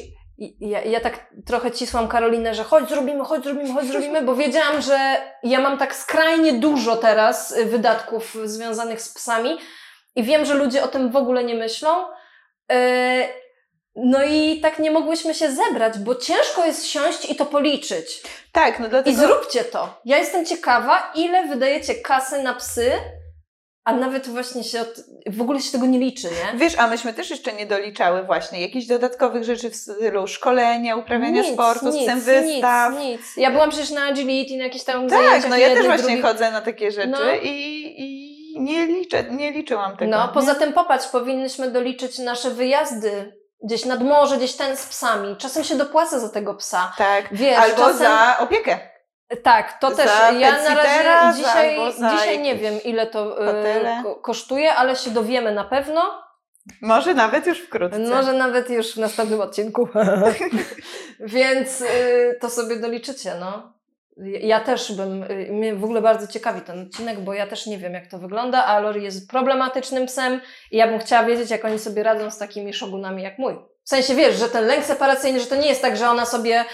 ja, 0.59 0.81
ja 0.81 0.99
tak 0.99 1.25
trochę 1.45 1.71
cisłam 1.71 2.07
Karolinę, 2.07 2.55
że 2.55 2.63
chodź 2.63 2.89
zrobimy, 2.89 3.25
chodź 3.25 3.43
zrobimy, 3.43 3.73
chodź 3.73 3.85
zrobimy, 3.85 4.21
bo 4.21 4.35
wiedziałam, 4.35 4.81
że 4.81 4.97
ja 5.43 5.59
mam 5.59 5.77
tak 5.77 5.95
skrajnie 5.95 6.53
dużo 6.53 6.95
teraz 6.95 7.51
y, 7.51 7.65
wydatków 7.65 8.37
związanych 8.43 9.01
z 9.01 9.13
psami 9.13 9.57
i 10.15 10.23
wiem, 10.23 10.45
że 10.45 10.53
ludzie 10.53 10.83
o 10.83 10.87
tym 10.87 11.11
w 11.11 11.15
ogóle 11.15 11.43
nie 11.43 11.55
myślą. 11.55 12.05
Yy, 12.69 12.75
No 13.95 14.23
i 14.23 14.59
tak 14.61 14.79
nie 14.79 14.91
mogłyśmy 14.91 15.33
się 15.33 15.51
zebrać, 15.51 15.99
bo 15.99 16.15
ciężko 16.15 16.65
jest 16.65 16.87
siąść 16.87 17.31
i 17.31 17.35
to 17.35 17.45
policzyć. 17.45 18.21
Tak, 18.51 18.79
no 18.79 18.87
I 18.87 18.89
dlatego... 18.89 19.17
zróbcie 19.17 19.63
to. 19.63 19.99
Ja 20.05 20.17
jestem 20.17 20.45
ciekawa, 20.45 21.11
ile 21.15 21.47
wydajecie 21.47 21.95
kasy 21.95 22.43
na 22.43 22.53
psy 22.53 22.91
A 23.83 23.93
nawet 23.93 24.27
właśnie 24.29 24.63
się 24.63 24.81
od, 24.81 24.93
w 25.27 25.41
ogóle 25.41 25.59
się 25.61 25.71
tego 25.71 25.85
nie 25.85 25.99
liczy, 25.99 26.27
nie? 26.27 26.59
Wiesz, 26.59 26.79
a 26.79 26.87
myśmy 26.87 27.13
też 27.13 27.29
jeszcze 27.29 27.53
nie 27.53 27.65
doliczały 27.65 28.23
właśnie 28.23 28.61
jakichś 28.61 28.85
dodatkowych 28.87 29.43
rzeczy 29.43 29.69
w 29.69 29.75
stylu 29.75 30.27
szkolenia, 30.27 30.95
uprawiania 30.95 31.41
Nic, 31.41 31.53
sportu, 31.53 31.89
nic, 31.89 32.03
scen 32.03 32.19
wystaw. 32.21 32.93
Nic, 32.93 33.01
nic. 33.03 33.21
Ja 33.37 33.51
byłam 33.51 33.69
przecież 33.69 33.89
na 33.89 34.01
agility, 34.03 34.57
na 34.57 34.63
jakieś 34.63 34.83
tam 34.83 35.09
Tak, 35.09 35.49
no 35.49 35.57
ja 35.57 35.75
też 35.75 35.85
właśnie 35.85 36.03
drugich. 36.07 36.25
chodzę 36.25 36.51
na 36.51 36.61
takie 36.61 36.91
rzeczy 36.91 37.07
No. 37.09 37.17
i, 37.43 37.95
i 37.97 38.31
nie 38.61 38.85
liczę, 38.85 39.23
nie 39.23 39.51
liczyłam 39.51 39.97
tego. 39.97 40.11
No, 40.11 40.27
nie? 40.27 40.33
poza 40.33 40.55
tym 40.55 40.73
popatrz, 40.73 41.07
powinnyśmy 41.07 41.71
doliczyć 41.71 42.19
nasze 42.19 42.49
wyjazdy 42.51 43.33
gdzieś 43.63 43.85
nad 43.85 44.01
morze, 44.03 44.37
gdzieś 44.37 44.53
ten 44.53 44.77
z 44.77 44.85
psami. 44.85 45.35
Czasem 45.37 45.63
się 45.63 45.75
dopłaca 45.75 46.19
za 46.19 46.29
tego 46.29 46.53
psa. 46.55 46.93
Tak, 46.97 47.25
Wiesz, 47.31 47.57
albo 47.57 47.77
czasem... 47.77 47.97
za 47.97 48.37
opiekę. 48.39 48.79
Tak, 49.43 49.79
to 49.79 49.91
też. 49.91 50.09
Ja 50.39 50.51
na 50.51 50.75
razie 50.75 51.43
dzisiaj, 51.43 51.79
dzisiaj 52.11 52.39
nie 52.39 52.55
wiem, 52.55 52.73
ile 52.83 53.07
to 53.07 53.37
ko- 54.03 54.15
kosztuje, 54.15 54.73
ale 54.75 54.95
się 54.95 55.11
dowiemy 55.11 55.51
na 55.51 55.63
pewno. 55.63 56.01
Może 56.81 57.13
nawet 57.13 57.47
już 57.47 57.59
wkrótce. 57.59 57.99
Może 57.99 58.33
nawet 58.33 58.69
już 58.69 58.93
w 58.93 58.97
następnym 58.97 59.41
odcinku. 59.41 59.87
Więc 61.19 61.81
y, 61.81 62.37
to 62.41 62.49
sobie 62.49 62.75
doliczycie, 62.75 63.33
no. 63.39 63.73
Ja 64.41 64.59
też 64.59 64.91
bym, 64.91 65.23
y, 65.23 65.47
mnie 65.51 65.75
w 65.75 65.83
ogóle 65.83 66.01
bardzo 66.01 66.27
ciekawi 66.27 66.61
ten 66.61 66.81
odcinek, 66.81 67.19
bo 67.19 67.33
ja 67.33 67.47
też 67.47 67.65
nie 67.65 67.77
wiem, 67.77 67.93
jak 67.93 68.07
to 68.07 68.19
wygląda, 68.19 68.65
a 68.65 68.79
Lori 68.79 69.03
jest 69.03 69.29
problematycznym 69.29 70.05
psem 70.05 70.41
i 70.71 70.77
ja 70.77 70.87
bym 70.87 70.99
chciała 70.99 71.23
wiedzieć, 71.23 71.51
jak 71.51 71.65
oni 71.65 71.79
sobie 71.79 72.03
radzą 72.03 72.31
z 72.31 72.37
takimi 72.37 72.73
szogunami 72.73 73.23
jak 73.23 73.37
mój. 73.37 73.53
W 73.83 73.89
sensie, 73.89 74.15
wiesz, 74.15 74.35
że 74.35 74.49
ten 74.49 74.65
lęk 74.65 74.85
separacyjny, 74.85 75.39
że 75.39 75.45
to 75.45 75.55
nie 75.55 75.67
jest 75.67 75.81
tak, 75.81 75.97
że 75.97 76.09
ona 76.09 76.25
sobie 76.25 76.61
y, 76.61 76.65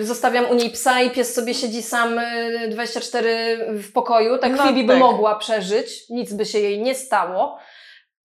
zostawiam 0.00 0.50
u 0.50 0.54
niej 0.54 0.70
psa 0.70 1.00
i 1.00 1.10
pies 1.10 1.34
sobie 1.34 1.54
siedzi 1.54 1.82
sam 1.82 2.18
y, 2.18 2.68
24 2.70 3.58
w 3.82 3.92
pokoju, 3.92 4.38
tak 4.38 4.52
No 4.52 4.62
Phoebe 4.62 4.82
by 4.82 4.88
tak. 4.88 4.98
mogła 4.98 5.38
przeżyć, 5.38 6.10
nic 6.10 6.32
by 6.32 6.44
się 6.44 6.58
jej 6.58 6.82
nie 6.82 6.94
stało. 6.94 7.58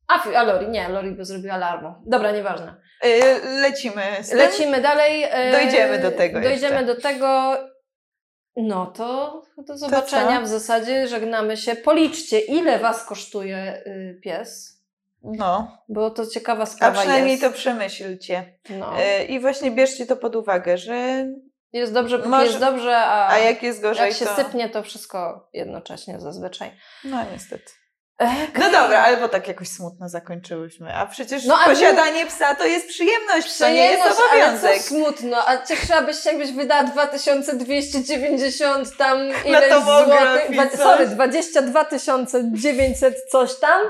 A, 0.07 0.23
a 0.36 0.43
Lori, 0.43 0.67
nie, 0.67 0.89
Lori 0.89 1.11
by 1.11 1.25
zrobiła 1.25 1.53
alarmu. 1.53 1.93
Dobra, 2.05 2.32
nieważne. 2.32 2.75
Y, 3.05 3.39
lecimy. 3.61 4.03
Lecimy 4.34 4.82
dalej. 4.82 5.23
e, 5.23 5.51
Dojdziemy 5.51 5.99
do 5.99 6.11
tego 6.11 6.41
Dojdziemy 6.41 6.75
jeszcze. 6.75 6.95
do 6.95 7.01
tego. 7.01 7.57
No 8.55 8.86
to 8.86 9.41
do 9.57 9.77
zobaczenia 9.77 10.38
co? 10.39 10.43
w 10.45 10.47
zasadzie. 10.47 11.07
Żegnamy 11.07 11.57
się. 11.57 11.75
Policzcie, 11.75 12.39
ile 12.39 12.80
Was 12.80 13.05
kosztuje 13.05 13.84
y, 13.88 14.19
pies, 14.23 14.78
No, 15.24 15.78
bo 15.89 16.09
to 16.11 16.26
ciekawa 16.28 16.63
a 16.63 16.65
sprawa 16.65 16.99
przynajmniej 16.99 17.32
jest. 17.32 17.43
to 17.43 17.51
przemyślcie. 17.51 18.53
No. 18.70 18.93
Y, 19.01 19.24
I 19.24 19.39
właśnie 19.39 19.72
bierzcie 19.72 20.05
to 20.05 20.15
pod 20.15 20.36
uwagę, 20.36 20.78
że 20.78 21.28
Jest 21.74 21.93
dobrze, 21.93 22.17
może- 22.17 22.45
jest 22.45 22.59
dobrze, 22.59 22.97
a, 22.97 23.30
a 23.30 23.38
jak 23.38 23.63
jest 23.63 23.82
gorzej, 23.82 24.07
jak 24.07 24.17
się 24.17 24.26
to... 24.26 24.36
sypnie, 24.36 24.70
to 24.70 24.84
wszystko 24.84 25.49
jednocześnie 25.53 26.20
zazwyczaj. 26.20 26.72
No 27.03 27.17
niestety. 27.32 27.72
E, 28.22 28.28
No 28.59 28.65
dobra, 28.72 29.03
ale 29.03 29.17
bo 29.17 29.30
tak 29.30 29.47
jakoś 29.47 29.67
smutno 29.67 30.09
zakończyłyśmy. 30.09 30.93
A 30.95 31.05
przecież 31.05 31.45
No, 31.45 31.57
a 31.59 31.65
posiadanie 31.70 32.26
psa 32.26 32.55
to 32.55 32.65
jest 32.65 32.88
przyjemność, 32.88 33.57
to 33.57 33.70
nie 33.70 33.76
jest 33.76 34.03
Przyjemność, 34.03 34.20
ale 34.34 34.43
obowiązek. 34.45 34.78
co 34.82 34.88
smutno, 34.88 35.47
a 35.47 35.65
cieszyłabyś 35.65 36.20
się, 36.20 36.30
jakbyś 36.30 36.51
wydała 36.51 36.84
2290 36.84 38.97
tam 38.97 39.17
ileś 39.45 39.74
złotych, 39.84 40.51
dwa- 40.51 40.78
sorry, 40.78 41.07
22 41.07 41.86
900 42.53 43.15
coś 43.32 43.59
tam, 43.59 43.82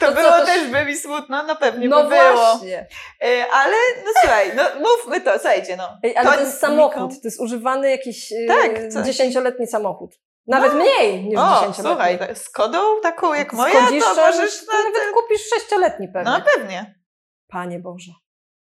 To, 0.00 0.06
to 0.06 0.12
co, 0.12 0.18
było 0.20 0.32
to 0.32 0.46
też 0.46 0.66
by 0.66 0.84
mi 0.84 0.96
smutno, 0.96 1.42
no 1.42 1.56
pewnie 1.56 1.88
no 1.88 2.04
by 2.04 2.08
było. 2.16 2.32
właśnie. 2.32 2.86
Y, 3.24 3.44
Ale 3.52 3.74
no 4.04 4.10
słuchaj, 4.20 4.50
no 4.56 4.62
mówmy 4.80 5.20
to, 5.20 5.32
słuchajcie, 5.32 5.76
no. 5.76 5.88
Ej, 6.02 6.16
ale 6.16 6.28
to, 6.30 6.34
To 6.34 6.40
jest 6.40 6.60
samochód, 6.60 7.10
to 7.10 7.20
jest 7.24 7.40
używany 7.40 7.90
jakiś 7.90 8.30
yy, 8.30 8.46
Tak, 8.48 8.70
co- 8.92 9.02
dziesięcioletni 9.02 9.66
samochód. 9.66 10.10
Nawet 10.46 10.74
mniej 10.74 11.24
niż 11.24 11.38
O, 11.38 11.54
dziesięcioletni. 11.54 11.84
słuchaj, 11.84 12.36
z 12.36 12.50
kodą 12.50 13.00
taką 13.02 13.34
jak 13.34 13.52
moja, 13.52 13.80
Skodzisz, 13.80 14.04
to 14.04 14.14
możesz... 14.14 14.66
to 14.66 14.72
nawet 14.72 15.12
kupisz 15.14 15.48
sześcioletni 15.54 16.08
pewnie. 16.08 16.30
No 16.30 16.40
pewnie. 16.54 16.94
Panie 17.48 17.78
Boże. 17.78 18.12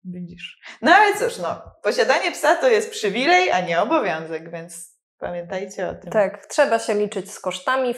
Widzisz. 0.03 0.59
No 0.81 0.91
ale 0.91 1.15
cóż, 1.15 1.37
no, 1.37 1.61
posiadanie 1.83 2.31
psa 2.31 2.55
to 2.55 2.69
jest 2.69 2.91
przywilej, 2.91 3.51
a 3.51 3.61
nie 3.61 3.81
obowiązek, 3.81 4.51
więc 4.51 4.97
pamiętajcie 5.19 5.89
o 5.89 5.93
tym. 5.93 6.11
Tak, 6.11 6.45
trzeba 6.45 6.79
się 6.79 6.93
liczyć 6.93 7.31
z 7.31 7.39
kosztami. 7.39 7.95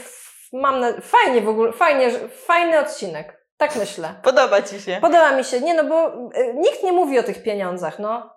Mam 0.54 0.80
na... 0.80 1.02
Fajnie 1.02 1.42
w 1.42 1.50
ogóle, 1.50 1.74
fajnie, 1.74 2.12
fajny 2.30 2.80
odcinek. 2.80 3.48
Tak 3.58 3.76
myślę. 3.76 4.16
Podoba 4.24 4.62
ci 4.62 4.82
się. 4.82 4.98
Podoba 5.02 5.32
mi 5.32 5.44
się, 5.44 5.62
nie 5.62 5.74
no 5.74 5.84
bo 5.84 6.08
y, 6.40 6.54
nikt 6.54 6.84
nie 6.84 6.92
mówi 6.92 7.20
o 7.20 7.24
tych 7.24 7.44
pieniądzach, 7.44 8.00
no. 8.00 8.34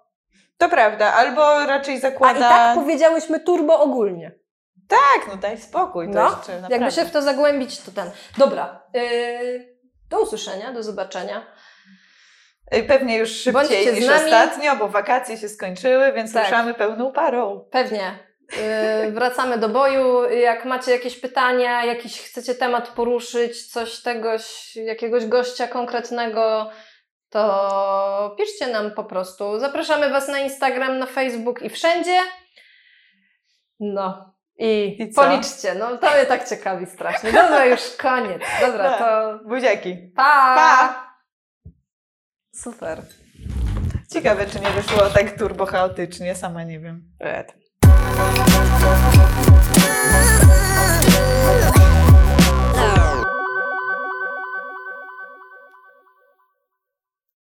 To 0.59 0.69
prawda, 0.69 1.13
albo 1.13 1.67
raczej 1.67 1.95
A 1.95 1.97
i 1.97 2.01
zakłada... 2.01 2.49
tak 2.49 2.75
powiedziałyśmy 2.75 3.41
turbo 3.41 3.81
ogólnie. 3.81 4.33
Tak, 4.89 5.29
no 5.29 5.37
daj 5.37 5.59
spokój. 5.59 6.07
To 6.07 6.13
No, 6.15 6.25
jeszcze 6.25 6.53
naprawdę. 6.53 6.69
Jakby 6.71 6.91
się 6.93 7.05
w 7.05 7.11
to 7.11 7.23
zagłębić, 7.23 7.81
to 7.81 7.91
ten. 7.91 8.11
Dobra, 8.39 8.83
y, 8.97 9.77
do 10.11 10.21
usłyszenia, 10.21 10.73
do 10.73 10.83
zobaczenia. 10.83 11.47
Y, 12.75 12.83
Pewnie 12.83 13.19
już 13.19 13.31
szybciej 13.31 13.95
niż 13.95 14.09
ostatnio, 14.09 14.77
bo 14.77 14.89
wakacje 14.89 15.37
się 15.37 15.49
skończyły, 15.49 16.13
więc 16.13 16.33
Tak. 16.33 16.45
ruszamy 16.45 16.75
pełną 16.75 17.13
parą. 17.13 17.69
Pewnie. 17.71 18.19
Y, 19.09 19.13
wracamy 19.13 19.59
do 19.59 19.69
boju. 19.69 20.31
Jak 20.31 20.65
macie 20.65 20.91
jakieś 20.93 21.21
pytania, 21.21 21.85
jakiś 21.85 22.21
chcecie 22.23 22.55
temat 22.55 22.89
poruszyć, 22.89 23.67
coś 23.73 24.03
tegoś, 24.03 24.77
jakiegoś 24.77 25.27
gościa 25.27 25.69
konkretnego, 25.69 26.71
to 27.31 28.35
piszcie 28.39 28.67
nam 28.67 28.91
po 28.91 29.05
prostu. 29.05 29.59
Zapraszamy 29.59 30.11
Was 30.11 30.29
na 30.29 30.39
Instagram, 30.39 30.99
na 30.99 31.07
Facebook 31.07 31.63
i 31.63 31.71
wszędzie. 31.71 32.19
No. 33.81 34.34
I, 34.59 34.97
I 35.03 35.07
policzcie, 35.07 35.75
no 35.75 35.99
to 35.99 36.11
mnie 36.11 36.27
tak 36.27 36.49
ciekawi 36.49 36.87
strasznie. 36.87 37.33
Dobra, 37.33 37.67
już 37.67 37.81
koniec. 37.99 38.43
Dobra, 38.61 38.91
tak. 38.91 38.99
to... 38.99 39.39
Buziaki. 39.49 39.97
Pa! 40.17 40.55
pa! 40.57 41.15
Super. 42.55 43.03
Ciekawe, 44.13 44.47
czy 44.47 44.61
nie 44.61 44.71
wyszło 44.71 45.11
tak 45.11 45.39
turbo 45.39 45.67
chaotycznie, 45.67 46.35
sama 46.35 46.65
nie 46.65 46.81
wiem. 46.81 47.03
Red. 47.21 47.55